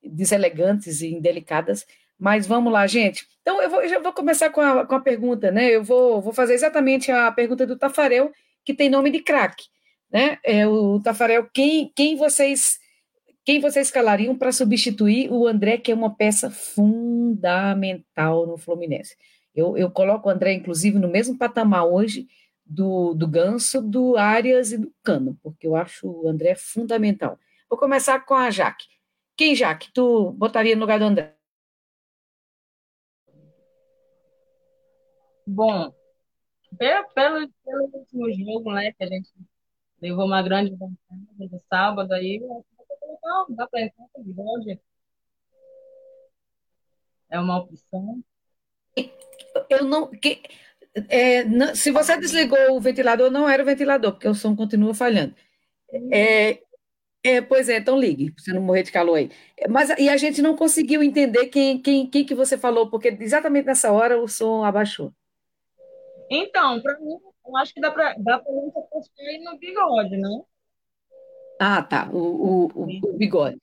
Deselegantes 0.03 1.01
e 1.01 1.09
indelicadas 1.09 1.85
mas 2.19 2.47
vamos 2.47 2.73
lá, 2.73 2.87
gente. 2.87 3.27
Então, 3.43 3.61
eu 3.63 3.69
vou, 3.71 3.83
eu 3.83 3.89
já 3.89 3.99
vou 3.99 4.13
começar 4.13 4.51
com 4.51 4.61
a, 4.61 4.87
com 4.87 4.95
a 4.95 5.01
pergunta, 5.01 5.51
né? 5.51 5.71
Eu 5.71 5.85
vou, 5.85 6.21
vou 6.21 6.33
fazer 6.33 6.55
exatamente 6.55 7.13
a 7.13 7.31
pergunta 7.31 7.67
do 7.67 7.77
Tafarel, 7.77 8.33
que 8.65 8.75
tem 8.75 8.89
nome 8.89 9.11
de 9.11 9.21
craque. 9.21 9.65
Né? 10.11 10.39
É, 10.43 10.67
o 10.67 11.01
Tafarel, 11.01 11.49
quem, 11.53 11.93
quem 11.95 12.17
vocês 12.17 12.79
quem 13.45 13.61
vocês 13.61 13.87
escalariam 13.87 14.37
para 14.37 14.51
substituir 14.51 15.31
o 15.31 15.47
André, 15.47 15.79
que 15.79 15.93
é 15.93 15.95
uma 15.95 16.13
peça 16.13 16.51
fundamental 16.51 18.45
no 18.45 18.57
Fluminense? 18.57 19.15
Eu, 19.57 19.77
eu 19.77 19.90
coloco 19.90 20.29
o 20.29 20.31
André, 20.31 20.53
inclusive, 20.53 20.99
no 20.99 21.09
mesmo 21.09 21.38
patamar 21.38 21.87
hoje 21.87 22.29
do, 22.64 23.14
do 23.14 23.27
Ganso, 23.27 23.81
do 23.81 24.16
Arias 24.19 24.71
e 24.71 24.79
do 24.79 24.92
Cano, 25.03 25.38
porque 25.42 25.66
eu 25.66 25.75
acho 25.75 26.07
o 26.07 26.29
André 26.29 26.55
fundamental. 26.55 27.38
Vou 27.69 27.79
começar 27.79 28.21
com 28.21 28.35
a 28.35 28.51
Jaque. 28.51 28.87
Quem, 29.35 29.55
Jaque, 29.55 29.90
tu 29.92 30.33
botaria 30.33 30.75
no 30.75 30.83
lugar 30.83 30.99
do 30.99 31.07
André? 31.07 31.35
Bom, 35.47 35.95
pelo, 36.77 37.09
pelo, 37.14 37.49
pelo 37.64 37.85
último 37.95 38.33
jogo, 38.33 38.72
né, 38.72 38.93
que 38.93 39.05
a 39.05 39.07
gente 39.07 39.31
levou 40.03 40.26
uma 40.26 40.43
grande 40.43 40.70
vantagem 40.70 41.49
de 41.49 41.61
sábado 41.68 42.12
aí, 42.12 42.41
dá 43.51 43.66
para 43.66 43.83
entrar 43.83 44.07
de 44.18 44.35
hoje. 44.37 44.81
É 47.31 47.41
uma 47.41 47.59
opção. 47.59 48.22
Eu 49.71 49.85
não, 49.85 50.11
que, 50.11 50.43
é, 51.09 51.45
não, 51.45 51.75
se 51.75 51.91
você 51.91 52.19
desligou 52.19 52.59
o 52.73 52.81
ventilador, 52.81 53.31
não 53.31 53.49
era 53.49 53.63
o 53.63 53.67
ventilador, 53.67 54.13
porque 54.13 54.29
o 54.29 54.35
som 54.35 54.57
continua 54.57 54.95
falhando. 54.95 55.35
É, 56.13 56.59
é, 57.25 57.41
pois 57.41 57.69
é, 57.69 57.79
então 57.79 57.99
ligue, 57.99 58.31
para 58.31 58.43
você 58.43 58.53
não 58.53 58.63
morrer 58.63 58.83
de 58.83 58.93
calor 58.93 59.17
aí. 59.17 59.31
Mas 59.69 59.91
e 59.99 60.09
a 60.09 60.17
gente 60.17 60.41
não 60.41 60.57
conseguiu 60.57 61.03
entender 61.03 61.47
quem, 61.47 61.81
quem, 61.81 62.09
quem 62.09 62.25
que 62.25 62.35
você 62.35 62.57
falou, 62.57 62.89
porque 62.89 63.09
exatamente 63.21 63.67
nessa 63.67 63.93
hora 63.93 64.21
o 64.21 64.29
som 64.29 64.65
abaixou. 64.65 65.13
Então, 66.31 66.81
para 66.81 66.99
mim, 66.99 67.19
eu 67.47 67.57
acho 67.57 67.75
que 67.75 67.81
dá 67.81 67.91
para 67.91 68.15
dá 68.19 68.39
pra 68.39 68.53
gente 68.53 68.79
apostar 68.79 69.27
aí 69.27 69.39
no 69.43 69.59
bigode, 69.59 70.17
né? 70.17 70.43
Ah, 71.59 71.83
tá. 71.83 72.09
O, 72.13 72.19
o, 72.19 72.67
o, 72.75 73.11
o 73.11 73.13
bigode. 73.15 73.59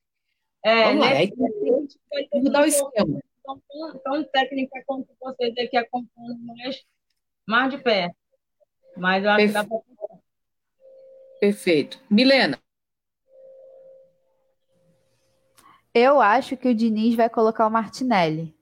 É, 0.63 0.85
Vamos 0.85 1.01
lá. 1.01 1.09
né? 1.11 1.17
Aí 1.17 1.31
que 1.31 2.39
mudar 2.39 2.61
o 2.61 2.65
esquema. 2.65 3.19
Tão, 3.43 3.61
tão 4.03 4.23
técnica 4.25 4.83
quanto 4.85 5.07
vocês 5.19 5.57
aqui 5.57 5.77
acompanham, 5.77 6.37
mas 6.45 6.83
mais 7.47 7.71
de 7.71 7.77
pé. 7.77 8.13
Mas 8.95 9.23
eu 9.23 9.29
acho 9.31 9.37
Perfe... 9.37 9.53
que 9.53 9.53
dá 9.53 9.63
para. 9.63 10.19
Perfeito. 11.39 11.99
Milena. 12.09 12.57
Eu 15.93 16.19
acho 16.21 16.57
que 16.57 16.69
o 16.69 16.75
Diniz 16.75 17.15
vai 17.15 17.29
colocar 17.29 17.67
o 17.67 17.69
Martinelli, 17.69 18.57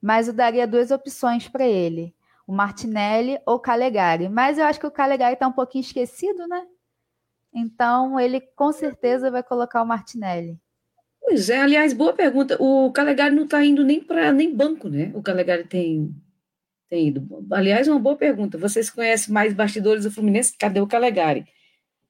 mas 0.00 0.26
eu 0.26 0.34
daria 0.34 0.66
duas 0.66 0.90
opções 0.90 1.46
para 1.46 1.66
ele: 1.66 2.14
o 2.46 2.52
Martinelli 2.52 3.38
ou 3.46 3.56
o 3.56 3.60
Calegari. 3.60 4.28
Mas 4.28 4.58
eu 4.58 4.64
acho 4.64 4.80
que 4.80 4.86
o 4.86 4.90
Calegari 4.90 5.34
está 5.34 5.46
um 5.46 5.52
pouquinho 5.52 5.82
esquecido, 5.82 6.46
né? 6.48 6.66
Então 7.54 8.18
ele 8.18 8.40
com 8.40 8.72
certeza 8.72 9.30
vai 9.30 9.42
colocar 9.42 9.82
o 9.82 9.86
Martinelli. 9.86 10.58
Pois 11.22 11.48
é, 11.48 11.58
aliás, 11.60 11.92
boa 11.92 12.12
pergunta. 12.12 12.56
O 12.60 12.92
Calegari 12.92 13.34
não 13.34 13.44
está 13.44 13.64
indo 13.64 13.84
nem 13.84 14.02
para 14.02 14.32
nem 14.32 14.54
banco, 14.54 14.88
né? 14.88 15.12
O 15.14 15.22
Calegari 15.22 15.64
tem, 15.64 16.14
tem 16.88 17.08
ido. 17.08 17.46
Aliás, 17.50 17.88
uma 17.88 17.98
boa 17.98 18.16
pergunta. 18.16 18.58
Vocês 18.58 18.90
conhecem 18.90 19.32
mais 19.32 19.54
bastidores 19.54 20.04
do 20.04 20.10
Fluminense? 20.10 20.56
Cadê 20.58 20.80
o 20.80 20.86
Calegari? 20.86 21.46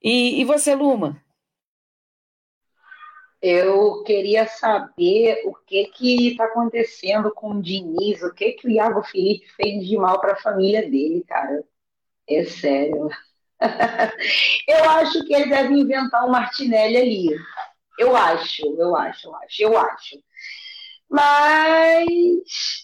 E, 0.01 0.41
e 0.41 0.45
você, 0.45 0.75
Luma? 0.75 1.21
Eu 3.41 4.03
queria 4.03 4.47
saber 4.47 5.41
o 5.45 5.53
que 5.53 5.85
que 5.87 6.29
está 6.29 6.45
acontecendo 6.45 7.31
com 7.33 7.51
o 7.51 7.61
Diniz, 7.61 8.21
o 8.23 8.33
que 8.33 8.53
que 8.53 8.67
o 8.67 8.71
Iago 8.71 9.03
Felipe 9.03 9.45
fez 9.55 9.85
de 9.85 9.97
mal 9.97 10.19
para 10.19 10.33
a 10.33 10.41
família 10.41 10.81
dele, 10.89 11.23
cara. 11.27 11.63
É 12.27 12.45
sério. 12.45 13.09
eu 14.67 14.89
acho 14.91 15.23
que 15.25 15.33
ele 15.33 15.49
deve 15.49 15.73
inventar 15.73 16.25
um 16.25 16.31
Martinelli 16.31 16.97
ali. 16.97 17.37
Eu 17.99 18.15
acho, 18.15 18.63
eu 18.77 18.95
acho, 18.95 19.27
eu 19.27 19.35
acho, 19.35 19.63
eu 19.63 19.77
acho. 19.77 20.17
Mas 21.09 22.07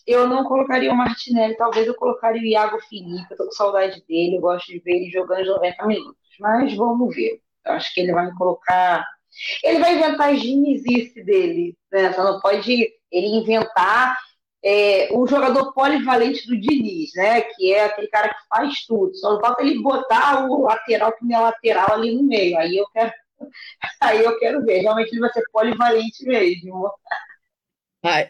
eu 0.05 0.27
não 0.27 0.43
colocaria 0.43 0.91
o 0.91 0.95
Martinelli, 0.95 1.57
talvez 1.57 1.87
eu 1.87 1.95
colocaria 1.95 2.41
o 2.41 2.45
Iago 2.45 2.79
Felipe, 2.81 3.25
eu 3.31 3.37
tô 3.37 3.45
com 3.45 3.51
saudade 3.51 4.03
dele, 4.07 4.37
eu 4.37 4.41
gosto 4.41 4.67
de 4.67 4.79
ver 4.79 4.97
ele 4.97 5.09
jogando 5.11 5.45
90 5.45 5.85
minutos. 5.87 6.19
Mas 6.39 6.75
vamos 6.75 7.15
ver. 7.15 7.41
Eu 7.65 7.73
acho 7.73 7.93
que 7.93 8.01
ele 8.01 8.13
vai 8.13 8.31
colocar. 8.37 9.05
Ele 9.63 9.79
vai 9.79 9.95
inventar 9.95 10.29
a 10.29 10.35
genizice 10.35 11.23
dele, 11.23 11.75
né? 11.91 12.13
Só 12.13 12.23
não 12.23 12.39
pode 12.39 12.71
ele 13.11 13.27
inventar 13.27 14.17
é, 14.63 15.09
o 15.11 15.25
jogador 15.27 15.73
polivalente 15.73 16.45
do 16.47 16.59
Diniz, 16.59 17.11
né? 17.15 17.41
Que 17.41 17.73
é 17.73 17.85
aquele 17.85 18.07
cara 18.07 18.29
que 18.29 18.47
faz 18.47 18.85
tudo. 18.85 19.15
Só 19.15 19.33
não 19.33 19.39
falta 19.39 19.61
ele 19.63 19.81
botar 19.81 20.45
o 20.49 20.63
lateral 20.63 21.13
que 21.13 21.25
não 21.25 21.39
é 21.39 21.41
lateral 21.41 21.93
ali 21.93 22.15
no 22.15 22.23
meio. 22.23 22.57
Aí 22.57 22.77
eu 22.77 22.85
quero, 22.93 23.11
aí 24.01 24.23
eu 24.23 24.37
quero 24.39 24.63
ver. 24.65 24.81
Realmente 24.81 25.11
ele 25.11 25.21
vai 25.21 25.31
ser 25.31 25.43
polivalente 25.51 26.25
mesmo. 26.25 26.91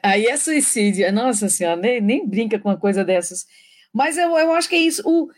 Aí 0.04 0.26
é 0.26 0.38
suicídio. 0.38 1.12
Nossa 1.12 1.50
senhora, 1.50 1.80
nem, 1.80 2.02
nem 2.02 2.28
brinca 2.28 2.60
com 2.60 2.70
uma 2.70 2.78
coisa 2.78 3.04
dessas. 3.04 3.46
Mas 3.94 4.18
eu, 4.18 4.38
eu 4.38 4.54
acho 4.54 4.70
que 4.70 4.76
é 4.76 4.80
isso. 4.80 5.02
O, 5.06 5.30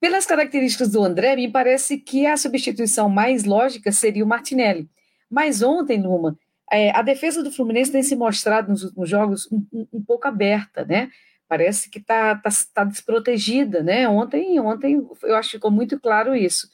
pelas 0.00 0.26
características 0.26 0.90
do 0.90 1.02
André, 1.02 1.36
me 1.36 1.50
parece 1.50 1.98
que 1.98 2.26
a 2.26 2.36
substituição 2.36 3.08
mais 3.08 3.44
lógica 3.44 3.90
seria 3.92 4.24
o 4.24 4.28
Martinelli. 4.28 4.88
Mas 5.30 5.62
ontem, 5.62 5.98
Numa, 5.98 6.38
é, 6.70 6.90
a 6.90 7.02
defesa 7.02 7.42
do 7.42 7.50
Fluminense 7.50 7.92
tem 7.92 8.02
se 8.02 8.14
mostrado 8.16 8.70
nos 8.70 8.84
últimos 8.84 9.08
jogos 9.08 9.50
um, 9.50 9.64
um, 9.72 9.86
um 9.94 10.04
pouco 10.04 10.28
aberta, 10.28 10.84
né? 10.84 11.10
Parece 11.48 11.90
que 11.90 11.98
está 11.98 12.36
tá, 12.36 12.50
tá 12.74 12.84
desprotegida, 12.84 13.82
né? 13.82 14.08
Ontem, 14.08 14.60
ontem 14.60 15.02
eu 15.22 15.36
acho 15.36 15.50
que 15.50 15.56
ficou 15.56 15.70
muito 15.70 15.98
claro 15.98 16.36
isso. 16.36 16.68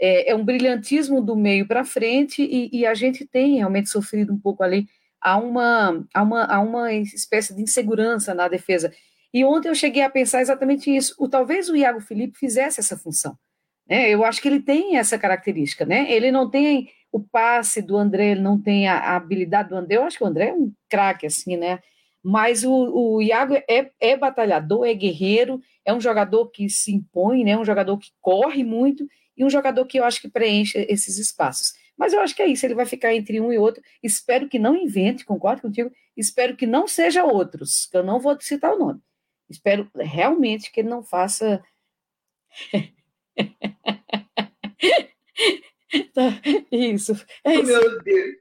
É, 0.00 0.30
é 0.30 0.34
um 0.34 0.44
brilhantismo 0.44 1.22
do 1.22 1.36
meio 1.36 1.66
para 1.66 1.84
frente 1.84 2.42
e, 2.42 2.68
e, 2.72 2.86
a 2.86 2.94
gente 2.94 3.24
tem 3.24 3.56
realmente 3.56 3.88
sofrido 3.88 4.32
um 4.32 4.38
pouco 4.38 4.62
ali. 4.62 4.86
Há 5.20 5.36
uma, 5.38 6.04
há, 6.12 6.22
uma, 6.22 6.44
há 6.44 6.60
uma 6.60 6.92
espécie 6.92 7.54
de 7.54 7.62
insegurança 7.62 8.34
na 8.34 8.48
defesa. 8.48 8.92
E 9.32 9.44
ontem 9.44 9.68
eu 9.68 9.74
cheguei 9.74 10.02
a 10.02 10.10
pensar 10.10 10.40
exatamente 10.40 10.94
isso. 10.94 11.14
O, 11.18 11.28
talvez 11.28 11.68
o 11.68 11.76
Iago 11.76 12.00
Felipe 12.00 12.38
fizesse 12.38 12.80
essa 12.80 12.96
função. 12.96 13.36
Né? 13.88 14.10
Eu 14.10 14.24
acho 14.24 14.40
que 14.42 14.48
ele 14.48 14.60
tem 14.60 14.96
essa 14.96 15.18
característica. 15.18 15.84
Né? 15.84 16.10
Ele 16.10 16.30
não 16.30 16.50
tem 16.50 16.88
o 17.10 17.20
passe 17.20 17.80
do 17.80 17.96
André, 17.96 18.32
ele 18.32 18.40
não 18.40 18.60
tem 18.60 18.88
a, 18.88 18.98
a 18.98 19.16
habilidade 19.16 19.68
do 19.68 19.76
André. 19.76 19.96
Eu 19.96 20.04
acho 20.04 20.18
que 20.18 20.24
o 20.24 20.26
André 20.26 20.48
é 20.48 20.54
um 20.54 20.72
craque, 20.88 21.26
assim, 21.26 21.56
né? 21.56 21.78
Mas 22.24 22.64
o, 22.64 22.72
o 22.72 23.22
Iago 23.22 23.54
é, 23.68 23.90
é 24.00 24.16
batalhador, 24.16 24.86
é 24.86 24.94
guerreiro, 24.94 25.60
é 25.84 25.92
um 25.92 26.00
jogador 26.00 26.46
que 26.46 26.70
se 26.70 26.90
impõe, 26.92 27.44
né? 27.44 27.56
um 27.56 27.64
jogador 27.64 27.98
que 27.98 28.08
corre 28.20 28.64
muito 28.64 29.06
e 29.36 29.44
um 29.44 29.50
jogador 29.50 29.84
que 29.86 29.98
eu 29.98 30.04
acho 30.04 30.20
que 30.20 30.28
preenche 30.28 30.86
esses 30.88 31.18
espaços. 31.18 31.72
Mas 31.96 32.12
eu 32.12 32.20
acho 32.20 32.34
que 32.34 32.42
é 32.42 32.46
isso, 32.46 32.66
ele 32.66 32.74
vai 32.74 32.86
ficar 32.86 33.14
entre 33.14 33.40
um 33.40 33.52
e 33.52 33.58
outro. 33.58 33.82
Espero 34.02 34.48
que 34.48 34.58
não 34.58 34.76
invente, 34.76 35.24
concordo 35.24 35.62
contigo, 35.62 35.90
espero 36.16 36.56
que 36.56 36.66
não 36.66 36.88
seja 36.88 37.24
outros, 37.24 37.86
que 37.86 37.96
eu 37.96 38.02
não 38.02 38.18
vou 38.18 38.38
citar 38.40 38.74
o 38.74 38.78
nome. 38.78 39.00
Espero 39.48 39.88
realmente 39.94 40.72
que 40.72 40.80
ele 40.80 40.88
não 40.88 41.02
faça. 41.02 41.62
Tá, 46.12 46.22
isso. 46.72 47.12
É 47.44 47.54
isso. 47.54 47.66
Meu 47.66 48.02
Deus. 48.02 48.36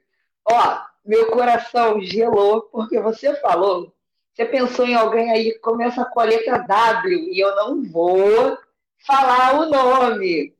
Ó, 0.46 0.80
meu 1.06 1.32
coração 1.32 2.02
gelou 2.02 2.64
porque 2.64 3.00
você 3.00 3.36
falou. 3.36 3.94
Você 4.34 4.46
pensou 4.46 4.88
em 4.88 4.96
alguém 4.96 5.32
aí 5.32 5.54
que 5.54 5.60
começa 5.60 6.04
com 6.04 6.20
a 6.20 6.24
letra 6.24 6.58
W 6.58 7.32
e 7.32 7.40
eu 7.40 7.56
não 7.56 7.84
vou 7.84 8.58
falar 9.06 9.60
o 9.60 9.70
nome. 9.70 10.56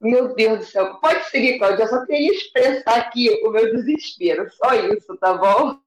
Meu 0.00 0.34
Deus 0.34 0.60
do 0.60 0.64
céu. 0.64 0.94
Pode 0.96 1.28
seguir, 1.30 1.58
Cláudia. 1.58 1.84
Eu 1.84 1.88
só 1.88 2.06
queria 2.06 2.32
expressar 2.32 2.98
aqui 2.98 3.30
o 3.44 3.50
meu 3.50 3.74
desespero. 3.74 4.50
Só 4.52 4.74
isso, 4.74 5.16
tá 5.16 5.34
bom? 5.34 5.80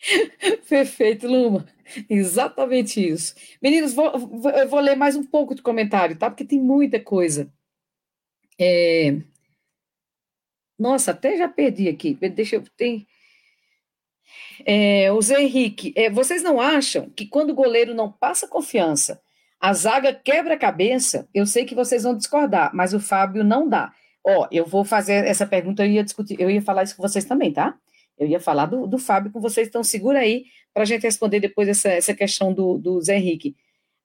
Perfeito, 0.68 1.26
Luma. 1.26 1.66
Exatamente 2.08 3.06
isso. 3.06 3.34
Meninos, 3.62 3.94
vou, 3.94 4.12
vou, 4.18 4.80
ler 4.80 4.96
mais 4.96 5.16
um 5.16 5.24
pouco 5.24 5.54
de 5.54 5.62
comentário, 5.62 6.16
tá? 6.18 6.30
Porque 6.30 6.44
tem 6.44 6.60
muita 6.60 7.00
coisa. 7.00 7.52
É... 8.58 9.16
Nossa, 10.78 11.12
até 11.12 11.36
já 11.36 11.48
perdi 11.48 11.88
aqui. 11.88 12.14
Deixa 12.14 12.56
eu. 12.56 12.64
Tem... 12.76 13.06
É, 14.66 15.12
o 15.12 15.20
Zé 15.20 15.42
Henrique, 15.42 15.92
é, 15.96 16.10
vocês 16.10 16.42
não 16.42 16.60
acham 16.60 17.10
que 17.10 17.26
quando 17.26 17.50
o 17.50 17.54
goleiro 17.54 17.94
não 17.94 18.10
passa 18.10 18.48
confiança, 18.48 19.22
a 19.60 19.72
zaga 19.72 20.12
quebra 20.12 20.54
a 20.54 20.58
cabeça? 20.58 21.28
Eu 21.32 21.46
sei 21.46 21.64
que 21.64 21.74
vocês 21.74 22.02
vão 22.02 22.16
discordar, 22.16 22.70
mas 22.74 22.92
o 22.94 23.00
Fábio 23.00 23.42
não 23.42 23.68
dá. 23.68 23.92
Ó, 24.22 24.48
eu 24.50 24.66
vou 24.66 24.84
fazer 24.84 25.26
essa 25.26 25.46
pergunta, 25.46 25.84
eu 25.84 25.90
ia 25.90 26.04
discutir, 26.04 26.40
eu 26.40 26.50
ia 26.50 26.62
falar 26.62 26.82
isso 26.82 26.96
com 26.96 27.02
vocês 27.02 27.24
também, 27.24 27.52
tá? 27.52 27.74
Eu 28.18 28.26
ia 28.26 28.40
falar 28.40 28.66
do, 28.66 28.86
do 28.86 28.98
Fábio 28.98 29.30
com 29.32 29.40
vocês, 29.40 29.68
então 29.68 29.82
segura 29.82 30.20
aí 30.20 30.44
para 30.72 30.82
a 30.82 30.86
gente 30.86 31.02
responder 31.02 31.40
depois 31.40 31.68
essa, 31.68 31.88
essa 31.88 32.14
questão 32.14 32.52
do, 32.52 32.78
do 32.78 33.00
Zé 33.00 33.16
Henrique. 33.16 33.54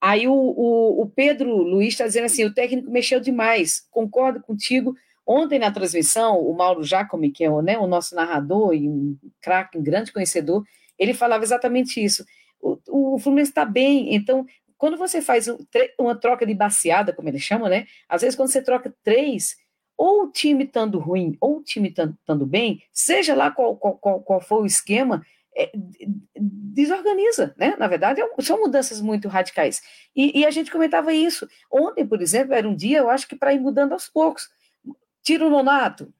Aí 0.01 0.27
o, 0.27 0.33
o, 0.33 1.01
o 1.01 1.09
Pedro 1.09 1.55
Luiz 1.57 1.89
está 1.89 2.05
dizendo 2.05 2.25
assim: 2.25 2.45
o 2.45 2.53
técnico 2.53 2.89
mexeu 2.89 3.19
demais, 3.19 3.85
concordo 3.91 4.41
contigo. 4.41 4.95
Ontem 5.25 5.59
na 5.59 5.71
transmissão, 5.71 6.39
o 6.39 6.55
Mauro 6.55 6.83
Jacome, 6.83 7.31
que 7.31 7.43
é 7.43 7.49
o, 7.51 7.61
né, 7.61 7.77
o 7.77 7.85
nosso 7.85 8.15
narrador 8.15 8.73
e 8.73 8.89
um 8.89 9.15
craque, 9.39 9.77
um 9.77 9.83
grande 9.83 10.11
conhecedor, 10.11 10.63
ele 10.97 11.13
falava 11.13 11.43
exatamente 11.43 12.03
isso. 12.03 12.25
O, 12.59 13.13
o 13.15 13.19
Fluminense 13.19 13.51
está 13.51 13.63
bem, 13.63 14.15
então 14.15 14.45
quando 14.79 14.97
você 14.97 15.21
faz 15.21 15.45
uma 15.99 16.15
troca 16.15 16.45
de 16.45 16.53
baseada, 16.55 17.11
como 17.13 17.27
ele 17.27 17.37
chama, 17.37 17.67
né? 17.67 17.85
Às 18.07 18.21
vezes, 18.21 18.35
quando 18.35 18.49
você 18.49 18.61
troca 18.61 18.91
três, 19.03 19.57
ou 19.97 20.23
o 20.23 20.31
time 20.31 20.63
estando 20.63 20.97
ruim, 20.97 21.37
ou 21.41 21.57
o 21.57 21.61
time 21.61 21.89
estando 21.89 22.45
bem, 22.45 22.81
seja 22.93 23.35
lá 23.35 23.51
qual, 23.51 23.75
qual, 23.75 24.21
qual 24.21 24.39
for 24.39 24.61
o 24.61 24.65
esquema, 24.65 25.21
é, 25.53 25.69
desorganiza, 26.39 27.53
né? 27.57 27.75
Na 27.77 27.87
verdade, 27.87 28.21
é 28.21 28.41
são 28.41 28.61
mudanças 28.61 29.01
muito 29.01 29.27
radicais. 29.27 29.81
E, 30.15 30.39
e, 30.39 30.45
a 30.45 30.51
gente 30.51 30.71
comentava 30.71 31.13
isso. 31.13 31.45
Ontem, 31.69 32.07
por 32.07 32.21
exemplo, 32.21 32.53
era 32.53 32.67
um 32.67 32.75
dia, 32.75 32.99
eu 32.99 33.09
acho 33.09 33.27
que 33.27 33.35
para 33.35 33.53
ir 33.53 33.59
mudando 33.59 33.91
aos 33.91 34.07
poucos. 34.07 34.49
Tira 35.21 35.45
o 35.45 35.49
nonato. 35.49 36.13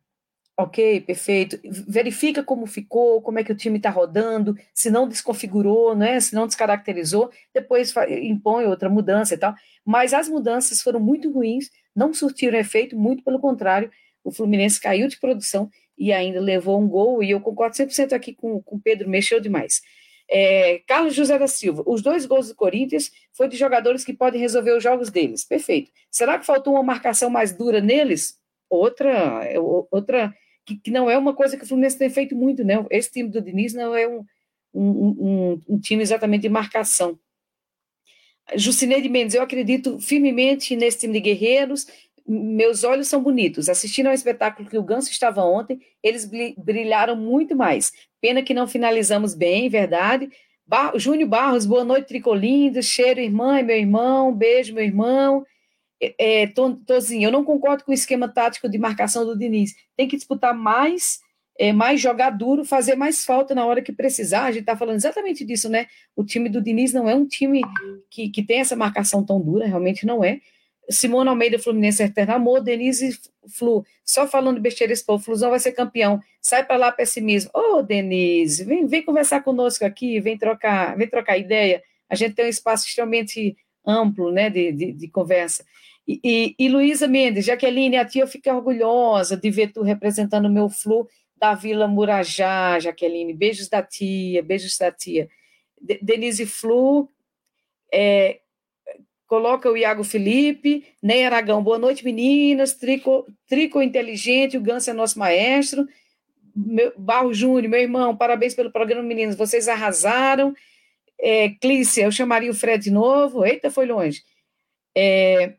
Ok, 0.62 0.99
perfeito. 0.99 1.57
Verifica 1.88 2.43
como 2.43 2.68
ficou, 2.68 3.22
como 3.22 3.39
é 3.39 3.45
que 3.45 3.51
o 3.53 3.55
time 3.55 3.78
está 3.78 3.89
rodando, 3.89 4.57
se 4.74 4.89
não 4.89 5.07
desconfigurou, 5.07 5.95
né? 5.95 6.20
se 6.20 6.36
não 6.36 6.45
descaracterizou, 6.47 7.32
depois 7.53 7.93
impõe 8.22 8.66
outra 8.66 8.89
mudança 8.89 9.34
e 9.34 9.38
tal. 9.38 9.55
Mas 9.86 10.14
as 10.14 10.28
mudanças 10.28 10.82
foram 10.82 10.99
muito 10.99 11.32
ruins, 11.32 11.70
não 11.95 12.14
surtiram 12.14 12.60
efeito, 12.60 12.97
muito 12.97 13.24
pelo 13.24 13.39
contrário, 13.39 13.89
o 14.22 14.34
Fluminense 14.34 14.82
caiu 14.82 15.07
de 15.07 15.18
produção 15.18 15.70
e 15.97 16.12
ainda 16.12 16.41
levou 16.41 16.78
um 16.78 16.89
gol, 16.89 17.24
e 17.24 17.32
eu 17.32 17.39
concordo 17.39 17.78
100% 17.78 18.12
aqui 18.12 18.34
com 18.34 18.62
o 18.66 18.82
Pedro, 18.84 19.10
mexeu 19.10 19.39
demais. 19.39 19.82
É, 20.30 20.82
Carlos 20.86 21.16
José 21.16 21.39
da 21.39 21.47
Silva, 21.47 21.84
os 21.88 22.01
dois 22.01 22.26
gols 22.26 22.49
do 22.49 22.55
Corinthians 22.55 23.10
foi 23.32 23.47
de 23.47 23.55
jogadores 23.55 24.03
que 24.03 24.12
podem 24.12 24.41
resolver 24.41 24.76
os 24.76 24.84
jogos 24.84 25.10
deles. 25.10 25.45
Perfeito. 25.45 25.89
Será 26.12 26.38
que 26.38 26.45
faltou 26.45 26.74
uma 26.74 26.84
marcação 26.84 27.30
mais 27.30 27.53
dura 27.53 27.80
neles? 27.80 28.38
Outra, 28.70 29.10
é, 29.45 29.57
outra 29.57 30.34
que, 30.70 30.78
que 30.78 30.91
não 30.91 31.09
é 31.09 31.17
uma 31.17 31.34
coisa 31.34 31.57
que 31.57 31.63
o 31.63 31.67
Fluminense 31.67 31.97
tem 31.97 32.09
feito 32.09 32.36
muito, 32.36 32.63
né? 32.63 32.86
Esse 32.91 33.11
time 33.11 33.30
do 33.30 33.41
Diniz 33.41 33.74
não 33.74 33.95
é 33.95 34.07
um, 34.07 34.24
um, 34.74 34.89
um, 34.89 35.61
um 35.70 35.80
time 35.80 36.03
exatamente 36.03 36.43
de 36.43 36.49
marcação. 36.49 37.17
Jucineide 38.55 39.09
Mendes, 39.09 39.36
eu 39.36 39.41
acredito 39.41 39.99
firmemente 39.99 40.76
nesse 40.76 40.99
time 40.99 41.13
de 41.13 41.20
guerreiros, 41.20 41.88
meus 42.28 42.84
olhos 42.84 43.07
são 43.07 43.22
bonitos. 43.22 43.70
Assistindo 43.70 44.07
ao 44.07 44.13
espetáculo 44.13 44.70
que 44.70 44.78
o 44.78 44.84
Ganso 44.84 45.09
estava 45.09 45.43
ontem, 45.43 45.80
eles 46.03 46.30
brilharam 46.57 47.15
muito 47.15 47.55
mais. 47.55 47.91
Pena 48.22 48.43
que 48.43 48.53
não 48.53 48.67
finalizamos 48.67 49.34
bem, 49.34 49.70
verdade. 49.70 50.30
Bar 50.65 50.97
Júnior 50.97 51.30
Barros, 51.30 51.65
boa 51.65 51.84
noite, 51.84 52.07
Tricolindo. 52.07 52.84
Cheiro, 52.84 53.20
irmã 53.20 53.61
meu 53.63 53.76
irmão. 53.76 54.32
Beijo, 54.32 54.74
meu 54.74 54.84
irmão. 54.84 55.43
É, 56.02 56.43
é 56.43 56.47
Tozinho, 56.47 57.28
eu 57.28 57.32
não 57.32 57.43
concordo 57.43 57.84
com 57.84 57.91
o 57.91 57.93
esquema 57.93 58.28
tático 58.28 58.70
de 58.70 58.78
marcação 58.78 59.26
do 59.26 59.38
Diniz. 59.38 59.76
Tem 59.95 60.08
que 60.08 60.16
disputar 60.16 60.54
mais, 60.54 61.20
é, 61.58 61.74
mais 61.74 62.00
jogar 62.00 62.30
duro, 62.32 62.64
fazer 62.64 62.95
mais 62.95 63.26
falta 63.26 63.54
na 63.54 63.66
hora 63.66 63.82
que 63.82 63.91
precisar. 63.91 64.45
A 64.45 64.52
gente 64.52 64.62
está 64.62 64.78
falando 64.78 64.95
exatamente 64.95 65.43
disso, 65.43 65.70
né? 65.70 65.88
O 66.16 66.24
time 66.24 66.50
do 66.50 66.62
Diniz 66.62 66.93
não 66.93 67.10
é 67.10 67.16
um 67.16 67.26
time 67.26 67.62
que, 68.10 68.30
que 68.30 68.43
tem 68.43 68.60
essa 68.60 68.76
marcação 68.76 69.24
tão 69.26 69.41
dura, 69.41 69.66
realmente 69.66 70.06
não 70.06 70.24
é. 70.24 70.39
Simone 70.89 71.30
Almeida, 71.30 71.60
Fluminense 71.60 72.02
Eterno 72.02 72.34
Amor, 72.34 72.62
Denise 72.62 73.20
Flu, 73.47 73.86
só 74.04 74.28
falando 74.28 74.60
besteira 74.60 74.91
esse 74.91 75.06
povo, 75.06 75.24
Flusão 75.24 75.52
vai 75.52 75.60
ser 75.60 75.72
campeão, 75.72 76.20
sai 76.41 76.66
para 76.66 76.78
lá 76.78 76.91
pessimismo. 76.91 77.52
Ô, 77.54 77.78
oh, 77.78 77.84
Denise, 77.84 78.64
vem, 78.64 78.88
vem 78.88 79.04
conversar 79.04 79.43
conosco 79.43 79.86
aqui, 79.86 80.20
vem 80.20 80.38
trocar, 80.38 80.97
vem 80.97 81.08
trocar 81.08 81.38
ideia, 81.38 81.84
a 82.10 82.16
gente 82.16 82.34
tem 82.34 82.45
um 82.45 82.50
espaço 82.50 82.88
extremamente 82.88 83.56
amplo, 83.86 84.32
né, 84.32 84.50
de, 84.50 84.72
de, 84.72 84.91
de 84.91 85.08
conversa. 85.08 85.64
E, 86.10 86.20
e, 86.24 86.55
e 86.57 86.70
Luísa 86.70 87.07
Mendes, 87.07 87.45
Jaqueline, 87.45 87.95
a 87.95 88.03
tia 88.03 88.26
fica 88.26 88.51
orgulhosa 88.51 89.38
de 89.38 89.51
ver 89.51 89.72
tu 89.72 89.84
representando 89.84 90.47
o 90.47 90.51
meu 90.51 90.68
Flu 90.68 91.07
da 91.38 91.53
Vila 91.53 91.88
Murajá, 91.88 92.80
Jaqueline, 92.80 93.32
beijos 93.32 93.70
da 93.70 93.84
tia, 93.84 94.41
beijos 94.41 94.76
da 94.76 94.91
tia. 94.91 95.30
De, 95.80 95.99
Denise 96.01 96.47
Flu, 96.47 97.07
é, 97.93 98.39
coloca 99.28 99.70
o 99.70 99.78
Iago 99.78 100.03
Felipe, 100.03 100.84
Ney 100.99 101.26
Aragão, 101.26 101.62
boa 101.62 101.78
noite, 101.78 102.03
meninas, 102.03 102.74
Trico, 102.74 103.28
Trico 103.47 103.80
Inteligente, 103.80 104.57
o 104.57 104.62
Ganso 104.62 104.89
é 104.89 104.93
nosso 104.93 105.20
maestro, 105.20 105.88
meu, 106.55 106.91
Barro 106.97 107.32
Júnior, 107.32 107.70
meu 107.70 107.82
irmão, 107.82 108.18
parabéns 108.18 108.55
pelo 108.55 108.72
programa, 108.72 109.03
meninas, 109.03 109.36
vocês 109.36 109.68
arrasaram, 109.68 110.55
é, 111.20 111.49
Clícia, 111.49 112.05
eu 112.05 112.12
chamaria 112.12 112.49
o 112.49 112.55
Fred 112.55 112.86
de 112.86 112.89
novo, 112.89 113.45
eita, 113.45 113.70
foi 113.70 113.86
longe, 113.86 114.24
é, 114.97 115.53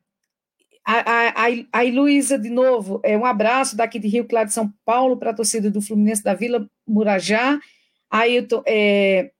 a, 0.85 1.47
a, 1.47 1.81
a 1.81 1.83
Luísa, 1.83 2.39
de 2.39 2.51
novo, 2.51 3.01
é, 3.03 3.17
um 3.17 3.25
abraço 3.25 3.77
daqui 3.77 3.99
de 3.99 4.09
Rio 4.09 4.25
Claro 4.25 4.49
de 4.49 4.55
São 4.55 4.73
Paulo 4.85 5.17
para 5.17 5.31
a 5.31 5.35
torcida 5.35 5.71
do 5.71 5.83
Fluminense 5.83 6.23
da 6.23 6.35
Vila 6.35 6.69
Murajá, 6.87 7.61
Ailton, 8.11 8.63
é, 8.67 9.31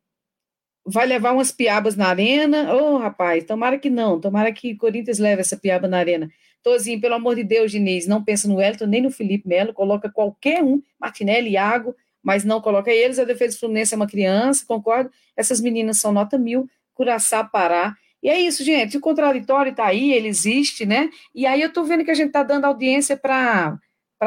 vai 0.85 1.07
levar 1.07 1.33
umas 1.33 1.51
piabas 1.51 1.97
na 1.97 2.09
arena. 2.09 2.75
Ô, 2.75 2.95
oh, 2.95 2.99
rapaz, 2.99 3.45
tomara 3.45 3.79
que 3.79 3.91
não, 3.91 4.21
tomara 4.21 4.53
que 4.53 4.77
Corinthians 4.77 5.19
leve 5.19 5.41
essa 5.41 5.57
piaba 5.57 5.89
na 5.89 5.99
arena. 5.99 6.31
Tozinho, 6.63 7.01
pelo 7.01 7.15
amor 7.15 7.37
de 7.37 7.45
Deus, 7.45 7.71
Diniz, 7.71 8.07
não 8.07 8.23
pensa 8.23 8.47
no 8.47 8.61
Elton 8.61 8.87
nem 8.87 9.03
no 9.03 9.11
Felipe 9.11 9.49
Melo, 9.49 9.73
coloca 9.73 10.11
qualquer 10.11 10.63
um, 10.63 10.83
Martinelli, 11.01 11.51
Iago, 11.51 11.95
mas 12.23 12.45
não 12.45 12.61
coloca 12.61 12.91
eles. 12.91 13.19
A 13.19 13.25
defesa 13.25 13.57
do 13.57 13.61
Fluminense 13.61 13.95
é 13.95 13.97
uma 13.97 14.07
criança, 14.07 14.65
concordo? 14.67 15.11
Essas 15.37 15.61
meninas 15.61 15.99
são 15.99 16.13
nota 16.13 16.37
mil, 16.37 16.69
Curaçá, 16.95 17.43
Pará. 17.43 17.97
E 18.23 18.29
é 18.29 18.39
isso, 18.39 18.63
gente. 18.63 18.97
O 18.97 19.01
contraditório 19.01 19.71
está 19.71 19.87
aí, 19.87 20.13
ele 20.13 20.29
existe, 20.29 20.85
né? 20.85 21.09
E 21.35 21.47
aí 21.47 21.61
eu 21.63 21.69
estou 21.69 21.85
vendo 21.85 22.05
que 22.05 22.11
a 22.11 22.15
gente 22.15 22.29
está 22.29 22.43
dando 22.43 22.67
audiência 22.67 23.17
para 23.17 23.79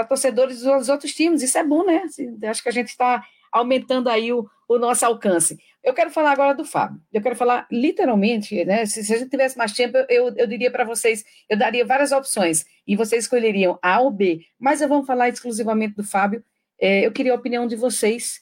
torcedores 0.08 0.62
dos 0.62 0.90
outros 0.90 1.14
times. 1.14 1.44
Isso 1.44 1.58
é 1.58 1.64
bom, 1.64 1.86
né? 1.86 2.04
Acho 2.50 2.64
que 2.64 2.70
a 2.70 2.74
gente 2.74 2.88
está 2.88 3.24
aumentando 3.52 4.10
aí 4.10 4.34
o, 4.34 4.50
o 4.68 4.80
nosso 4.80 5.06
alcance. 5.06 5.58
Eu 5.84 5.94
quero 5.94 6.10
falar 6.10 6.32
agora 6.32 6.56
do 6.56 6.66
Fábio. 6.66 7.00
Eu 7.12 7.22
quero 7.22 7.36
falar 7.36 7.68
literalmente, 7.72 8.66
né? 8.66 8.86
Se, 8.86 9.04
se 9.04 9.14
a 9.14 9.18
gente 9.18 9.30
tivesse 9.30 9.58
mais 9.58 9.74
tempo, 9.74 9.98
eu, 10.10 10.34
eu 10.36 10.48
diria 10.48 10.72
para 10.72 10.84
vocês, 10.84 11.24
eu 11.48 11.58
daria 11.58 11.86
várias 11.86 12.12
opções 12.12 12.66
e 12.88 12.96
vocês 12.96 13.26
escolheriam 13.26 13.78
A 13.82 14.00
ou 14.00 14.10
B. 14.10 14.42
Mas 14.60 14.82
eu 14.82 14.88
vou 14.88 15.06
falar 15.06 15.30
exclusivamente 15.30 15.96
do 15.96 16.04
Fábio. 16.04 16.44
É, 16.80 17.06
eu 17.06 17.12
queria 17.12 17.32
a 17.32 17.36
opinião 17.36 17.68
de 17.68 17.76
vocês. 17.76 18.42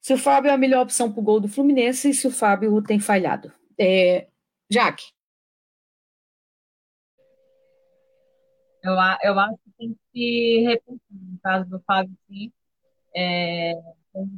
Se 0.00 0.12
o 0.12 0.18
Fábio 0.18 0.50
é 0.50 0.52
a 0.52 0.58
melhor 0.58 0.82
opção 0.82 1.12
para 1.12 1.20
o 1.20 1.24
gol 1.24 1.38
do 1.38 1.48
Fluminense 1.48 2.10
e 2.10 2.14
se 2.14 2.26
o 2.26 2.30
Fábio 2.30 2.82
tem 2.82 2.98
falhado. 2.98 3.52
É, 3.78 4.26
Jaque. 4.70 5.12
Eu, 8.82 8.92
eu 9.22 9.38
acho 9.38 9.56
que 9.64 9.70
tem 9.78 9.96
que 10.12 10.60
repetir, 10.66 11.00
no 11.10 11.38
caso 11.42 11.68
do 11.70 11.80
Fábio, 11.80 12.16
sim. 12.28 12.50
É, 13.14 13.74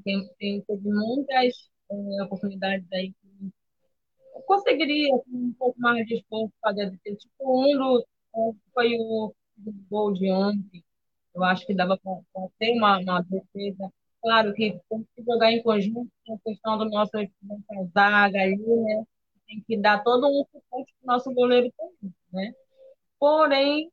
tem, 0.05 0.29
tem, 0.39 0.63
teve 0.63 0.89
muitas 0.91 1.71
é, 1.91 2.25
oportunidades 2.25 2.87
aí 2.93 3.13
que 3.13 3.53
eu 4.35 4.43
conseguiria 4.43 5.15
assim, 5.17 5.37
um 5.37 5.53
pouco 5.55 5.81
mais 5.81 6.07
de 6.07 6.17
esforço 6.17 6.53
fazer 6.61 6.91
tipo 7.03 7.29
um 7.41 7.77
do, 7.79 8.07
foi 8.75 8.95
o, 8.99 9.29
o 9.67 9.73
gol 9.91 10.13
de 10.13 10.31
ontem 10.33 10.85
eu 11.35 11.45
acho 11.45 11.67
que 11.67 11.75
dava 11.75 11.99
para 11.99 12.21
ter 12.59 12.73
uma, 12.73 12.99
uma 12.99 13.23
defesa 13.23 13.93
claro 14.23 14.53
que 14.55 14.79
tem 14.91 15.07
que 15.17 15.23
jogar 15.25 15.53
em 15.53 15.63
conjunto 15.63 16.11
com 16.27 16.35
a 16.35 16.39
questão 16.45 16.79
do 16.79 16.87
nosso 16.91 17.13
zaga 17.95 18.39
aí 18.41 18.57
né 18.57 19.05
tem 19.53 19.65
que 19.67 19.77
dar 19.77 20.03
todo 20.03 20.27
um 20.27 20.45
suporte 20.45 20.95
para 21.01 21.05
o 21.05 21.07
nosso 21.07 21.33
goleiro 21.33 21.73
né 22.33 22.53
porém 23.19 23.91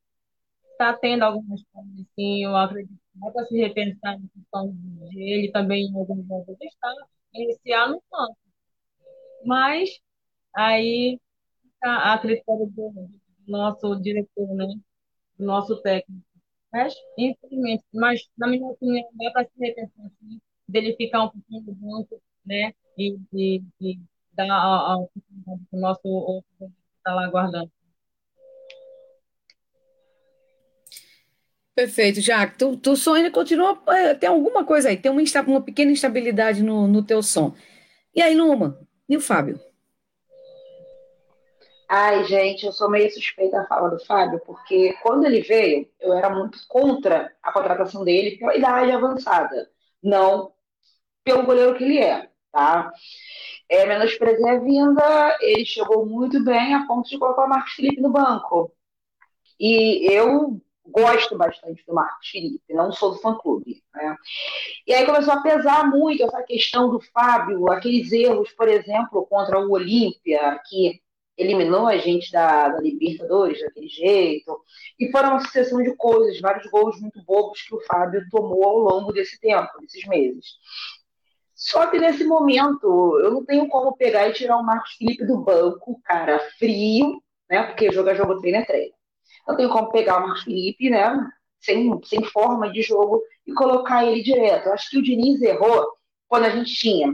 está 0.71 0.93
tendo 0.93 1.23
algumas 1.23 1.63
coisas 1.71 1.93
assim 1.99 2.45
eu 2.45 2.55
acredito 2.55 2.99
dá 3.19 3.31
para 3.31 3.45
se 3.45 3.57
repensar 3.57 4.19
na 4.19 4.27
questão 4.29 4.71
de 4.71 5.21
ele 5.21 5.51
também 5.51 5.87
em 5.87 5.95
alguns 5.95 6.25
jogos 6.27 6.57
estar, 6.61 6.93
iniciar 7.33 7.89
no 7.89 8.01
campo. 8.09 8.37
Mas 9.45 9.89
aí 10.55 11.19
a, 11.83 12.13
a 12.13 12.19
critério 12.19 12.67
do, 12.67 13.09
nosso 13.47 13.95
diretor, 13.97 14.47
né? 14.55 14.67
do 15.37 15.45
nosso 15.45 15.81
técnico. 15.81 16.23
Mas, 16.71 16.93
infelizmente, 17.17 17.83
mas 17.93 18.21
na 18.37 18.47
minha 18.47 18.67
opinião, 18.67 19.09
dá 19.13 19.31
para 19.31 19.45
se 19.45 19.59
repensar 19.59 20.05
assim, 20.05 20.39
dele 20.67 20.95
ficar 20.95 21.23
um 21.25 21.29
pouquinho 21.29 21.63
do 21.63 21.73
banco, 21.73 22.21
né? 22.45 22.73
E, 22.97 23.17
e, 23.33 23.63
e 23.81 23.99
dar 24.47 24.53
a, 24.53 24.93
a 24.93 24.97
oportunidade 24.97 25.61
para 25.69 25.77
o 25.77 25.81
nosso 25.81 26.07
outro 26.07 26.49
que 26.57 26.65
está 26.97 27.13
lá 27.13 27.25
aguardando. 27.25 27.71
Perfeito, 31.75 32.19
Jaque. 32.19 32.57
Tu, 32.57 32.77
tu 32.77 32.95
som 32.95 33.13
ainda 33.13 33.31
continua. 33.31 33.81
É, 33.87 34.13
tem 34.13 34.29
alguma 34.29 34.65
coisa 34.65 34.89
aí, 34.89 34.97
tem 34.97 35.11
uma, 35.11 35.21
uma 35.47 35.61
pequena 35.61 35.91
instabilidade 35.91 36.61
no, 36.61 36.87
no 36.87 37.03
teu 37.03 37.23
som. 37.23 37.53
E 38.13 38.21
aí, 38.21 38.35
Luma? 38.35 38.79
E 39.07 39.15
o 39.15 39.21
Fábio? 39.21 39.59
Ai, 41.87 42.23
gente, 42.25 42.65
eu 42.65 42.71
sou 42.71 42.89
meio 42.89 43.11
suspeita 43.11 43.61
a 43.61 43.65
fala 43.65 43.89
do 43.89 44.05
Fábio, 44.05 44.39
porque 44.45 44.93
quando 45.01 45.25
ele 45.25 45.41
veio, 45.41 45.89
eu 45.99 46.13
era 46.13 46.29
muito 46.29 46.59
contra 46.67 47.33
a 47.41 47.51
contratação 47.51 48.03
dele 48.03 48.37
pela 48.37 48.55
idade 48.55 48.91
avançada, 48.91 49.69
não 50.03 50.51
pelo 51.23 51.43
goleiro 51.43 51.75
que 51.75 51.83
ele 51.83 51.97
é, 51.97 52.29
tá? 52.51 52.91
É, 53.69 53.85
menosprezei 53.85 54.49
a 54.49 54.59
vinda, 54.59 55.37
ele 55.41 55.63
chegou 55.65 56.05
muito 56.05 56.43
bem 56.43 56.73
a 56.73 56.87
ponto 56.87 57.07
de 57.07 57.19
colocar 57.19 57.45
o 57.45 57.49
Marcos 57.49 57.73
Felipe 57.73 58.01
no 58.01 58.09
banco. 58.09 58.71
E 59.59 60.11
eu 60.11 60.59
gosto 60.87 61.37
bastante 61.37 61.85
do 61.85 61.93
Marcos 61.93 62.29
Felipe, 62.29 62.73
não 62.73 62.91
sou 62.91 63.11
do 63.11 63.19
fã-clube. 63.19 63.83
Né? 63.93 64.15
E 64.87 64.93
aí 64.93 65.05
começou 65.05 65.33
a 65.33 65.41
pesar 65.41 65.87
muito 65.89 66.23
essa 66.23 66.41
questão 66.43 66.89
do 66.89 66.99
Fábio, 66.99 67.71
aqueles 67.71 68.11
erros, 68.11 68.51
por 68.53 68.67
exemplo, 68.67 69.25
contra 69.27 69.59
o 69.59 69.71
Olímpia, 69.71 70.59
que 70.67 71.01
eliminou 71.37 71.87
a 71.87 71.97
gente 71.97 72.31
da, 72.31 72.67
da, 72.67 72.81
Libertadores 72.81 73.61
daquele 73.61 73.87
jeito, 73.87 74.59
e 74.99 75.09
foram 75.09 75.29
uma 75.29 75.39
sucessão 75.39 75.81
de 75.81 75.95
coisas, 75.95 76.39
vários 76.41 76.69
gols 76.69 76.99
muito 76.99 77.23
bobos 77.23 77.61
que 77.61 77.73
o 77.73 77.81
Fábio 77.81 78.25
tomou 78.29 78.63
ao 78.65 78.77
longo 78.79 79.13
desse 79.13 79.39
tempo, 79.39 79.69
desses 79.79 80.05
meses. 80.05 80.57
Só 81.59 81.87
que 81.87 81.99
nesse 81.99 82.23
momento, 82.23 83.19
eu 83.21 83.31
não 83.31 83.45
tenho 83.45 83.67
como 83.67 83.95
pegar 83.95 84.27
e 84.27 84.33
tirar 84.33 84.57
o 84.57 84.63
Marcos 84.63 84.93
Felipe 84.93 85.25
do 85.25 85.37
banco, 85.37 86.01
cara, 86.03 86.39
frio, 86.57 87.21
né? 87.49 87.63
Porque 87.63 87.91
jogo 87.91 88.09
é 88.09 88.15
jogo, 88.15 88.39
treino 88.39 88.59
é 88.59 88.65
treino 88.65 88.99
eu 89.49 89.57
tenho 89.57 89.69
como 89.69 89.91
pegar 89.91 90.17
o 90.17 90.21
Marcos 90.21 90.43
Felipe, 90.43 90.89
né? 90.89 91.27
Sem, 91.59 91.99
sem 92.05 92.23
forma 92.23 92.71
de 92.71 92.81
jogo 92.81 93.21
e 93.45 93.53
colocar 93.53 94.05
ele 94.05 94.21
direto. 94.21 94.67
Eu 94.67 94.73
acho 94.73 94.89
que 94.89 94.97
o 94.97 95.03
Diniz 95.03 95.41
errou 95.41 95.87
quando 96.27 96.45
a 96.45 96.49
gente 96.49 96.73
tinha 96.73 97.13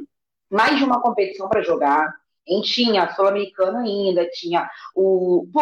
mais 0.50 0.78
de 0.78 0.84
uma 0.84 1.02
competição 1.02 1.48
para 1.48 1.64
jogar. 1.64 2.14
A 2.48 2.54
gente 2.54 2.72
tinha 2.72 3.04
a 3.04 3.16
Sul-Americana 3.16 3.80
ainda, 3.80 4.30
tinha 4.30 4.70
o. 4.94 5.48
Pô, 5.52 5.62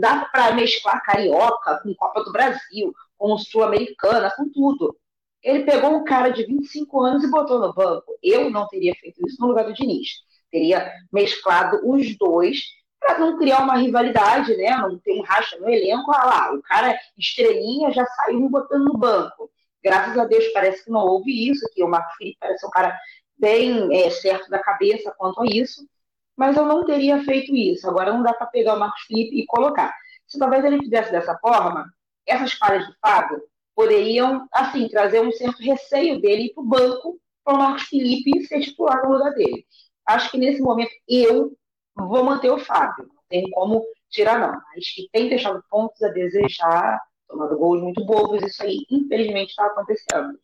dá 0.00 0.24
para 0.32 0.52
mesclar 0.52 1.02
carioca 1.04 1.78
com 1.80 1.94
Copa 1.94 2.24
do 2.24 2.32
Brasil, 2.32 2.92
com 3.16 3.38
Sul-Americana, 3.38 4.32
com 4.36 4.50
tudo. 4.50 4.96
Ele 5.42 5.64
pegou 5.64 5.90
um 5.90 6.04
cara 6.04 6.30
de 6.30 6.44
25 6.44 7.00
anos 7.00 7.24
e 7.24 7.30
botou 7.30 7.60
no 7.60 7.72
banco. 7.72 8.18
Eu 8.22 8.50
não 8.50 8.66
teria 8.66 8.94
feito 8.94 9.24
isso 9.26 9.40
no 9.40 9.48
lugar 9.48 9.64
do 9.64 9.72
Diniz. 9.72 10.08
Teria 10.50 10.92
mesclado 11.12 11.80
os 11.84 12.16
dois 12.16 12.62
para 12.98 13.18
não 13.18 13.38
criar 13.38 13.60
uma 13.60 13.76
rivalidade, 13.76 14.56
né? 14.56 14.70
Não 14.76 14.98
ter 14.98 15.12
um 15.12 15.22
racha 15.22 15.56
no 15.58 15.68
elenco, 15.68 16.10
ah 16.12 16.24
lá, 16.24 16.54
o 16.54 16.62
cara 16.62 16.98
estrelinha 17.16 17.92
já 17.92 18.04
saiu 18.04 18.48
botando 18.48 18.84
no 18.84 18.98
banco. 18.98 19.50
Graças 19.82 20.18
a 20.18 20.24
Deus 20.24 20.48
parece 20.48 20.84
que 20.84 20.90
não 20.90 21.00
houve 21.00 21.48
isso, 21.48 21.64
que 21.72 21.82
o 21.82 21.88
Marco 21.88 22.12
Felipe 22.16 22.38
parece 22.40 22.66
um 22.66 22.70
cara 22.70 22.98
bem 23.38 23.96
é, 23.96 24.10
certo 24.10 24.50
da 24.50 24.58
cabeça 24.58 25.14
quanto 25.16 25.40
a 25.40 25.46
isso, 25.46 25.88
mas 26.36 26.56
eu 26.56 26.66
não 26.66 26.84
teria 26.84 27.22
feito 27.24 27.54
isso. 27.54 27.88
Agora 27.88 28.12
não 28.12 28.22
dá 28.22 28.32
para 28.32 28.48
pegar 28.48 28.74
o 28.74 28.78
Marcos 28.80 29.02
Felipe 29.02 29.40
e 29.40 29.46
colocar. 29.46 29.94
Se 30.26 30.38
talvez 30.38 30.64
ele 30.64 30.78
fizesse 30.78 31.12
dessa 31.12 31.38
forma, 31.38 31.86
essas 32.26 32.52
falhas 32.54 32.86
do 32.86 32.94
Fábio 33.00 33.40
poderiam, 33.78 34.48
assim, 34.50 34.88
trazer 34.88 35.20
um 35.20 35.30
certo 35.30 35.62
receio 35.62 36.20
dele 36.20 36.52
para 36.52 36.64
o 36.64 36.66
banco, 36.66 37.20
para 37.44 37.54
o 37.54 37.58
Marcos 37.58 37.84
Felipe 37.84 38.44
ser 38.44 38.58
titular 38.58 39.00
no 39.04 39.12
lugar 39.12 39.32
dele. 39.34 39.64
Acho 40.04 40.32
que 40.32 40.36
nesse 40.36 40.60
momento 40.60 40.90
eu 41.08 41.56
vou 41.94 42.24
manter 42.24 42.50
o 42.50 42.58
Fábio. 42.58 43.06
Não 43.06 43.22
tem 43.28 43.48
como 43.52 43.84
tirar, 44.10 44.40
não. 44.40 44.60
Mas 44.74 44.92
que 44.92 45.08
tem 45.12 45.28
deixado 45.28 45.62
pontos 45.70 46.02
a 46.02 46.08
desejar, 46.08 47.00
tomado 47.28 47.56
gols 47.56 47.80
muito 47.80 48.04
bobos, 48.04 48.42
isso 48.42 48.64
aí, 48.64 48.84
infelizmente, 48.90 49.50
está 49.50 49.66
acontecendo. 49.66 50.36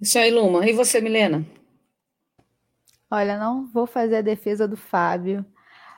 Isso 0.00 0.20
aí, 0.20 0.30
Luma. 0.30 0.64
E 0.68 0.72
você, 0.72 1.00
Milena? 1.00 1.44
Olha, 3.10 3.36
não 3.36 3.66
vou 3.66 3.88
fazer 3.88 4.18
a 4.18 4.22
defesa 4.22 4.68
do 4.68 4.76
Fábio, 4.76 5.44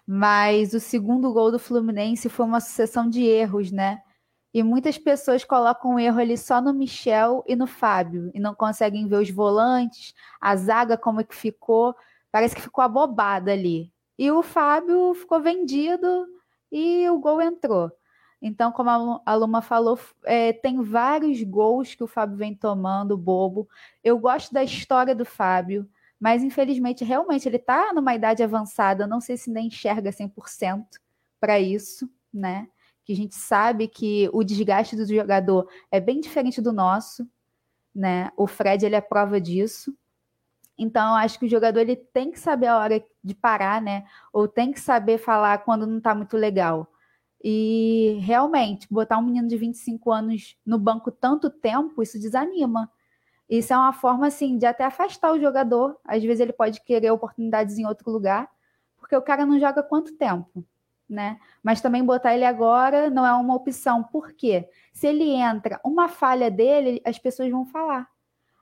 mas 0.06 0.74
o 0.74 0.80
segundo 0.80 1.32
gol 1.32 1.50
do 1.50 1.58
Fluminense 1.58 2.28
foi 2.28 2.46
uma 2.46 2.60
sucessão 2.60 3.08
de 3.08 3.22
erros, 3.22 3.70
né? 3.70 4.02
E 4.54 4.62
muitas 4.62 4.98
pessoas 4.98 5.44
colocam 5.44 5.94
o 5.94 5.98
erro 5.98 6.20
ali 6.20 6.36
só 6.36 6.60
no 6.60 6.74
Michel 6.74 7.42
e 7.46 7.56
no 7.56 7.66
Fábio 7.66 8.30
e 8.34 8.40
não 8.40 8.54
conseguem 8.54 9.08
ver 9.08 9.16
os 9.16 9.30
volantes, 9.30 10.14
a 10.40 10.54
zaga 10.56 10.96
como 10.98 11.20
é 11.20 11.24
que 11.24 11.34
ficou. 11.34 11.94
Parece 12.30 12.54
que 12.54 12.60
ficou 12.60 12.84
abobada 12.84 13.52
ali. 13.52 13.90
E 14.18 14.30
o 14.30 14.42
Fábio 14.42 15.14
ficou 15.14 15.40
vendido 15.40 16.26
e 16.70 17.08
o 17.08 17.18
gol 17.18 17.40
entrou. 17.40 17.90
Então, 18.42 18.72
como 18.72 19.22
a 19.24 19.34
Luma 19.34 19.62
falou, 19.62 19.98
é, 20.24 20.52
tem 20.52 20.82
vários 20.82 21.42
gols 21.44 21.94
que 21.94 22.02
o 22.02 22.08
Fábio 22.08 22.36
vem 22.36 22.54
tomando, 22.54 23.16
bobo. 23.16 23.68
Eu 24.02 24.18
gosto 24.18 24.52
da 24.52 24.64
história 24.64 25.14
do 25.14 25.24
Fábio, 25.24 25.88
mas 26.22 26.44
infelizmente, 26.44 27.02
realmente, 27.02 27.48
ele 27.48 27.56
está 27.56 27.92
numa 27.92 28.14
idade 28.14 28.44
avançada. 28.44 29.08
Não 29.08 29.20
sei 29.20 29.36
se 29.36 29.50
nem 29.50 29.66
enxerga 29.66 30.12
100% 30.12 30.86
para 31.40 31.58
isso, 31.58 32.08
né? 32.32 32.68
Que 33.04 33.12
a 33.12 33.16
gente 33.16 33.34
sabe 33.34 33.88
que 33.88 34.30
o 34.32 34.44
desgaste 34.44 34.94
do 34.94 35.04
jogador 35.04 35.68
é 35.90 35.98
bem 35.98 36.20
diferente 36.20 36.62
do 36.62 36.72
nosso, 36.72 37.28
né? 37.92 38.30
O 38.36 38.46
Fred, 38.46 38.86
ele 38.86 38.94
é 38.94 39.00
prova 39.00 39.40
disso. 39.40 39.92
Então, 40.78 41.08
eu 41.08 41.14
acho 41.16 41.40
que 41.40 41.46
o 41.46 41.50
jogador 41.50 41.80
ele 41.80 41.96
tem 41.96 42.30
que 42.30 42.38
saber 42.38 42.68
a 42.68 42.78
hora 42.78 43.04
de 43.24 43.34
parar, 43.34 43.82
né? 43.82 44.04
Ou 44.32 44.46
tem 44.46 44.70
que 44.70 44.78
saber 44.78 45.18
falar 45.18 45.58
quando 45.64 45.88
não 45.88 45.98
está 45.98 46.14
muito 46.14 46.36
legal. 46.36 46.86
E 47.42 48.18
realmente, 48.20 48.86
botar 48.88 49.18
um 49.18 49.22
menino 49.22 49.48
de 49.48 49.56
25 49.56 50.12
anos 50.12 50.56
no 50.64 50.78
banco 50.78 51.10
tanto 51.10 51.50
tempo, 51.50 52.00
isso 52.00 52.16
desanima. 52.16 52.88
Isso 53.48 53.72
é 53.72 53.76
uma 53.76 53.92
forma 53.92 54.26
assim 54.26 54.56
de 54.56 54.66
até 54.66 54.84
afastar 54.84 55.32
o 55.32 55.40
jogador. 55.40 55.98
Às 56.04 56.22
vezes 56.22 56.40
ele 56.40 56.52
pode 56.52 56.80
querer 56.82 57.10
oportunidades 57.10 57.78
em 57.78 57.86
outro 57.86 58.10
lugar, 58.10 58.48
porque 58.96 59.16
o 59.16 59.22
cara 59.22 59.44
não 59.44 59.58
joga 59.58 59.82
quanto 59.82 60.16
tempo, 60.16 60.64
né? 61.08 61.38
Mas 61.62 61.80
também 61.80 62.04
botar 62.04 62.34
ele 62.34 62.44
agora 62.44 63.10
não 63.10 63.26
é 63.26 63.32
uma 63.32 63.54
opção. 63.54 64.02
Por 64.02 64.32
quê? 64.32 64.68
Se 64.92 65.06
ele 65.06 65.30
entra, 65.30 65.80
uma 65.84 66.08
falha 66.08 66.50
dele, 66.50 67.02
as 67.04 67.18
pessoas 67.18 67.50
vão 67.50 67.66
falar. 67.66 68.08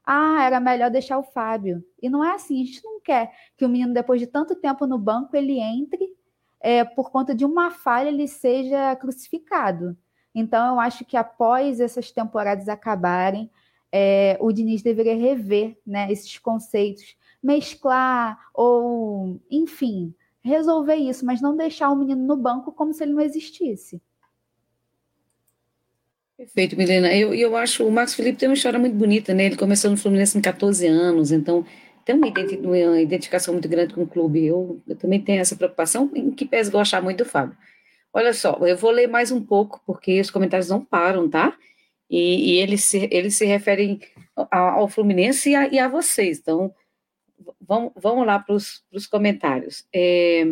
Ah, 0.04 0.42
era 0.44 0.58
melhor 0.58 0.90
deixar 0.90 1.18
o 1.18 1.22
Fábio. 1.22 1.84
E 2.02 2.08
não 2.08 2.24
é 2.24 2.34
assim. 2.34 2.62
A 2.62 2.64
gente 2.64 2.82
não 2.82 3.00
quer 3.00 3.32
que 3.56 3.64
o 3.64 3.68
menino, 3.68 3.94
depois 3.94 4.20
de 4.20 4.26
tanto 4.26 4.56
tempo 4.56 4.86
no 4.86 4.98
banco, 4.98 5.36
ele 5.36 5.60
entre 5.60 6.16
é, 6.60 6.84
por 6.84 7.10
conta 7.10 7.34
de 7.34 7.44
uma 7.44 7.70
falha 7.70 8.08
ele 8.08 8.28
seja 8.28 8.94
crucificado. 8.96 9.96
Então, 10.34 10.74
eu 10.74 10.80
acho 10.80 11.04
que 11.04 11.16
após 11.16 11.80
essas 11.80 12.12
temporadas 12.12 12.68
acabarem, 12.68 13.50
é, 13.92 14.36
o 14.40 14.52
Diniz 14.52 14.82
deveria 14.82 15.16
rever 15.16 15.76
né, 15.86 16.10
esses 16.10 16.38
conceitos, 16.38 17.16
mesclar 17.42 18.38
ou, 18.54 19.40
enfim, 19.50 20.14
resolver 20.42 20.96
isso, 20.96 21.24
mas 21.24 21.40
não 21.40 21.56
deixar 21.56 21.90
o 21.90 21.96
menino 21.96 22.26
no 22.26 22.36
banco 22.36 22.72
como 22.72 22.92
se 22.92 23.02
ele 23.02 23.12
não 23.12 23.20
existisse. 23.20 24.00
Perfeito, 26.36 26.74
Milena. 26.74 27.14
Eu, 27.14 27.34
eu 27.34 27.54
acho 27.54 27.86
o 27.86 27.92
Marcos 27.92 28.14
Felipe 28.14 28.38
tem 28.38 28.48
uma 28.48 28.54
história 28.54 28.78
muito 28.78 28.96
bonita, 28.96 29.34
né? 29.34 29.44
Ele 29.44 29.56
começou 29.56 29.90
no 29.90 29.96
Fluminense 29.98 30.32
com 30.32 30.40
14 30.40 30.86
anos, 30.86 31.32
então 31.32 31.66
tem 32.02 32.14
uma, 32.14 32.28
uma 32.62 33.00
identificação 33.00 33.52
muito 33.52 33.68
grande 33.68 33.92
com 33.92 34.02
o 34.02 34.06
clube. 34.06 34.46
Eu, 34.46 34.80
eu, 34.88 34.96
também 34.96 35.20
tenho 35.20 35.40
essa 35.40 35.54
preocupação, 35.54 36.10
em 36.14 36.30
que 36.30 36.46
pese 36.46 36.70
gostar 36.70 37.02
muito 37.02 37.18
do 37.18 37.28
Fábio. 37.28 37.54
Olha 38.10 38.32
só, 38.32 38.58
eu 38.62 38.76
vou 38.76 38.90
ler 38.90 39.06
mais 39.06 39.30
um 39.30 39.40
pouco, 39.40 39.82
porque 39.86 40.18
os 40.18 40.30
comentários 40.30 40.70
não 40.70 40.82
param, 40.82 41.28
tá? 41.28 41.54
E, 42.10 42.54
e 42.54 42.58
eles, 42.58 42.82
se, 42.84 43.08
eles 43.12 43.36
se 43.36 43.46
referem 43.46 44.00
ao, 44.50 44.88
Fluminense 44.88 45.50
e 45.50 45.54
a, 45.54 45.68
e 45.68 45.78
a, 45.78 45.86
vocês. 45.86 46.40
Então, 46.40 46.74
vamos, 47.60 47.92
vamos 47.94 48.26
lá 48.26 48.38
para 48.40 48.54
os 48.56 49.06
comentários. 49.08 49.86
É, 49.94 50.44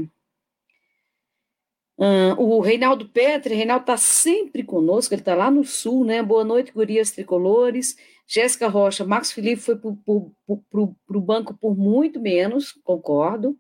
o 2.37 2.61
Reinaldo 2.61 3.09
Petri, 3.09 3.57
Reinaldo 3.57 3.83
está 3.83 3.97
sempre 3.97 4.63
conosco, 4.63 5.13
ele 5.13 5.21
está 5.21 5.35
lá 5.35 5.51
no 5.51 5.65
sul, 5.65 6.05
né? 6.05 6.23
Boa 6.23 6.45
noite, 6.45 6.73
gurias 6.73 7.11
tricolores. 7.11 7.97
Jéssica 8.25 8.69
Rocha, 8.69 9.05
Marcos 9.05 9.33
Felipe 9.33 9.61
foi 9.61 9.75
para 9.75 9.89
o 9.89 11.21
banco 11.21 11.55
por 11.55 11.77
muito 11.77 12.21
menos, 12.21 12.73
concordo. 12.85 13.59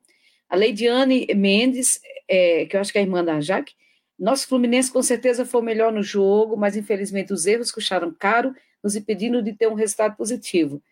A 0.48 0.54
Leidiane 0.54 1.26
Mendes, 1.34 1.98
é, 2.28 2.64
que 2.66 2.76
eu 2.76 2.80
acho 2.80 2.92
que 2.92 2.98
é 2.98 3.00
a 3.00 3.04
irmã 3.04 3.24
da 3.24 3.40
Jaque, 3.40 3.74
nosso 4.18 4.48
Fluminense 4.48 4.90
com 4.90 5.02
certeza 5.02 5.44
foi 5.46 5.62
melhor 5.62 5.92
no 5.92 6.02
jogo, 6.02 6.56
mas 6.56 6.76
infelizmente 6.76 7.32
os 7.32 7.46
erros 7.46 7.70
custaram 7.70 8.12
caro, 8.12 8.54
nos 8.82 8.96
impedindo 8.96 9.42
de 9.42 9.52
ter 9.52 9.68
um 9.68 9.74
resultado 9.74 10.16
positivo. 10.16 10.82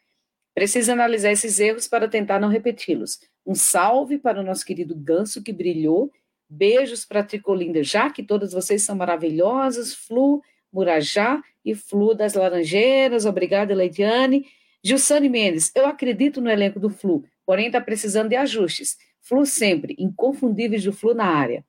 Precisa 0.55 0.93
analisar 0.93 1.33
esses 1.33 1.59
erros 1.59 1.89
para 1.89 2.09
tentar 2.09 2.41
não 2.41 2.49
repeti-los. 2.49 3.19
Um 3.45 3.55
salve 3.55 4.17
para 4.17 4.41
o 4.41 4.43
nosso 4.43 4.65
querido 4.65 4.95
Ganso, 4.95 5.43
que 5.43 5.53
brilhou. 5.53 6.11
Beijos 6.49 7.05
para 7.05 7.21
a 7.21 7.25
Tricolinda, 7.25 7.83
já 7.83 8.09
que 8.09 8.23
todas 8.23 8.53
vocês 8.53 8.83
são 8.83 8.95
maravilhosas. 8.95 9.93
Flu, 9.93 10.41
Murajá 10.73 11.43
e 11.65 11.75
Flu 11.75 12.15
das 12.15 12.35
Laranjeiras. 12.35 13.27
Obrigada, 13.27 13.75
Leidiane. 13.75 14.47
Gilsane 14.83 15.29
Mendes, 15.29 15.73
eu 15.75 15.85
acredito 15.85 16.41
no 16.41 16.49
elenco 16.49 16.79
do 16.79 16.89
Flu, 16.89 17.25
porém 17.45 17.67
está 17.67 17.81
precisando 17.81 18.29
de 18.29 18.37
ajustes. 18.37 18.97
Flu 19.21 19.45
sempre, 19.45 19.97
inconfundíveis 19.99 20.85
do 20.85 20.93
Flu 20.93 21.13
na 21.13 21.27
área. 21.27 21.65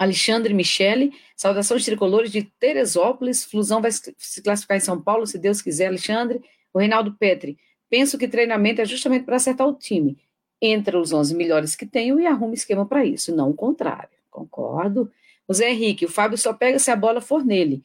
Alexandre 0.00 0.54
Michele, 0.54 1.12
saudações 1.36 1.84
tricolores 1.84 2.32
de 2.32 2.42
Teresópolis. 2.58 3.44
Flusão 3.44 3.82
vai 3.82 3.92
se 3.92 4.42
classificar 4.42 4.78
em 4.78 4.80
São 4.80 4.98
Paulo, 4.98 5.26
se 5.26 5.38
Deus 5.38 5.60
quiser, 5.60 5.88
Alexandre. 5.88 6.40
O 6.72 6.78
Reinaldo 6.78 7.14
Petri, 7.18 7.58
penso 7.90 8.16
que 8.16 8.26
treinamento 8.26 8.80
é 8.80 8.86
justamente 8.86 9.26
para 9.26 9.36
acertar 9.36 9.68
o 9.68 9.74
time. 9.74 10.16
Entre 10.62 10.96
os 10.96 11.12
11 11.12 11.34
melhores 11.34 11.76
que 11.76 11.84
tenho 11.84 12.18
e 12.18 12.26
arruma 12.26 12.54
esquema 12.54 12.86
para 12.86 13.04
isso, 13.04 13.36
não 13.36 13.50
o 13.50 13.54
contrário. 13.54 14.08
Concordo. 14.30 15.12
O 15.46 15.52
Zé 15.52 15.70
Henrique, 15.70 16.06
o 16.06 16.10
Fábio 16.10 16.38
só 16.38 16.54
pega 16.54 16.78
se 16.78 16.90
a 16.90 16.96
bola 16.96 17.20
for 17.20 17.44
nele 17.44 17.84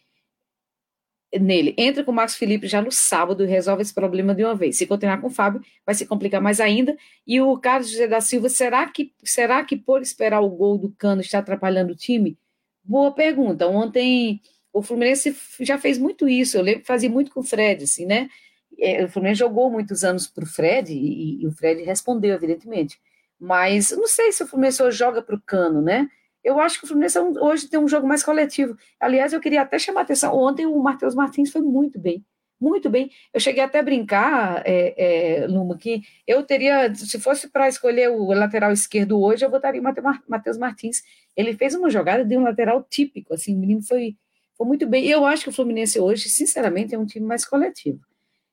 nele. 1.40 1.74
Entra 1.78 2.04
com 2.04 2.12
o 2.12 2.14
Marcos 2.14 2.36
Felipe 2.36 2.68
já 2.68 2.82
no 2.82 2.92
sábado 2.92 3.44
e 3.44 3.48
resolve 3.48 3.82
esse 3.82 3.94
problema 3.94 4.34
de 4.34 4.44
uma 4.44 4.56
vez. 4.56 4.78
Se 4.78 4.86
continuar 4.86 5.20
com 5.20 5.28
o 5.28 5.32
Fábio, 5.32 5.62
vai 5.86 5.96
se 5.96 6.06
complicar 6.06 6.42
mais 6.42 6.60
ainda. 6.60 6.96
E 7.26 7.40
o 7.42 7.58
Carlos 7.58 7.90
José 7.90 8.08
da 8.08 8.22
Silva, 8.22 8.50
será 8.50 8.88
que, 8.90 9.14
será 9.24 9.64
que 9.64 9.76
por 9.76 10.02
esperar 10.02 10.42
o 10.42 10.50
gol 10.50 10.78
do 10.78 10.92
Cano 10.98 11.22
está 11.22 11.40
atrapalhando 11.40 11.94
o 11.94 11.96
time? 11.96 12.38
Boa 12.84 13.12
pergunta. 13.12 13.68
Ontem 13.68 14.42
o 14.72 14.82
Fluminense 14.82 15.36
já 15.62 15.78
fez 15.78 15.98
muito 15.98 16.28
isso. 16.28 16.58
Eu 16.58 16.62
lembro 16.62 16.82
que 16.82 16.88
fazia 16.88 17.10
muito 17.10 17.32
com 17.32 17.40
o 17.40 17.44
Fred, 17.44 17.84
assim, 17.84 18.06
né? 18.06 18.30
É, 18.78 19.06
o 19.06 19.10
Fluminense 19.10 19.40
jogou 19.40 19.72
muitos 19.72 20.04
anos 20.04 20.28
para 20.28 20.44
o 20.44 20.48
Fred 20.48 20.94
e, 20.94 21.42
e, 21.42 21.48
o 21.48 21.52
Fred 21.52 21.82
respondeu, 21.84 22.36
evidentemente. 22.36 23.00
Mas 23.40 23.92
não 23.92 24.08
sei 24.08 24.32
se 24.32 24.44
o 24.44 24.48
Fluminense 24.48 24.84
joga 24.92 25.22
para 25.22 25.36
o 25.36 25.42
Cano, 25.42 25.82
né? 25.82 26.10
Eu 26.46 26.60
acho 26.60 26.78
que 26.78 26.86
o 26.86 26.88
Fluminense 26.88 27.18
é 27.18 27.22
hoje 27.22 27.68
tem 27.68 27.80
um 27.80 27.88
jogo 27.88 28.08
mais 28.08 28.22
coletivo. 28.22 28.78
Aliás, 29.00 29.34
eu 29.34 29.42
queria 29.42 29.64
até 29.64 29.80
chamar 29.80 30.02
a 30.02 30.04
atenção. 30.04 30.38
Ontem 30.38 30.68
o 30.68 30.78
Matheus 30.78 31.16
Martins 31.16 31.52
foi 31.52 31.62
muito 31.62 32.00
bem. 32.00 32.24
Muito 32.62 32.88
bem. 32.88 33.10
Eu 33.34 33.40
cheguei 33.40 33.64
até 33.64 33.80
a 33.80 33.84
brincar, 33.84 34.62
é, 34.64 35.42
é, 35.42 35.48
Luma, 35.48 35.76
que 35.76 36.04
eu 36.28 36.44
teria, 36.44 36.94
se 36.94 37.20
fosse 37.20 37.50
para 37.50 37.68
escolher 37.68 38.12
o 38.12 38.28
lateral 38.28 38.72
esquerdo 38.72 39.20
hoje, 39.20 39.44
eu 39.44 39.50
votaria 39.50 39.82
o 39.82 39.84
Matheus 40.28 40.58
Martins. 40.58 41.02
Ele 41.36 41.54
fez 41.58 41.74
uma 41.74 41.90
jogada 41.90 42.24
de 42.24 42.38
um 42.38 42.44
lateral 42.44 42.84
típico, 42.88 43.34
assim, 43.34 43.56
o 43.56 43.60
menino 43.60 43.82
foi, 43.82 44.16
foi 44.56 44.68
muito 44.68 44.86
bem. 44.88 45.06
Eu 45.08 45.26
acho 45.26 45.44
que 45.44 45.50
o 45.50 45.54
Fluminense 45.54 46.00
hoje, 46.00 46.30
sinceramente, 46.30 46.94
é 46.94 47.00
um 47.00 47.08
time 47.08 47.26
mais 47.26 47.44
coletivo. 47.44 48.00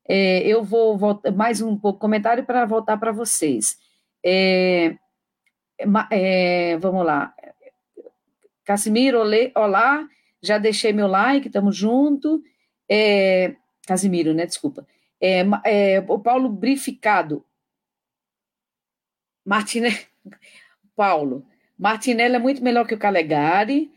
É, 0.08 0.40
eu 0.46 0.64
vou 0.64 0.96
voltar 0.96 1.30
mais 1.30 1.60
um 1.60 1.76
pouco 1.76 2.00
comentário 2.00 2.44
para 2.44 2.64
voltar 2.64 2.96
para 2.96 3.12
vocês. 3.12 3.76
É, 4.24 4.96
é, 6.10 6.78
vamos 6.78 7.04
lá. 7.04 7.34
Casimiro, 8.64 9.18
olá, 9.56 10.08
já 10.40 10.58
deixei 10.58 10.92
meu 10.92 11.06
like, 11.06 11.48
estamos 11.48 11.76
junto. 11.76 12.42
É, 12.88 13.54
Casimiro, 13.86 14.32
né? 14.32 14.46
Desculpa. 14.46 14.86
É, 15.20 15.42
é, 15.64 16.04
o 16.06 16.18
Paulo 16.18 16.48
Brificado. 16.48 17.44
Martinelli. 19.44 20.06
Paulo. 20.94 21.44
Martinelli 21.78 22.36
é 22.36 22.38
muito 22.38 22.62
melhor 22.62 22.86
que 22.86 22.94
o 22.94 22.98
Calegari. 22.98 23.90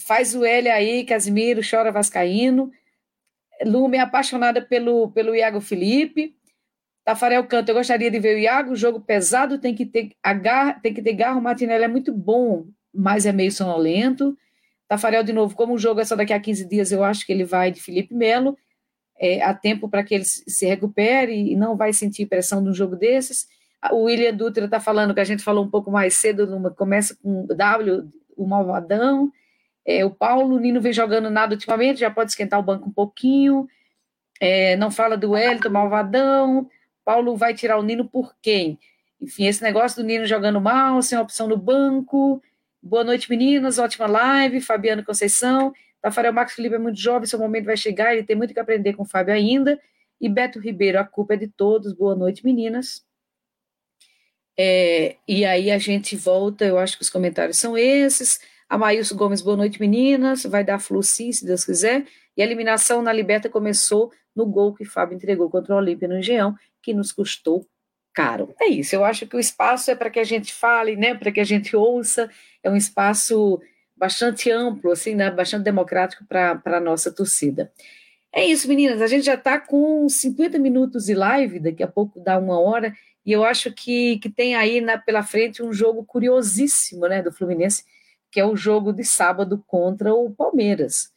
Faz 0.00 0.34
o 0.34 0.44
L 0.44 0.68
aí, 0.70 1.04
Casimiro, 1.04 1.60
chora 1.68 1.92
Vascaíno. 1.92 2.72
Lume 3.64 3.98
apaixonada 3.98 4.60
pelo, 4.60 5.12
pelo 5.12 5.34
Iago 5.34 5.60
Felipe. 5.60 6.36
Tafarel 7.04 7.46
Canto, 7.46 7.68
eu 7.68 7.74
gostaria 7.74 8.10
de 8.10 8.18
ver 8.18 8.36
o 8.36 8.38
Iago, 8.38 8.76
jogo 8.76 9.00
pesado, 9.00 9.58
tem 9.58 9.74
que 9.74 9.84
ter, 9.84 10.12
agar, 10.22 10.80
tem 10.80 10.94
que 10.94 11.02
ter 11.02 11.14
garro, 11.14 11.40
Martinelli 11.40 11.82
é 11.82 11.88
muito 11.88 12.12
bom 12.12 12.68
mas 12.94 13.26
é 13.26 13.32
meio 13.32 13.52
sonolento. 13.52 14.36
Tafarel, 14.88 15.22
de 15.22 15.32
novo, 15.32 15.54
como 15.54 15.74
o 15.74 15.78
jogo 15.78 16.00
é 16.00 16.04
só 16.04 16.14
daqui 16.14 16.32
a 16.32 16.40
15 16.40 16.68
dias, 16.68 16.92
eu 16.92 17.02
acho 17.02 17.24
que 17.24 17.32
ele 17.32 17.44
vai 17.44 17.70
de 17.70 17.80
Felipe 17.80 18.14
Melo. 18.14 18.56
É, 19.18 19.42
há 19.42 19.54
tempo 19.54 19.88
para 19.88 20.02
que 20.02 20.14
ele 20.14 20.24
se 20.24 20.66
recupere 20.66 21.32
e 21.32 21.56
não 21.56 21.76
vai 21.76 21.92
sentir 21.92 22.26
pressão 22.26 22.62
de 22.62 22.68
um 22.68 22.74
jogo 22.74 22.96
desses. 22.96 23.46
O 23.90 24.04
William 24.04 24.34
Dutra 24.34 24.64
está 24.64 24.80
falando 24.80 25.14
que 25.14 25.20
a 25.20 25.24
gente 25.24 25.42
falou 25.42 25.64
um 25.64 25.70
pouco 25.70 25.90
mais 25.90 26.14
cedo, 26.14 26.46
numa, 26.46 26.70
começa 26.70 27.16
com 27.22 27.46
W, 27.46 28.08
o 28.36 28.46
Malvadão. 28.46 29.32
É, 29.84 30.04
o 30.04 30.10
Paulo, 30.10 30.56
o 30.56 30.58
Nino 30.58 30.80
vem 30.80 30.92
jogando 30.92 31.30
nada 31.30 31.54
ultimamente, 31.54 32.00
já 32.00 32.10
pode 32.10 32.30
esquentar 32.30 32.60
o 32.60 32.62
banco 32.62 32.88
um 32.88 32.92
pouquinho. 32.92 33.66
É, 34.40 34.76
não 34.76 34.90
fala 34.90 35.16
do 35.16 35.30
Wellington, 35.30 35.70
Malvadão. 35.70 36.68
Paulo 37.04 37.36
vai 37.36 37.54
tirar 37.54 37.78
o 37.78 37.82
Nino 37.82 38.04
por 38.08 38.34
quem? 38.40 38.78
Enfim, 39.20 39.46
esse 39.46 39.62
negócio 39.62 40.02
do 40.02 40.06
Nino 40.06 40.26
jogando 40.26 40.60
mal, 40.60 41.00
sem 41.00 41.18
opção 41.18 41.48
no 41.48 41.56
banco. 41.56 42.42
Boa 42.84 43.04
noite, 43.04 43.30
meninas. 43.30 43.78
Ótima 43.78 44.08
live. 44.08 44.60
Fabiano 44.60 45.04
Conceição. 45.04 45.72
Tafarel 46.00 46.32
Marcos 46.32 46.54
Felipe 46.54 46.74
é 46.74 46.78
muito 46.78 46.98
jovem, 46.98 47.28
seu 47.28 47.38
momento 47.38 47.66
vai 47.66 47.76
chegar. 47.76 48.12
Ele 48.12 48.24
tem 48.24 48.34
muito 48.34 48.52
que 48.52 48.58
aprender 48.58 48.94
com 48.94 49.04
o 49.04 49.06
Fábio 49.06 49.32
ainda. 49.32 49.80
E 50.20 50.28
Beto 50.28 50.58
Ribeiro, 50.58 50.98
a 50.98 51.04
culpa 51.04 51.34
é 51.34 51.36
de 51.36 51.46
todos. 51.46 51.92
Boa 51.92 52.16
noite, 52.16 52.44
meninas. 52.44 53.04
É, 54.58 55.14
e 55.28 55.44
aí 55.44 55.70
a 55.70 55.78
gente 55.78 56.16
volta, 56.16 56.64
eu 56.64 56.76
acho 56.76 56.96
que 56.96 57.04
os 57.04 57.10
comentários 57.10 57.56
são 57.56 57.78
esses. 57.78 58.40
A 58.68 58.76
Maílson 58.76 59.16
Gomes, 59.16 59.40
boa 59.42 59.56
noite, 59.56 59.78
meninas. 59.80 60.42
Vai 60.42 60.64
dar 60.64 60.80
flu 60.80 61.04
sim, 61.04 61.30
se 61.30 61.46
Deus 61.46 61.64
quiser. 61.64 62.04
E 62.36 62.42
a 62.42 62.44
eliminação 62.44 63.00
na 63.00 63.12
Liberta 63.12 63.48
começou 63.48 64.12
no 64.34 64.44
gol 64.44 64.74
que 64.74 64.84
Fábio 64.84 65.14
entregou 65.14 65.48
contra 65.48 65.72
o 65.72 65.78
Olímpia 65.78 66.08
no 66.08 66.18
Engenhão, 66.18 66.56
que 66.82 66.92
nos 66.92 67.12
custou 67.12 67.64
caro. 68.12 68.54
É 68.60 68.66
isso, 68.66 68.94
eu 68.94 69.04
acho 69.04 69.26
que 69.26 69.36
o 69.36 69.40
espaço 69.40 69.90
é 69.90 69.94
para 69.94 70.10
que 70.10 70.18
a 70.18 70.24
gente 70.24 70.52
fale, 70.52 70.96
né, 70.96 71.14
para 71.14 71.32
que 71.32 71.40
a 71.40 71.44
gente 71.44 71.74
ouça, 71.74 72.30
é 72.62 72.70
um 72.70 72.76
espaço 72.76 73.60
bastante 73.96 74.50
amplo, 74.50 74.90
assim, 74.90 75.14
né, 75.14 75.30
bastante 75.30 75.64
democrático 75.64 76.24
para 76.24 76.60
a 76.64 76.80
nossa 76.80 77.12
torcida. 77.12 77.72
É 78.32 78.44
isso, 78.44 78.66
meninas, 78.66 79.00
a 79.02 79.06
gente 79.06 79.24
já 79.24 79.34
está 79.34 79.60
com 79.60 80.08
50 80.08 80.58
minutos 80.58 81.04
de 81.06 81.14
live, 81.14 81.60
daqui 81.60 81.82
a 81.82 81.86
pouco 81.88 82.18
dá 82.18 82.38
uma 82.38 82.58
hora, 82.58 82.94
e 83.24 83.30
eu 83.30 83.44
acho 83.44 83.72
que, 83.72 84.18
que 84.18 84.30
tem 84.30 84.54
aí 84.54 84.80
na, 84.80 84.98
pela 84.98 85.22
frente 85.22 85.62
um 85.62 85.72
jogo 85.72 86.04
curiosíssimo, 86.04 87.06
né, 87.06 87.22
do 87.22 87.30
Fluminense, 87.30 87.84
que 88.30 88.40
é 88.40 88.44
o 88.46 88.56
jogo 88.56 88.92
de 88.92 89.04
sábado 89.04 89.62
contra 89.66 90.12
o 90.14 90.30
Palmeiras. 90.30 91.12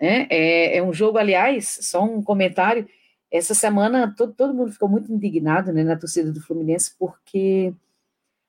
Né? 0.00 0.26
É, 0.28 0.78
é 0.78 0.82
um 0.82 0.92
jogo, 0.92 1.18
aliás, 1.18 1.78
só 1.82 2.04
um 2.04 2.22
comentário, 2.22 2.86
essa 3.30 3.54
semana 3.54 4.12
todo, 4.16 4.32
todo 4.34 4.54
mundo 4.54 4.72
ficou 4.72 4.88
muito 4.88 5.12
indignado 5.12 5.72
né, 5.72 5.82
na 5.84 5.96
torcida 5.96 6.32
do 6.32 6.40
Fluminense, 6.40 6.94
porque 6.98 7.72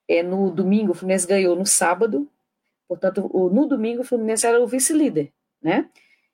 é, 0.08 0.24
no 0.24 0.52
domingo 0.52 0.92
o 0.92 0.96
Fluminense 0.96 1.28
ganhou 1.28 1.56
no 1.56 1.66
sábado, 1.66 2.28
portanto, 2.88 3.30
o, 3.34 3.50
no 3.50 3.66
domingo 3.66 4.02
o 4.02 4.06
Fluminense 4.06 4.46
era 4.46 4.62
o 4.62 4.68
vice-líder, 4.68 5.32
né? 5.62 5.90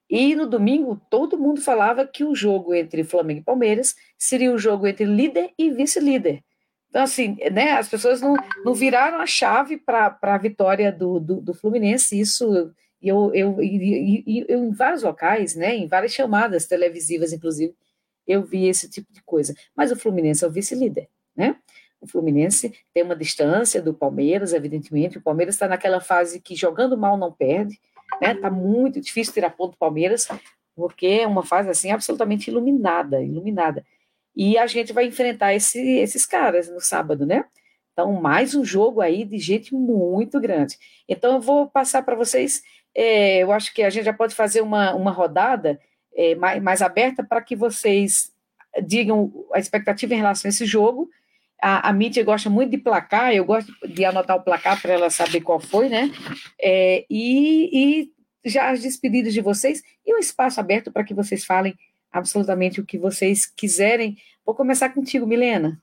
E 0.10 0.36
no 0.36 0.46
domingo 0.46 1.02
todo 1.10 1.38
mundo 1.38 1.62
falava 1.62 2.06
que 2.06 2.24
o 2.24 2.36
jogo 2.36 2.74
entre 2.74 3.04
Flamengo 3.04 3.40
e 3.40 3.44
Palmeiras 3.44 3.96
seria 4.18 4.54
o 4.54 4.58
jogo 4.58 4.86
entre 4.86 5.06
líder 5.06 5.52
e 5.58 5.72
vice-líder. 5.72 6.44
Então, 6.90 7.02
assim, 7.02 7.38
né, 7.52 7.72
as 7.72 7.88
pessoas 7.88 8.22
não, 8.22 8.36
não 8.64 8.76
viraram 8.76 9.20
a 9.20 9.26
chave 9.26 9.78
para 9.78 10.16
a 10.22 10.38
vitória 10.38 10.92
do, 10.92 11.20
do, 11.20 11.42
do, 11.42 11.54
Fluminense, 11.56 12.20
isso 12.20 12.72
eu, 13.02 13.34
eu, 13.34 13.58
eu, 13.60 14.46
eu, 14.48 14.64
em 14.64 14.72
vários 14.72 15.02
locais, 15.02 15.56
né, 15.56 15.76
em 15.76 15.88
várias 15.88 16.14
chamadas 16.14 16.68
televisivas, 16.68 17.34
inclusive, 17.34 17.74
eu 18.28 18.44
vi 18.44 18.68
esse 18.68 18.88
tipo 18.88 19.12
de 19.12 19.24
coisa. 19.24 19.56
Mas 19.76 19.92
o 19.92 19.96
Fluminense 19.96 20.46
é 20.46 20.48
o 20.48 20.52
vice-líder, 20.52 21.10
né? 21.36 21.56
O 22.04 22.08
Fluminense 22.08 22.74
tem 22.94 23.02
uma 23.02 23.16
distância 23.16 23.82
do 23.82 23.94
Palmeiras, 23.94 24.52
evidentemente. 24.52 25.18
O 25.18 25.22
Palmeiras 25.22 25.56
está 25.56 25.70
naquela 25.70 26.02
fase 26.02 26.42
que 26.42 26.54
jogando 26.54 26.98
mal 26.98 27.18
não 27.18 27.32
perde, 27.32 27.80
né? 28.22 28.36
Tá 28.36 28.52
muito 28.52 29.00
difícil 29.00 29.34
tirar 29.34 29.52
ponto 29.52 29.72
do 29.72 29.78
Palmeiras, 29.78 30.28
porque 30.76 31.08
é 31.08 31.28
uma 31.28 31.44
fase 31.44 31.70
assim 31.70 31.92
absolutamente 31.92 32.50
iluminada, 32.50 33.24
iluminada. 33.24 33.86
E 34.36 34.58
a 34.58 34.68
gente 34.68 34.92
vai 34.92 35.06
enfrentar 35.06 35.54
esse, 35.54 35.80
esses 35.80 36.26
caras 36.26 36.70
no 36.70 36.82
sábado, 36.82 37.26
né? 37.26 37.46
Então, 37.94 38.12
mais 38.14 38.54
um 38.54 38.66
jogo 38.66 39.00
aí 39.00 39.24
de 39.24 39.38
gente 39.38 39.74
muito 39.74 40.42
grande. 40.42 40.78
Então, 41.08 41.36
eu 41.36 41.40
vou 41.40 41.70
passar 41.70 42.04
para 42.04 42.16
vocês. 42.16 42.64
É, 42.94 43.38
eu 43.44 43.52
acho 43.52 43.74
que 43.74 43.82
a 43.82 43.90
gente 43.90 44.04
já 44.04 44.14
pode 44.14 44.36
fazer 44.36 44.62
uma, 44.62 44.94
uma 44.94 45.12
rodada 45.12 45.80
é, 46.14 46.36
mais, 46.36 46.62
mais 46.62 46.82
aberta 46.82 47.24
para 47.24 47.42
que 47.42 47.56
vocês 47.56 48.34
digam 48.84 49.32
a 49.54 49.60
expectativa 49.60 50.14
em 50.14 50.18
relação 50.18 50.50
a 50.50 50.52
esse 50.52 50.66
jogo. 50.66 51.10
A, 51.66 51.88
a 51.88 51.94
mídia 51.94 52.26
gosta 52.26 52.50
muito 52.50 52.72
de 52.72 52.78
placar, 52.78 53.34
eu 53.34 53.46
gosto 53.46 53.72
de 53.88 54.04
anotar 54.04 54.36
o 54.36 54.44
placar 54.44 54.82
para 54.82 54.92
ela 54.92 55.10
saber 55.10 55.40
qual 55.40 55.62
foi, 55.62 55.88
né? 55.88 56.12
É, 56.62 57.06
e, 57.10 57.70
e 58.04 58.14
já 58.44 58.70
as 58.70 58.82
despedidas 58.82 59.34
de 59.34 59.40
vocês 59.40 59.82
e 60.06 60.14
um 60.14 60.18
espaço 60.18 60.60
aberto 60.60 60.92
para 60.92 61.06
que 61.06 61.14
vocês 61.14 61.46
falem 61.46 61.74
absolutamente 62.12 62.82
o 62.82 62.86
que 62.86 62.98
vocês 62.98 63.46
quiserem. 63.46 64.18
Vou 64.46 64.54
começar 64.54 64.90
contigo, 64.90 65.26
Milena. 65.26 65.82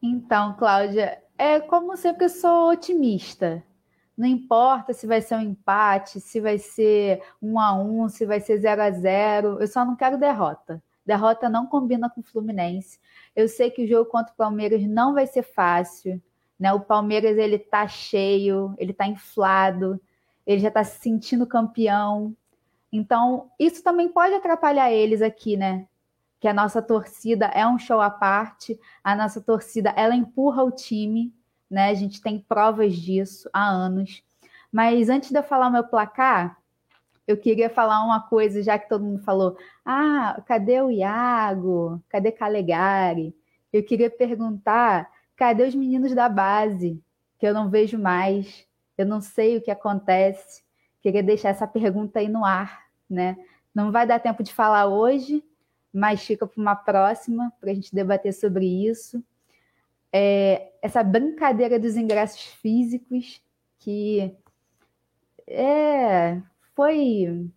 Então, 0.00 0.56
Cláudia, 0.56 1.20
é 1.36 1.58
como 1.58 1.96
sempre 1.96 2.26
eu 2.26 2.28
sou 2.28 2.70
otimista. 2.70 3.64
Não 4.16 4.26
importa 4.26 4.92
se 4.92 5.04
vai 5.04 5.20
ser 5.20 5.34
um 5.34 5.40
empate, 5.40 6.20
se 6.20 6.40
vai 6.40 6.58
ser 6.58 7.20
um 7.42 7.58
a 7.58 7.74
um, 7.74 8.08
se 8.08 8.24
vai 8.24 8.38
ser 8.38 8.58
0 8.58 8.82
a 8.82 8.90
0 8.92 9.60
Eu 9.60 9.66
só 9.66 9.84
não 9.84 9.96
quero 9.96 10.16
derrota. 10.16 10.80
Derrota 11.08 11.48
não 11.48 11.66
combina 11.66 12.10
com 12.10 12.20
o 12.20 12.22
Fluminense. 12.22 13.00
Eu 13.34 13.48
sei 13.48 13.70
que 13.70 13.82
o 13.82 13.88
jogo 13.88 14.10
contra 14.10 14.30
o 14.30 14.36
Palmeiras 14.36 14.86
não 14.86 15.14
vai 15.14 15.26
ser 15.26 15.42
fácil. 15.42 16.20
Né? 16.60 16.70
O 16.74 16.80
Palmeiras 16.80 17.38
ele 17.38 17.58
tá 17.58 17.88
cheio, 17.88 18.74
ele 18.76 18.92
tá 18.92 19.06
inflado, 19.06 19.98
ele 20.46 20.60
já 20.60 20.68
está 20.68 20.84
se 20.84 21.00
sentindo 21.00 21.46
campeão. 21.46 22.36
Então, 22.92 23.50
isso 23.58 23.82
também 23.82 24.10
pode 24.10 24.34
atrapalhar 24.34 24.92
eles 24.92 25.22
aqui, 25.22 25.56
né? 25.56 25.86
Que 26.38 26.46
a 26.46 26.52
nossa 26.52 26.82
torcida 26.82 27.46
é 27.46 27.66
um 27.66 27.78
show 27.78 28.02
à 28.02 28.10
parte, 28.10 28.78
a 29.02 29.16
nossa 29.16 29.40
torcida 29.40 29.94
ela 29.96 30.14
empurra 30.14 30.62
o 30.62 30.70
time, 30.70 31.34
né? 31.70 31.88
A 31.88 31.94
gente 31.94 32.20
tem 32.20 32.38
provas 32.38 32.94
disso 32.94 33.48
há 33.50 33.66
anos. 33.66 34.22
Mas 34.70 35.08
antes 35.08 35.30
de 35.30 35.38
eu 35.38 35.42
falar 35.42 35.68
o 35.68 35.72
meu 35.72 35.84
placar, 35.84 36.58
eu 37.28 37.36
queria 37.36 37.70
falar 37.70 38.04
uma 38.04 38.20
coisa, 38.20 38.62
já 38.62 38.78
que 38.78 38.88
todo 38.88 39.04
mundo 39.04 39.22
falou: 39.22 39.56
ah, 39.84 40.42
cadê 40.46 40.80
o 40.80 40.90
Iago? 40.90 42.02
Cadê 42.08 42.32
Calegari? 42.32 43.32
Eu 43.72 43.84
queria 43.84 44.10
perguntar: 44.10 45.08
cadê 45.36 45.62
os 45.62 45.74
meninos 45.74 46.14
da 46.14 46.28
base? 46.28 47.00
Que 47.38 47.46
eu 47.46 47.54
não 47.54 47.70
vejo 47.70 47.98
mais, 47.98 48.66
eu 48.96 49.06
não 49.06 49.20
sei 49.20 49.56
o 49.56 49.62
que 49.62 49.70
acontece. 49.70 50.64
Queria 51.00 51.22
deixar 51.22 51.50
essa 51.50 51.66
pergunta 51.66 52.18
aí 52.18 52.28
no 52.28 52.44
ar, 52.44 52.86
né? 53.08 53.36
Não 53.72 53.92
vai 53.92 54.06
dar 54.06 54.18
tempo 54.18 54.42
de 54.42 54.52
falar 54.52 54.86
hoje, 54.86 55.44
mas 55.92 56.24
fica 56.24 56.46
para 56.46 56.60
uma 56.60 56.74
próxima, 56.74 57.52
para 57.60 57.70
a 57.70 57.74
gente 57.74 57.94
debater 57.94 58.32
sobre 58.32 58.66
isso 58.66 59.22
é, 60.12 60.72
essa 60.82 61.02
brincadeira 61.02 61.78
dos 61.78 61.96
ingressos 61.96 62.42
físicos 62.42 63.42
que 63.78 64.34
é, 65.46 66.40
foi 66.78 67.50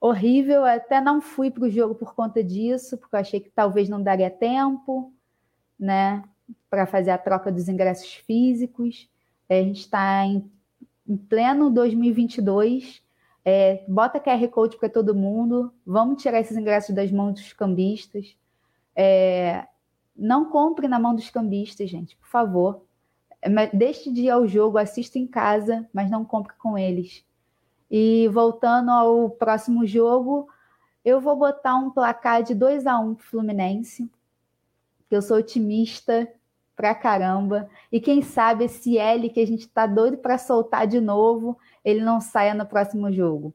horrível. 0.00 0.64
Até 0.64 1.00
não 1.00 1.20
fui 1.20 1.50
para 1.50 1.64
o 1.64 1.70
jogo 1.70 1.96
por 1.96 2.14
conta 2.14 2.42
disso, 2.42 2.96
porque 2.96 3.16
eu 3.16 3.20
achei 3.20 3.40
que 3.40 3.50
talvez 3.50 3.88
não 3.88 4.00
daria 4.00 4.30
tempo, 4.30 5.12
né, 5.76 6.22
para 6.70 6.86
fazer 6.86 7.10
a 7.10 7.18
troca 7.18 7.50
dos 7.50 7.68
ingressos 7.68 8.14
físicos. 8.14 9.10
É, 9.48 9.58
a 9.58 9.62
gente 9.64 9.80
está 9.80 10.24
em, 10.24 10.48
em, 11.04 11.16
pleno 11.16 11.68
2022. 11.68 13.02
É, 13.44 13.84
bota 13.88 14.20
QR 14.20 14.46
Code 14.50 14.76
para 14.76 14.88
todo 14.88 15.16
mundo. 15.16 15.74
Vamos 15.84 16.22
tirar 16.22 16.38
esses 16.38 16.56
ingressos 16.56 16.94
das 16.94 17.10
mãos 17.10 17.32
dos 17.32 17.52
cambistas. 17.52 18.36
É, 18.94 19.66
não 20.16 20.44
compre 20.48 20.86
na 20.86 21.00
mão 21.00 21.12
dos 21.12 21.28
cambistas, 21.28 21.90
gente, 21.90 22.16
por 22.16 22.28
favor. 22.28 22.84
Deixe 23.72 24.12
de 24.12 24.22
ir 24.22 24.30
ao 24.30 24.46
jogo, 24.46 24.78
assista 24.78 25.18
em 25.18 25.26
casa, 25.26 25.88
mas 25.92 26.08
não 26.08 26.24
compre 26.24 26.54
com 26.56 26.78
eles. 26.78 27.26
E 27.90 28.28
voltando 28.28 28.90
ao 28.90 29.30
próximo 29.30 29.86
jogo, 29.86 30.48
eu 31.04 31.20
vou 31.20 31.36
botar 31.36 31.76
um 31.76 31.90
placar 31.90 32.42
de 32.42 32.54
2 32.54 32.86
a 32.86 32.98
1 32.98 33.10
um 33.10 33.16
Fluminense. 33.16 34.10
Eu 35.10 35.22
sou 35.22 35.38
otimista 35.38 36.30
pra 36.76 36.94
caramba. 36.94 37.68
E 37.90 38.00
quem 38.00 38.22
sabe 38.22 38.64
esse 38.64 38.98
L 38.98 39.30
que 39.30 39.40
a 39.40 39.46
gente 39.46 39.66
tá 39.68 39.86
doido 39.86 40.18
para 40.18 40.38
soltar 40.38 40.86
de 40.86 41.00
novo, 41.00 41.58
ele 41.84 42.00
não 42.00 42.20
saia 42.20 42.54
no 42.54 42.66
próximo 42.66 43.10
jogo. 43.12 43.54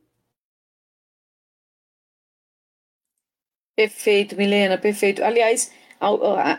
Perfeito, 3.75 4.35
Milena, 4.35 4.77
perfeito. 4.77 5.23
Aliás, 5.23 5.71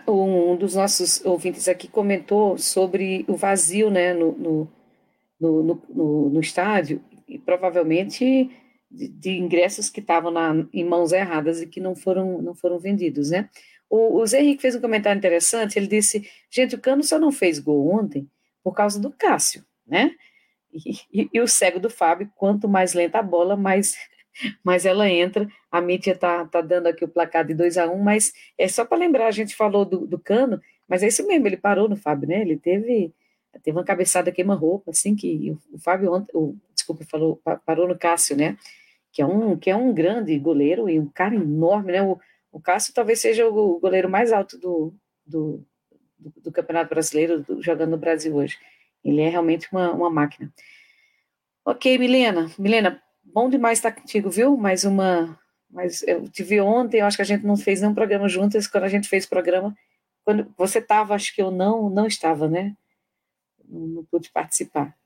um 0.09 0.57
dos 0.57 0.75
nossos 0.75 1.25
ouvintes 1.25 1.69
aqui 1.69 1.87
comentou 1.87 2.57
sobre 2.57 3.25
o 3.29 3.37
vazio 3.37 3.91
né, 3.91 4.15
no, 4.15 4.33
no, 4.33 4.69
no, 5.39 5.83
no, 5.89 6.31
no 6.31 6.41
estádio, 6.41 7.01
e 7.29 7.39
provavelmente 7.39 8.51
de, 8.91 9.09
de 9.09 9.31
ingressos 9.31 9.91
que 9.91 10.01
estavam 10.01 10.33
em 10.73 10.85
mãos 10.85 11.13
erradas 11.13 11.61
e 11.61 11.67
que 11.67 11.81
não 11.81 11.97
foram, 11.97 12.41
não 12.41 12.55
foram 12.55 12.79
vendidos. 12.79 13.31
Né? 13.31 13.49
O, 13.91 14.21
o 14.21 14.27
Zé 14.27 14.41
Henrique 14.41 14.63
fez 14.63 14.75
um 14.75 14.81
comentário 14.81 15.19
interessante, 15.19 15.79
ele 15.79 15.87
disse, 15.87 16.29
gente, 16.51 16.75
o 16.75 16.81
Cano 16.81 17.03
só 17.03 17.19
não 17.19 17.33
fez 17.33 17.59
gol 17.59 17.89
ontem 17.93 18.29
por 18.63 18.75
causa 18.75 19.01
do 19.01 19.11
Cássio. 19.11 19.65
né? 19.87 20.15
E, 20.73 20.93
e, 21.13 21.31
e, 21.33 21.41
o 21.41 21.47
cego 21.47 21.79
do 21.79 21.89
Fábio, 21.89 22.31
quanto 22.35 22.69
mais 22.69 22.95
lenta 22.95 23.19
a 23.19 23.23
bola, 23.23 23.57
mais, 23.57 23.97
mais 24.65 24.85
ela 24.85 25.09
entra. 25.09 25.49
A 25.71 25.81
mídia 25.81 26.13
está 26.13 26.45
tá 26.47 26.61
dando 26.61 26.89
aqui 26.89 27.05
o 27.05 27.09
placar 27.09 27.45
de 27.45 27.55
2 27.55 27.79
a 27.79 27.87
1 27.87 27.95
um, 27.95 28.03
mas 28.03 28.33
é 28.59 28.67
só 28.67 28.85
para 28.85 28.99
lembrar, 28.99 29.27
a 29.27 29.33
gente 29.33 29.55
falou 29.55 29.85
do, 29.85 30.07
do 30.07 30.19
Cano, 30.19 30.61
mas 30.89 31.03
é 31.03 31.09
isso 31.09 31.27
mesmo, 31.27 31.47
ele 31.47 31.57
parou 31.57 31.89
no 31.89 31.97
Fábio, 31.97 32.29
né? 32.29 32.41
Ele 32.41 32.57
teve, 32.57 33.13
teve 33.63 33.77
uma 33.77 33.85
cabeçada 33.85 34.33
queima-roupa, 34.33 34.91
assim, 34.91 35.15
que 35.15 35.57
o, 35.73 35.79
Fábio, 35.79 36.27
o, 36.33 36.57
desculpa, 36.85 37.05
falou, 37.11 37.41
parou 37.65 37.89
no 37.89 37.99
Cássio, 37.99 38.37
né? 38.37 38.59
Que 39.11 39.23
é, 39.23 39.27
um, 39.27 39.57
que 39.57 39.71
é 39.71 39.77
um 39.77 39.93
grande 39.93 40.39
goleiro 40.39 40.89
e 40.89 41.01
um 41.01 41.07
cara 41.07 41.35
enorme, 41.35 41.93
né? 41.93 42.03
O, 42.03 42.19
o 42.53 42.61
Cássio 42.61 42.93
talvez 42.93 43.21
seja 43.21 43.49
o 43.49 43.81
goleiro 43.81 44.09
mais 44.09 44.33
alto 44.33 44.59
do, 44.59 44.95
do, 45.27 45.65
do, 46.19 46.33
do 46.43 46.53
Campeonato 46.53 46.91
Brasileiro, 46.91 47.43
do, 47.43 47.63
jogando 47.63 47.93
no 47.93 47.99
Brasil 47.99 48.35
hoje. 48.35 48.59
Ele 49.03 49.21
é 49.21 49.29
realmente 49.29 49.69
uma, 49.73 49.93
uma 49.93 50.11
máquina. 50.11 50.53
Ok, 51.65 51.97
Milena. 51.99 52.51
Milena, 52.59 53.03
bom 53.23 53.49
demais 53.49 53.79
estar 53.79 53.93
contigo, 53.93 54.31
viu? 54.31 54.57
Mais 54.57 54.85
uma. 54.85 55.39
Mas 55.71 56.03
eu 56.03 56.29
te 56.29 56.43
vi 56.43 56.61
ontem, 56.61 57.01
eu 57.01 57.07
acho 57.07 57.17
que 57.17 57.23
a 57.23 57.27
gente 57.27 57.45
não 57.45 57.57
fez 57.57 57.81
nenhum 57.81 57.95
programa 57.95 58.29
juntas. 58.29 58.67
Quando 58.67 58.85
a 58.85 58.89
gente 58.89 59.09
fez 59.09 59.25
o 59.25 59.29
programa, 59.29 59.75
quando 60.25 60.53
você 60.57 60.79
estava, 60.79 61.15
acho 61.15 61.35
que 61.35 61.43
eu 61.43 61.51
não, 61.51 61.89
não 61.89 62.07
estava, 62.07 62.49
né? 62.49 62.77
Não, 63.69 63.87
não 63.89 64.05
pude 64.05 64.31
participar. 64.31 64.97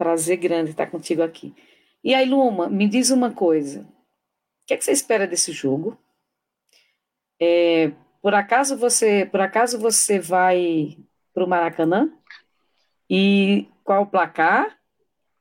Prazer 0.00 0.38
grande 0.38 0.70
estar 0.70 0.86
contigo 0.86 1.22
aqui. 1.22 1.54
E 2.02 2.14
aí, 2.14 2.26
Luma, 2.26 2.70
me 2.70 2.88
diz 2.88 3.10
uma 3.10 3.30
coisa. 3.30 3.82
O 3.82 3.86
que, 4.66 4.72
é 4.72 4.76
que 4.78 4.82
você 4.82 4.92
espera 4.92 5.26
desse 5.26 5.52
jogo? 5.52 5.98
É, 7.38 7.92
por 8.22 8.32
acaso 8.34 8.78
você, 8.78 9.28
por 9.30 9.42
acaso 9.42 9.78
você 9.78 10.18
vai 10.18 10.96
para 11.34 11.44
o 11.44 11.46
Maracanã? 11.46 12.10
E 13.10 13.68
qual 13.84 14.04
o 14.04 14.06
placar? 14.06 14.74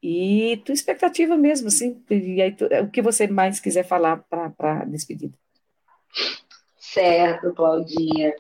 E 0.04 0.62
tua 0.66 0.74
expectativa 0.74 1.38
mesmo, 1.38 1.70
assim, 1.70 2.04
e 2.10 2.42
aí, 2.42 2.52
tu, 2.52 2.66
o 2.66 2.92
que 2.92 3.02
você 3.02 3.28
mais 3.28 3.62
quiser 3.62 3.84
falar 3.84 4.18
para 4.30 4.54
a 4.60 4.84
despedida. 4.84 5.38
Certo, 6.78 7.54
Claudinha. 7.54 8.36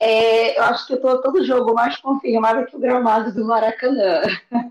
É, 0.00 0.58
eu 0.58 0.62
acho 0.64 0.86
que 0.86 0.94
eu 0.94 0.96
estou 0.96 1.20
todo 1.20 1.44
jogo 1.44 1.74
mais 1.74 1.96
confirmada 1.98 2.64
que 2.64 2.74
o 2.74 2.80
gramado 2.80 3.34
do 3.34 3.44
Maracanã. 3.44 4.22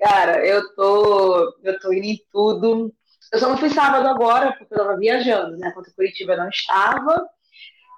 Cara, 0.00 0.46
eu 0.46 0.74
tô, 0.74 1.54
eu 1.62 1.78
tô 1.78 1.92
indo 1.92 2.06
em 2.06 2.20
tudo. 2.32 2.92
Eu 3.32 3.38
só 3.38 3.48
não 3.48 3.56
fui 3.58 3.70
sábado 3.70 4.06
agora, 4.08 4.52
porque 4.52 4.74
eu 4.74 4.78
estava 4.78 4.96
viajando, 4.96 5.56
né? 5.58 5.70
Quando 5.72 5.92
Curitiba 5.94 6.36
não 6.36 6.48
estava. 6.48 7.28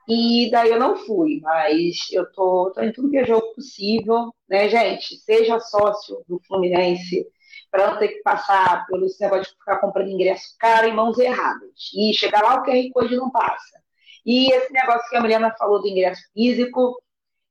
E 0.08 0.50
daí 0.52 0.70
eu 0.70 0.78
não 0.80 0.96
fui, 0.96 1.40
mas 1.42 1.96
eu 2.12 2.30
tô, 2.32 2.70
tô 2.74 2.80
em 2.82 2.92
tudo 2.92 3.10
que 3.10 3.18
é 3.18 3.24
jogo 3.24 3.54
possível, 3.54 4.32
né, 4.48 4.68
gente? 4.68 5.16
Seja 5.18 5.58
sócio 5.60 6.22
do 6.28 6.40
Fluminense, 6.46 7.26
para 7.70 7.90
não 7.92 7.98
ter 7.98 8.08
que 8.08 8.22
passar 8.22 8.86
pelo 8.86 9.06
negócio 9.20 9.44
de 9.44 9.50
ficar 9.58 9.78
comprando 9.78 10.08
ingresso 10.10 10.54
caro 10.60 10.86
em 10.88 10.94
mãos 10.94 11.18
erradas. 11.18 11.70
E 11.94 12.14
chegar 12.14 12.42
lá, 12.42 12.56
o 12.56 12.64
QR 12.64 12.90
Code 12.94 13.16
não 13.16 13.30
passa. 13.30 13.80
E 14.26 14.52
esse 14.52 14.72
negócio 14.72 15.08
que 15.08 15.16
a 15.16 15.20
Mariana 15.20 15.54
falou 15.58 15.80
do 15.80 15.88
ingresso 15.88 16.22
físico, 16.34 17.00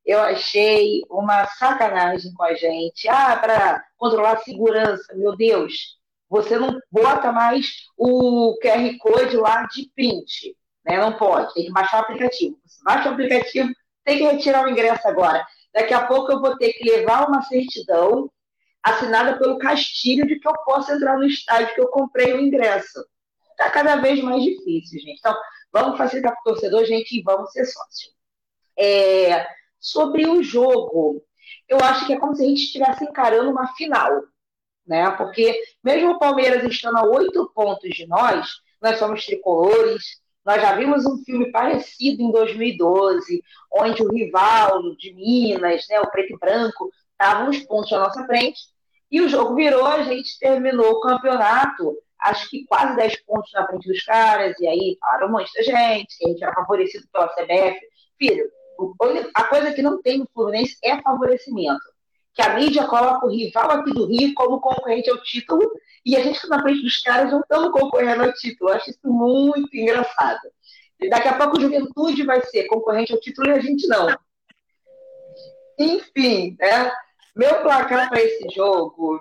eu 0.04 0.20
achei 0.20 1.02
uma 1.10 1.46
sacanagem 1.46 2.32
com 2.34 2.44
a 2.44 2.54
gente. 2.54 3.08
Ah, 3.08 3.36
para 3.36 3.84
controlar 3.96 4.32
a 4.34 4.42
segurança, 4.44 5.14
meu 5.16 5.34
Deus, 5.34 5.96
você 6.28 6.58
não 6.58 6.78
bota 6.92 7.32
mais 7.32 7.66
o 7.96 8.56
QR 8.62 8.96
Code 8.98 9.36
lá 9.36 9.66
de 9.66 9.90
print 9.94 10.54
né? 10.86 10.98
Não 10.98 11.12
pode, 11.12 11.52
tem 11.52 11.66
que 11.66 11.72
baixar 11.72 11.98
o 11.98 12.00
aplicativo. 12.02 12.58
Você 12.64 12.82
baixa 12.84 13.10
o 13.10 13.12
aplicativo, 13.12 13.70
tem 14.04 14.18
que 14.18 14.24
retirar 14.24 14.64
o 14.64 14.70
ingresso 14.70 15.06
agora. 15.08 15.44
Daqui 15.74 15.92
a 15.92 16.06
pouco 16.06 16.32
eu 16.32 16.40
vou 16.40 16.56
ter 16.56 16.72
que 16.72 16.88
levar 16.88 17.28
uma 17.28 17.42
certidão 17.42 18.30
assinada 18.82 19.36
pelo 19.36 19.58
Castilho 19.58 20.26
de 20.26 20.38
que 20.38 20.48
eu 20.48 20.54
posso 20.64 20.92
entrar 20.92 21.18
no 21.18 21.24
estádio 21.24 21.74
que 21.74 21.80
eu 21.80 21.88
comprei 21.88 22.32
o 22.32 22.40
ingresso. 22.40 23.04
Está 23.50 23.68
cada 23.70 23.96
vez 23.96 24.22
mais 24.22 24.42
difícil, 24.42 25.00
gente. 25.00 25.18
Então, 25.18 25.36
vamos 25.72 25.98
facilitar 25.98 26.32
para 26.32 26.40
o 26.40 26.54
torcedor, 26.54 26.84
gente, 26.84 27.18
e 27.18 27.22
vamos 27.22 27.52
ser 27.52 27.64
sócio. 27.66 28.10
É, 28.78 29.46
sobre 29.78 30.26
o 30.26 30.42
jogo, 30.42 31.22
eu 31.68 31.78
acho 31.80 32.06
que 32.06 32.12
é 32.12 32.18
como 32.18 32.34
se 32.34 32.44
a 32.44 32.46
gente 32.46 32.64
estivesse 32.64 33.04
encarando 33.04 33.50
uma 33.50 33.74
final, 33.74 34.10
né? 34.86 35.10
Porque 35.12 35.58
mesmo 35.82 36.12
o 36.12 36.18
Palmeiras 36.18 36.64
estando 36.64 36.98
a 36.98 37.04
oito 37.04 37.50
pontos 37.54 37.90
de 37.90 38.06
nós, 38.06 38.48
nós 38.80 38.98
somos 38.98 39.24
tricolores, 39.24 40.20
nós 40.44 40.62
já 40.62 40.76
vimos 40.76 41.04
um 41.04 41.18
filme 41.24 41.50
parecido 41.50 42.22
em 42.22 42.30
2012, 42.30 43.42
onde 43.72 44.02
o 44.02 44.12
rival 44.12 44.94
de 44.96 45.12
Minas, 45.12 45.86
né, 45.88 46.00
o 46.00 46.10
preto 46.10 46.34
e 46.34 46.38
branco, 46.38 46.90
estavam 47.10 47.48
uns 47.48 47.58
pontos 47.64 47.92
à 47.92 47.98
nossa 47.98 48.24
frente, 48.26 48.60
e 49.10 49.20
o 49.20 49.28
jogo 49.28 49.56
virou, 49.56 49.86
a 49.86 50.02
gente 50.02 50.38
terminou 50.38 50.92
o 50.92 51.00
campeonato, 51.00 51.96
acho 52.22 52.48
que 52.50 52.64
quase 52.66 52.96
10 52.96 53.24
pontos 53.24 53.50
na 53.52 53.66
frente 53.66 53.88
dos 53.88 54.02
caras, 54.04 54.58
e 54.60 54.66
aí 54.66 54.96
parou 55.00 55.28
um 55.28 55.32
monte 55.32 55.50
de 55.52 55.62
gente, 55.62 56.18
que 56.18 56.24
a 56.24 56.28
gente 56.28 56.42
era 56.42 56.54
favorecido 56.54 57.06
pela 57.12 57.28
CBF. 57.28 57.78
Filho, 58.18 58.50
a 59.34 59.44
coisa 59.44 59.72
que 59.72 59.82
não 59.82 60.00
tem 60.02 60.18
no 60.18 60.28
Fluminense 60.32 60.76
é 60.82 61.00
favorecimento. 61.00 61.80
Que 62.34 62.42
a 62.42 62.54
mídia 62.54 62.86
coloca 62.86 63.26
o 63.26 63.30
rival 63.30 63.70
aqui 63.70 63.92
do 63.92 64.06
Rio 64.06 64.34
como 64.34 64.60
concorrente 64.60 65.08
ao 65.08 65.22
título 65.22 65.70
e 66.04 66.14
a 66.16 66.22
gente 66.22 66.36
está 66.36 66.48
na 66.48 66.62
frente 66.62 66.82
dos 66.82 66.98
caras 67.00 67.32
não 67.32 67.40
estamos 67.40 67.72
concorrendo 67.72 68.24
ao 68.24 68.32
título. 68.34 68.70
Eu 68.70 68.76
acho 68.76 68.90
isso 68.90 69.00
muito 69.04 69.74
engraçado. 69.74 70.40
E 71.00 71.08
daqui 71.08 71.28
a 71.28 71.36
pouco 71.36 71.56
o 71.56 71.60
Juventude 71.60 72.24
vai 72.24 72.42
ser 72.42 72.66
concorrente 72.66 73.12
ao 73.12 73.20
título 73.20 73.48
e 73.48 73.52
a 73.52 73.60
gente 73.60 73.86
não. 73.88 74.06
Enfim, 75.78 76.56
né? 76.58 76.92
Meu 77.34 77.62
placar 77.62 78.08
para 78.08 78.20
esse 78.20 78.48
jogo. 78.54 79.20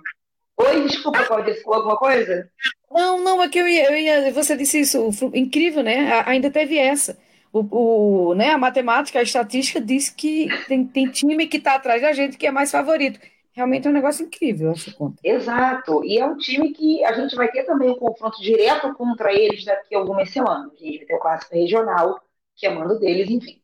Oi, 0.57 0.87
desculpa, 0.87 1.23
você 1.23 1.61
falou 1.61 1.79
alguma 1.79 1.97
coisa? 1.97 2.49
Não, 2.89 3.21
não, 3.21 3.43
é 3.43 3.49
que 3.49 3.59
eu 3.59 3.67
ia, 3.67 3.91
eu 3.91 3.97
ia, 3.97 4.31
você 4.31 4.55
disse 4.55 4.79
isso, 4.79 5.09
incrível, 5.33 5.83
né? 5.83 6.23
Ainda 6.25 6.49
teve 6.49 6.77
essa. 6.77 7.17
O, 7.51 8.29
o, 8.29 8.35
né, 8.35 8.51
a 8.51 8.57
matemática, 8.57 9.19
a 9.19 9.23
estatística 9.23 9.79
diz 9.81 10.09
que 10.09 10.47
tem, 10.67 10.85
tem 10.85 11.09
time 11.09 11.47
que 11.47 11.57
está 11.57 11.75
atrás 11.75 12.01
da 12.01 12.13
gente 12.13 12.37
que 12.37 12.47
é 12.47 12.51
mais 12.51 12.71
favorito. 12.71 13.19
Realmente 13.53 13.87
é 13.87 13.89
um 13.89 13.93
negócio 13.93 14.25
incrível 14.25 14.71
essa 14.71 14.91
conta. 14.93 15.17
Exato. 15.23 16.03
E 16.03 16.17
é 16.17 16.25
um 16.25 16.37
time 16.37 16.73
que 16.73 17.03
a 17.05 17.13
gente 17.13 17.35
vai 17.35 17.49
ter 17.49 17.63
também 17.63 17.89
um 17.89 17.95
confronto 17.95 18.41
direto 18.41 18.93
contra 18.93 19.33
eles 19.33 19.63
daqui 19.63 19.95
a 19.95 19.99
algumas 19.99 20.29
semanas. 20.29 20.73
A 20.73 20.83
gente 20.83 20.97
vai 20.97 21.07
ter 21.07 21.15
o 21.15 21.19
clássico 21.19 21.55
regional, 21.55 22.19
que 22.55 22.65
é 22.65 22.69
mando 22.69 22.99
deles, 22.99 23.29
enfim. 23.29 23.61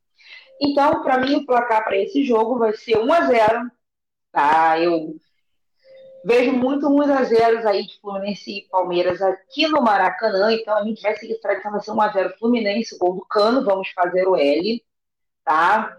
Então, 0.62 1.04
para 1.04 1.18
mim, 1.18 1.36
o 1.36 1.46
placar 1.46 1.84
para 1.84 1.98
esse 1.98 2.24
jogo 2.24 2.58
vai 2.58 2.72
ser 2.74 2.98
1 2.98 3.14
a 3.14 3.22
0 3.28 3.72
tá? 4.32 4.80
Eu 4.80 5.16
vejo 6.24 6.54
muito 6.54 6.88
1 6.88 7.02
a 7.02 7.24
0 7.24 7.68
aí 7.68 7.86
de 7.86 8.00
Fluminense 8.00 8.52
e 8.52 8.70
Palmeiras 8.70 9.22
aqui 9.22 9.68
no 9.68 9.82
Maracanã. 9.82 10.54
Então, 10.54 10.76
a 10.78 10.84
gente 10.84 11.02
vai 11.02 11.16
seguir 11.16 11.40
tradição, 11.40 11.72
vai 11.72 11.82
ser 11.82 11.92
1 11.92 12.02
a 12.02 12.08
0 12.10 12.38
Fluminense, 12.38 12.98
gol 12.98 13.16
do 13.16 13.26
Cano, 13.26 13.64
vamos 13.64 13.90
fazer 13.90 14.28
o 14.28 14.36
L, 14.36 14.84
tá? 15.44 15.96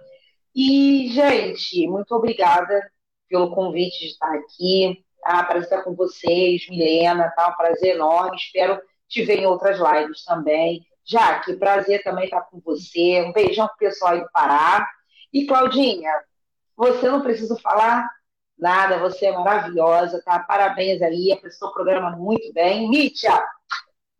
E, 0.54 1.08
gente, 1.12 1.86
muito 1.86 2.14
obrigada 2.14 2.90
pelo 3.28 3.54
convite 3.54 3.98
de 4.00 4.06
estar 4.06 4.32
aqui. 4.34 5.02
Tá? 5.22 5.42
Prazer 5.44 5.64
estar 5.64 5.82
com 5.82 5.94
vocês, 5.94 6.68
Milena, 6.68 7.32
tá? 7.34 7.48
Um 7.48 7.56
prazer 7.56 7.94
enorme. 7.94 8.36
Espero 8.36 8.80
te 9.08 9.24
ver 9.24 9.38
em 9.38 9.46
outras 9.46 9.78
lives 9.78 10.24
também. 10.24 10.84
Jaque, 11.04 11.56
prazer 11.56 12.02
também 12.02 12.24
estar 12.24 12.42
com 12.42 12.60
você. 12.60 13.22
Um 13.22 13.32
beijão 13.32 13.66
pro 13.68 13.76
pessoal 13.76 14.12
aí 14.12 14.20
do 14.20 14.30
Pará. 14.32 14.86
E 15.32 15.46
Claudinha, 15.46 16.12
você 16.76 17.08
não 17.08 17.22
precisa 17.22 17.56
falar 17.60 18.08
nada, 18.62 18.98
você 19.00 19.26
é 19.26 19.32
maravilhosa, 19.32 20.22
tá? 20.24 20.38
Parabéns 20.38 21.02
aí, 21.02 21.32
apresentou 21.32 21.68
o 21.68 21.72
programa 21.72 22.12
muito 22.12 22.50
bem. 22.52 22.88
Mítia, 22.88 23.44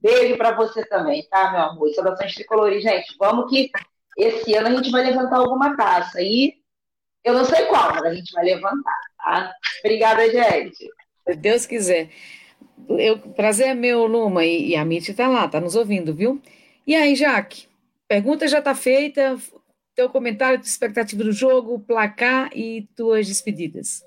beijo 0.00 0.36
para 0.36 0.54
você 0.56 0.84
também, 0.86 1.26
tá, 1.30 1.52
meu 1.52 1.60
amor? 1.60 1.88
Saudações 1.94 2.34
tricolores, 2.34 2.82
gente. 2.82 3.16
Vamos 3.18 3.48
que 3.48 3.70
esse 4.18 4.52
ano 4.54 4.68
a 4.68 4.70
gente 4.72 4.90
vai 4.90 5.04
levantar 5.04 5.36
alguma 5.36 5.76
taça. 5.76 6.20
E 6.20 6.54
eu 7.24 7.34
não 7.34 7.44
sei 7.44 7.66
qual, 7.66 7.90
mas 7.94 8.02
a 8.02 8.14
gente 8.14 8.32
vai 8.32 8.44
levantar, 8.44 9.00
tá? 9.16 9.54
Obrigada, 9.80 10.28
gente. 10.28 10.88
Se 11.28 11.36
Deus 11.36 11.64
quiser. 11.64 12.10
Eu, 12.88 13.18
prazer 13.18 13.68
é 13.68 13.74
meu, 13.74 14.06
Luma, 14.06 14.44
e, 14.44 14.70
e 14.70 14.76
a 14.76 14.84
Mitty 14.84 15.12
está 15.12 15.28
lá, 15.28 15.46
está 15.46 15.60
nos 15.60 15.76
ouvindo, 15.76 16.12
viu? 16.12 16.42
E 16.84 16.96
aí, 16.96 17.14
Jaque? 17.14 17.68
Pergunta 18.08 18.48
já 18.48 18.58
está 18.58 18.74
feita. 18.74 19.38
Teu 19.94 20.10
comentário, 20.10 20.58
tua 20.58 20.66
expectativa 20.66 21.22
do 21.22 21.30
jogo, 21.30 21.78
placar 21.78 22.50
e 22.56 22.88
tuas 22.96 23.28
despedidas. 23.28 24.02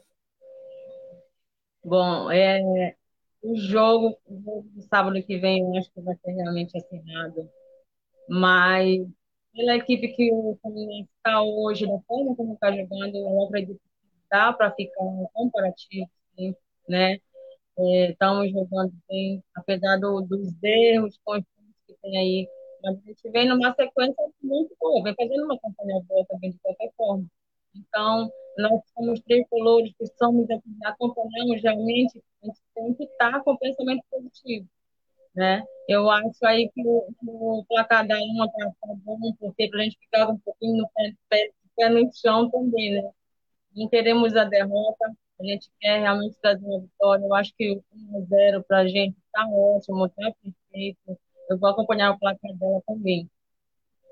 Bom, 1.85 2.31
é, 2.31 2.95
o 3.43 3.55
jogo, 3.57 4.17
o 4.25 4.41
jogo 4.41 4.63
do 4.73 4.81
sábado 4.81 5.21
que 5.23 5.37
vem, 5.37 5.61
eu 5.61 5.77
acho 5.77 5.91
que 5.93 6.01
vai 6.01 6.15
ser 6.15 6.31
realmente 6.31 6.75
acirrado. 6.75 7.47
Mas 8.27 9.07
pela 9.53 9.75
equipe 9.75 10.07
que 10.15 10.31
o 10.33 10.57
Fluminense 10.63 11.09
está 11.17 11.43
hoje, 11.43 11.85
da 11.85 11.99
forma 12.07 12.35
como 12.35 12.55
está 12.55 12.71
jogando, 12.71 13.15
eu 13.15 13.43
acredito 13.43 13.79
que 13.79 14.27
dá 14.31 14.51
para 14.51 14.71
ficar 14.73 15.03
um 15.03 15.27
comparativo, 15.31 16.09
sim, 16.35 16.55
né? 16.89 17.19
É, 17.77 18.11
estamos 18.11 18.51
jogando 18.51 18.93
bem, 19.07 19.43
apesar 19.55 19.99
do, 19.99 20.21
dos 20.21 20.53
erros 20.63 21.19
constantes 21.23 21.75
que 21.87 21.93
tem 22.01 22.17
aí, 22.17 22.49
mas 22.83 22.97
a 22.97 23.01
gente 23.07 23.29
vem 23.29 23.47
numa 23.47 23.75
sequência 23.75 24.25
muito 24.41 24.75
boa, 24.79 25.03
vem 25.03 25.13
fazendo 25.15 25.45
uma 25.45 25.59
campanha 25.59 26.01
boa 26.07 26.25
também 26.27 26.49
de 26.51 26.57
qualquer 26.59 26.91
forma. 26.97 27.25
Então, 27.75 28.31
nós 28.57 28.81
somos 28.93 29.19
tricolores 29.21 29.93
que 29.97 30.05
somos, 30.17 30.47
acompanhamos 30.83 31.61
realmente, 31.61 32.23
a 32.43 32.45
gente 32.47 32.59
tem 32.73 32.93
que 32.95 33.03
estar 33.03 33.43
com 33.43 33.57
pensamento 33.57 34.03
positivo, 34.09 34.67
né? 35.35 35.63
Eu 35.87 36.09
acho 36.09 36.45
aí 36.45 36.69
que 36.73 36.81
o, 36.85 37.13
o 37.27 37.65
placar 37.67 38.07
da 38.07 38.17
uma 38.17 38.45
está 38.45 38.65
tá 38.81 38.93
bom, 39.03 39.19
porque 39.39 39.69
para 39.69 39.81
a 39.81 39.83
gente 39.83 39.97
ficar 39.99 40.29
um 40.29 40.39
pouquinho 40.39 40.77
no 40.77 40.89
pé, 40.95 41.13
pé, 41.29 41.51
pé 41.75 41.89
no 41.89 42.09
chão 42.13 42.49
também, 42.49 42.93
né? 42.93 43.11
Não 43.75 43.89
queremos 43.89 44.35
a 44.35 44.45
derrota, 44.45 45.15
a 45.39 45.43
gente 45.43 45.69
quer 45.79 46.01
realmente 46.01 46.37
trazer 46.41 46.65
uma 46.65 46.79
vitória. 46.79 47.23
Eu 47.23 47.33
acho 47.35 47.53
que 47.57 47.71
o 47.73 47.83
1x0 48.21 48.63
para 48.67 48.79
a 48.79 48.87
gente 48.87 49.17
está 49.17 49.45
ótimo, 49.47 50.05
está 50.05 50.31
perfeito. 50.41 51.19
Eu 51.49 51.57
vou 51.59 51.69
acompanhar 51.69 52.11
o 52.11 52.19
placar 52.19 52.53
dela 52.55 52.81
também. 52.87 53.29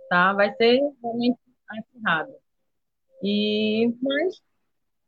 Tá? 0.10 0.34
Vai 0.34 0.54
ser 0.56 0.80
realmente 1.02 1.40
acirrado. 1.70 2.43
E, 3.24 3.88
mas 4.02 4.42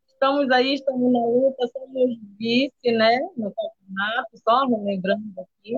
estamos 0.08 0.50
aí, 0.52 0.76
estamos 0.76 1.12
na 1.12 1.20
luta, 1.20 1.68
somos 1.68 2.18
vice, 2.40 2.92
né, 2.92 3.20
no 3.36 3.54
campeonato, 3.54 4.38
só 4.38 4.66
lembrando 4.66 5.22
aqui. 5.38 5.78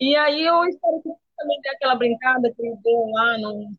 e 0.00 0.16
aí 0.16 0.44
eu 0.44 0.64
espero 0.64 1.00
que 1.02 1.10
também 1.36 1.60
dê 1.62 1.68
aquela 1.68 1.94
brincada 1.94 2.52
que 2.52 2.60
ele 2.60 2.76
deu 2.82 3.06
lá 3.10 3.38
no 3.38 3.72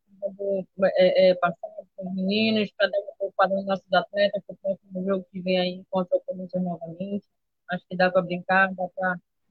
é, 0.96 1.32
é, 1.32 1.36
passado 1.36 1.86
com 1.96 2.08
os 2.08 2.16
meninos, 2.16 2.72
para 2.78 2.90
dar 2.90 3.00
um 3.00 3.16
pouco 3.20 3.34
para 3.36 3.54
os 3.54 3.66
nossos 3.66 3.94
atletas, 3.94 4.42
para 4.46 4.54
o 4.54 4.58
próximo 4.58 5.06
jogo 5.06 5.28
que 5.32 5.42
vem 5.42 5.60
aí 5.60 5.84
contra 5.90 6.18
o 6.18 6.22
Corinthians 6.22 6.64
novamente. 6.64 7.26
Acho 7.70 7.86
que 7.88 7.98
dá 7.98 8.10
para 8.10 8.22
brincar, 8.22 8.74
dá 8.74 8.88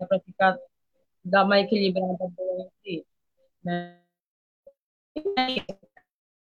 para 0.06 0.20
ficar, 0.20 0.58
dar 1.24 1.44
uma 1.44 1.60
equilibrada 1.60 2.16
boa 2.18 2.70
entre 2.84 3.04
eles. 5.46 5.91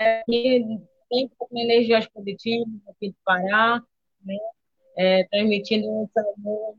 Né? 0.04 0.24
E 0.28 0.80
tem 1.10 1.30
energias 1.54 2.08
positivas 2.08 2.68
aqui 2.88 3.10
de 3.10 3.16
Pará, 3.24 3.82
né? 4.26 4.38
É, 4.96 5.24
transmitindo 5.26 5.88
um 5.90 6.08
amor 6.38 6.76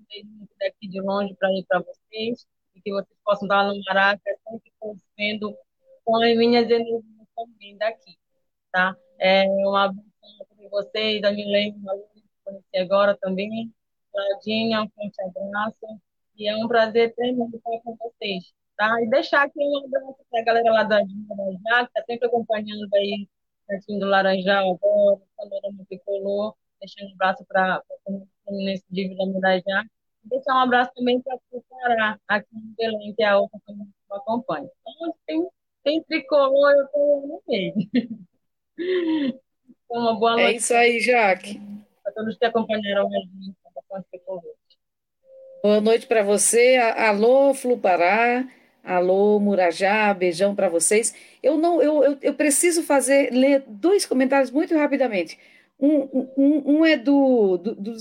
daqui 0.60 0.88
de 0.88 1.00
longe 1.00 1.34
para 1.34 1.50
ir 1.50 1.64
para 1.68 1.80
vocês 1.80 2.46
e 2.74 2.80
que 2.80 2.92
vocês 2.92 3.18
possam 3.24 3.48
dar 3.48 3.64
no 3.64 3.80
Maraca 3.88 4.22
sempre 4.48 4.72
conhecendo 4.78 5.56
com 6.04 6.22
as 6.22 6.36
minhas 6.36 6.64
energias 6.64 7.02
também 7.34 7.76
daqui, 7.76 8.16
tá? 8.72 8.96
É 9.18 9.44
um 9.48 9.74
abraço 9.74 10.04
para 10.56 10.68
vocês, 10.70 11.20
da 11.20 11.32
Milene, 11.32 11.74
conheci 12.44 12.76
agora 12.76 13.16
também, 13.16 13.72
Claudinha, 14.12 14.82
um 14.82 14.90
forte 14.90 15.20
abraço 15.22 16.00
e 16.36 16.48
é 16.48 16.56
um 16.56 16.68
prazer 16.68 17.14
tremendo 17.14 17.56
estar 17.56 17.80
com 17.82 17.96
vocês, 17.96 18.52
tá? 18.76 19.02
E 19.02 19.08
deixar 19.08 19.42
aqui 19.42 19.58
um 19.58 19.84
abraço 19.84 20.16
para 20.30 20.40
a 20.40 20.44
galera 20.44 20.72
lá 20.72 20.82
da 20.84 20.98
da 21.00 21.04
Já, 21.06 21.84
que 21.84 21.98
está 21.98 22.04
sempre 22.06 22.26
acompanhando 22.26 22.88
aí 22.94 23.28
pertinho 23.66 24.00
do 24.00 24.06
Laranjal 24.06 24.72
agora, 24.74 25.20
Panorama 25.36 25.84
Tricolor, 25.88 26.54
deixando 26.80 27.10
um 27.10 27.14
abraço 27.14 27.44
para 27.46 27.82
o 28.06 28.26
Fluminense 28.44 28.84
de 28.90 29.08
Vila 29.08 29.26
Mirajá, 29.26 29.84
e 30.24 30.28
deixar 30.28 30.54
um 30.54 30.60
abraço 30.60 30.92
também 30.94 31.20
para 31.20 31.38
o 31.52 31.62
Pará, 31.62 32.18
aqui 32.28 32.48
em 32.54 32.74
Belém, 32.76 33.14
que 33.14 33.22
é 33.22 33.28
a 33.28 33.38
outra 33.38 33.58
que 33.66 33.72
eu 33.72 34.16
acompanho. 34.16 34.70
Então, 34.80 35.14
tem, 35.26 35.48
tem 35.82 36.02
tricolor, 36.04 36.72
eu 36.72 36.84
estou 36.84 37.26
no 37.26 37.42
meio. 37.48 37.74
Então, 39.86 40.02
uma 40.02 40.18
boa 40.18 40.32
noite. 40.32 40.54
É 40.54 40.56
isso 40.56 40.74
aí, 40.74 40.98
Jaque. 40.98 41.60
Para 42.02 42.12
todos 42.14 42.36
que 42.36 42.44
acompanharam 42.44 43.06
a 43.06 43.10
gente, 43.10 43.54
tricolor. 44.10 44.42
Boa 45.62 45.80
noite 45.80 46.06
para 46.06 46.24
você. 46.24 46.76
Alô, 46.76 47.54
Flupará. 47.54 48.44
Alô, 48.84 49.40
Murajá, 49.40 50.12
beijão 50.12 50.54
para 50.54 50.68
vocês. 50.68 51.14
Eu 51.42 51.56
não, 51.56 51.82
eu, 51.82 52.04
eu, 52.04 52.18
eu, 52.20 52.34
preciso 52.34 52.82
fazer 52.82 53.32
ler 53.32 53.64
dois 53.66 54.04
comentários 54.04 54.50
muito 54.50 54.74
rapidamente. 54.76 55.38
Um, 55.80 56.30
um, 56.36 56.62
um 56.66 56.84
é 56.84 56.94
do, 56.94 57.56
do, 57.56 57.74
do, 57.74 57.92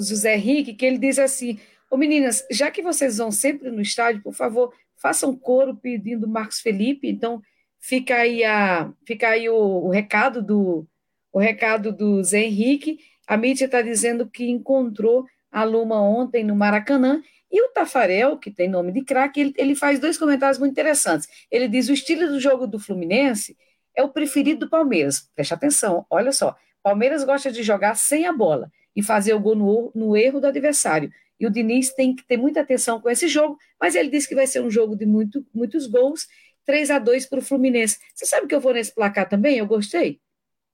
José 0.00 0.36
Henrique, 0.36 0.74
que 0.74 0.86
ele 0.86 0.98
diz 0.98 1.18
assim: 1.18 1.58
Ô 1.90 1.96
meninas, 1.96 2.46
já 2.48 2.70
que 2.70 2.80
vocês 2.80 3.18
vão 3.18 3.32
sempre 3.32 3.72
no 3.72 3.82
estádio, 3.82 4.22
por 4.22 4.32
favor, 4.32 4.72
façam 4.96 5.36
coro 5.36 5.74
pedindo 5.74 6.28
Marcos 6.28 6.60
Felipe. 6.60 7.08
Então, 7.08 7.42
fica 7.80 8.14
aí, 8.14 8.44
a, 8.44 8.92
fica 9.04 9.30
aí 9.30 9.48
o, 9.48 9.56
o 9.56 9.90
recado 9.90 10.40
do 10.40 10.86
o 11.32 11.40
recado 11.40 11.90
do 11.90 12.22
Zé 12.22 12.44
Henrique. 12.44 13.00
A 13.26 13.36
Mítia 13.36 13.64
está 13.64 13.82
dizendo 13.82 14.28
que 14.30 14.48
encontrou 14.48 15.26
a 15.50 15.64
Luma 15.64 16.00
ontem 16.00 16.44
no 16.44 16.54
Maracanã 16.54 17.20
e 17.50 17.62
o 17.62 17.68
Tafarel, 17.68 18.38
que 18.38 18.50
tem 18.50 18.68
nome 18.68 18.92
de 18.92 19.02
craque, 19.02 19.40
ele, 19.40 19.54
ele 19.56 19.74
faz 19.74 19.98
dois 19.98 20.16
comentários 20.16 20.58
muito 20.58 20.72
interessantes. 20.72 21.28
Ele 21.50 21.66
diz: 21.66 21.88
o 21.88 21.92
estilo 21.92 22.28
do 22.28 22.38
jogo 22.38 22.66
do 22.66 22.78
Fluminense 22.78 23.56
é 23.96 24.02
o 24.02 24.08
preferido 24.08 24.60
do 24.60 24.70
Palmeiras. 24.70 25.28
Preste 25.34 25.52
atenção, 25.52 26.06
olha 26.08 26.32
só. 26.32 26.56
Palmeiras 26.82 27.24
gosta 27.24 27.50
de 27.50 27.62
jogar 27.62 27.96
sem 27.96 28.26
a 28.26 28.32
bola 28.32 28.70
e 28.94 29.02
fazer 29.02 29.34
o 29.34 29.40
gol 29.40 29.54
no, 29.54 29.92
no 29.94 30.16
erro 30.16 30.40
do 30.40 30.46
adversário. 30.46 31.10
E 31.38 31.46
o 31.46 31.50
Diniz 31.50 31.92
tem 31.92 32.14
que 32.14 32.24
ter 32.24 32.36
muita 32.36 32.60
atenção 32.60 33.00
com 33.00 33.08
esse 33.08 33.26
jogo, 33.26 33.58
mas 33.80 33.94
ele 33.94 34.10
disse 34.10 34.28
que 34.28 34.34
vai 34.34 34.46
ser 34.46 34.60
um 34.60 34.70
jogo 34.70 34.94
de 34.94 35.06
muito, 35.06 35.44
muitos 35.54 35.86
gols, 35.86 36.28
3 36.66 36.90
a 36.90 36.98
2 36.98 37.26
para 37.26 37.38
o 37.38 37.42
Fluminense. 37.42 37.98
Você 38.14 38.26
sabe 38.26 38.46
que 38.46 38.54
eu 38.54 38.60
vou 38.60 38.72
nesse 38.72 38.94
placar 38.94 39.28
também? 39.28 39.58
Eu 39.58 39.66
gostei? 39.66 40.20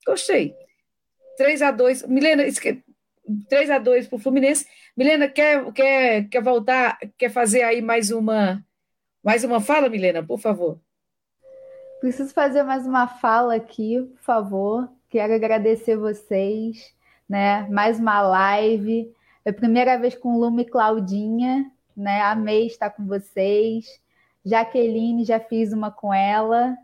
Gostei. 0.04 0.54
3 1.36 1.62
a 1.62 1.70
2 1.70 2.06
Milena, 2.06 2.44
3 3.48 3.70
a 3.70 3.78
2 3.78 4.06
para 4.08 4.16
o 4.16 4.18
Fluminense. 4.18 4.66
Milena, 4.96 5.28
quer, 5.28 5.72
quer, 5.72 6.28
quer 6.28 6.42
voltar, 6.42 6.98
quer 7.18 7.30
fazer 7.30 7.62
aí 7.62 7.82
mais 7.82 8.10
uma, 8.10 8.64
mais 9.22 9.44
uma 9.44 9.60
fala, 9.60 9.88
Milena, 9.88 10.22
por 10.22 10.38
favor? 10.38 10.80
Preciso 12.00 12.32
fazer 12.32 12.62
mais 12.62 12.86
uma 12.86 13.06
fala 13.06 13.54
aqui, 13.54 14.00
por 14.00 14.22
favor. 14.22 14.88
Quero 15.08 15.34
agradecer 15.34 15.96
vocês, 15.96 16.94
né? 17.28 17.66
Mais 17.68 17.98
uma 17.98 18.20
live. 18.22 19.12
É 19.44 19.50
a 19.50 19.54
primeira 19.54 19.96
vez 19.96 20.14
com 20.14 20.38
Lume 20.38 20.62
e 20.62 20.66
Claudinha, 20.66 21.70
né? 21.96 22.20
Amei 22.22 22.66
estar 22.66 22.90
com 22.90 23.06
vocês. 23.06 23.86
Jaqueline, 24.44 25.24
já 25.24 25.40
fiz 25.40 25.72
uma 25.72 25.90
com 25.90 26.12
ela. 26.12 26.76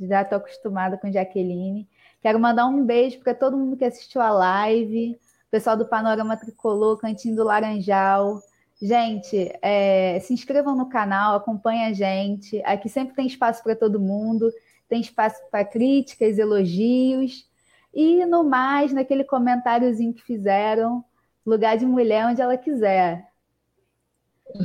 Já 0.00 0.22
estou 0.22 0.38
acostumada 0.38 0.96
com 0.96 1.12
Jaqueline. 1.12 1.88
Quero 2.20 2.40
mandar 2.40 2.66
um 2.66 2.84
beijo 2.84 3.20
para 3.20 3.34
todo 3.34 3.56
mundo 3.56 3.76
que 3.76 3.84
assistiu 3.84 4.20
a 4.20 4.30
live 4.30 5.18
pessoal 5.54 5.76
do 5.76 5.86
Panorama 5.86 6.36
Tricolor, 6.36 6.98
Cantinho 6.98 7.36
do 7.36 7.44
Laranjal. 7.44 8.42
Gente, 8.82 9.56
é, 9.62 10.18
se 10.18 10.34
inscrevam 10.34 10.74
no 10.74 10.88
canal, 10.88 11.36
acompanhem 11.36 11.84
a 11.84 11.92
gente. 11.92 12.60
Aqui 12.64 12.88
sempre 12.88 13.14
tem 13.14 13.24
espaço 13.24 13.62
para 13.62 13.76
todo 13.76 14.00
mundo, 14.00 14.50
tem 14.88 15.00
espaço 15.00 15.40
para 15.52 15.64
críticas, 15.64 16.38
elogios. 16.38 17.48
E 17.94 18.26
no 18.26 18.42
mais, 18.42 18.92
naquele 18.92 19.22
comentáriozinho 19.22 20.12
que 20.12 20.24
fizeram, 20.24 21.04
lugar 21.46 21.76
de 21.76 21.86
mulher 21.86 22.26
onde 22.26 22.42
ela 22.42 22.56
quiser. 22.56 23.24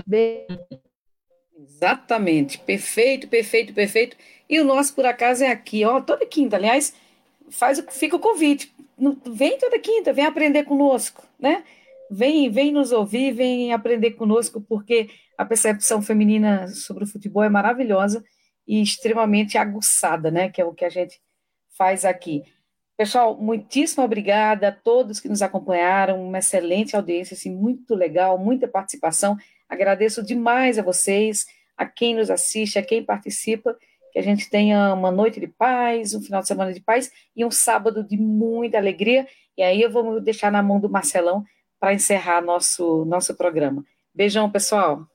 Beijo. 0.08 0.58
Exatamente, 1.56 2.58
perfeito, 2.58 3.28
perfeito, 3.28 3.76
perfeito. 3.76 4.18
E 4.50 4.60
o 4.60 4.66
nosso, 4.66 4.96
por 4.96 5.06
acaso, 5.06 5.44
é 5.44 5.52
aqui, 5.52 5.86
ó, 5.86 6.02
toda 6.02 6.26
quinta, 6.26 6.56
aliás, 6.56 6.96
faz, 7.52 7.84
fica 7.90 8.16
o 8.16 8.20
convite 8.20 8.74
vem 9.26 9.58
toda 9.58 9.80
quinta, 9.80 10.14
vem 10.14 10.26
aprender 10.26 10.64
conosco, 10.64 11.24
né? 11.40 11.64
Vem, 12.12 12.50
vem 12.50 12.72
nos 12.72 12.92
ouvir, 12.92 13.32
vem 13.32 13.72
aprender 13.72 14.12
conosco, 14.12 14.60
porque 14.62 15.10
a 15.38 15.46
percepção 15.46 16.02
feminina 16.02 16.68
sobre 16.68 17.04
o 17.04 17.08
futebol 17.08 17.44
é 17.44 17.50
maravilhosa 17.50 18.24
e 18.68 18.82
extremamente 18.82 19.58
aguçada, 19.58 20.30
né? 20.30 20.50
Que 20.50 20.62
é 20.62 20.66
o 20.66 20.74
que 20.74 20.84
a 20.84 20.90
gente 20.90 21.20
faz 21.78 22.04
aqui. 22.04 22.44
Pessoal, 22.98 23.40
muitíssimo 23.40 24.04
obrigada 24.04 24.68
a 24.68 24.72
todos 24.72 25.22
que 25.22 25.30
nos 25.30 25.42
acompanharam, 25.42 26.22
uma 26.22 26.40
excelente 26.40 26.96
audiência, 26.96 27.34
assim, 27.34 27.56
muito 27.56 27.96
legal, 27.96 28.38
muita 28.38 28.68
participação. 28.68 29.38
Agradeço 29.70 30.22
demais 30.22 30.78
a 30.78 30.82
vocês, 30.82 31.46
a 31.78 31.86
quem 31.86 32.16
nos 32.16 32.30
assiste, 32.30 32.78
a 32.78 32.84
quem 32.84 33.04
participa 33.04 33.78
que 34.12 34.20
a 34.20 34.22
gente 34.22 34.50
tenha 34.50 34.94
uma 34.94 35.12
noite 35.12 35.40
de 35.40 35.48
paz, 35.48 36.14
um 36.14 36.22
final 36.22 36.42
de 36.42 36.48
semana 36.48 36.74
de 36.74 36.82
paz 36.82 37.12
e 37.36 37.46
um 37.46 37.52
sábado 37.52 38.04
de 38.04 38.18
muita 38.18 38.78
alegria. 38.78 39.28
E 39.58 39.64
aí 39.64 39.82
eu 39.82 39.92
vou 39.92 40.20
deixar 40.20 40.52
na 40.52 40.64
mão 40.64 40.80
do 40.80 40.90
Marcelão 40.90 41.44
para 41.80 41.94
encerrar 41.94 42.42
nosso, 42.42 43.06
nosso 43.06 43.36
programa. 43.36 43.84
Beijão, 44.14 44.50
pessoal. 44.50 45.08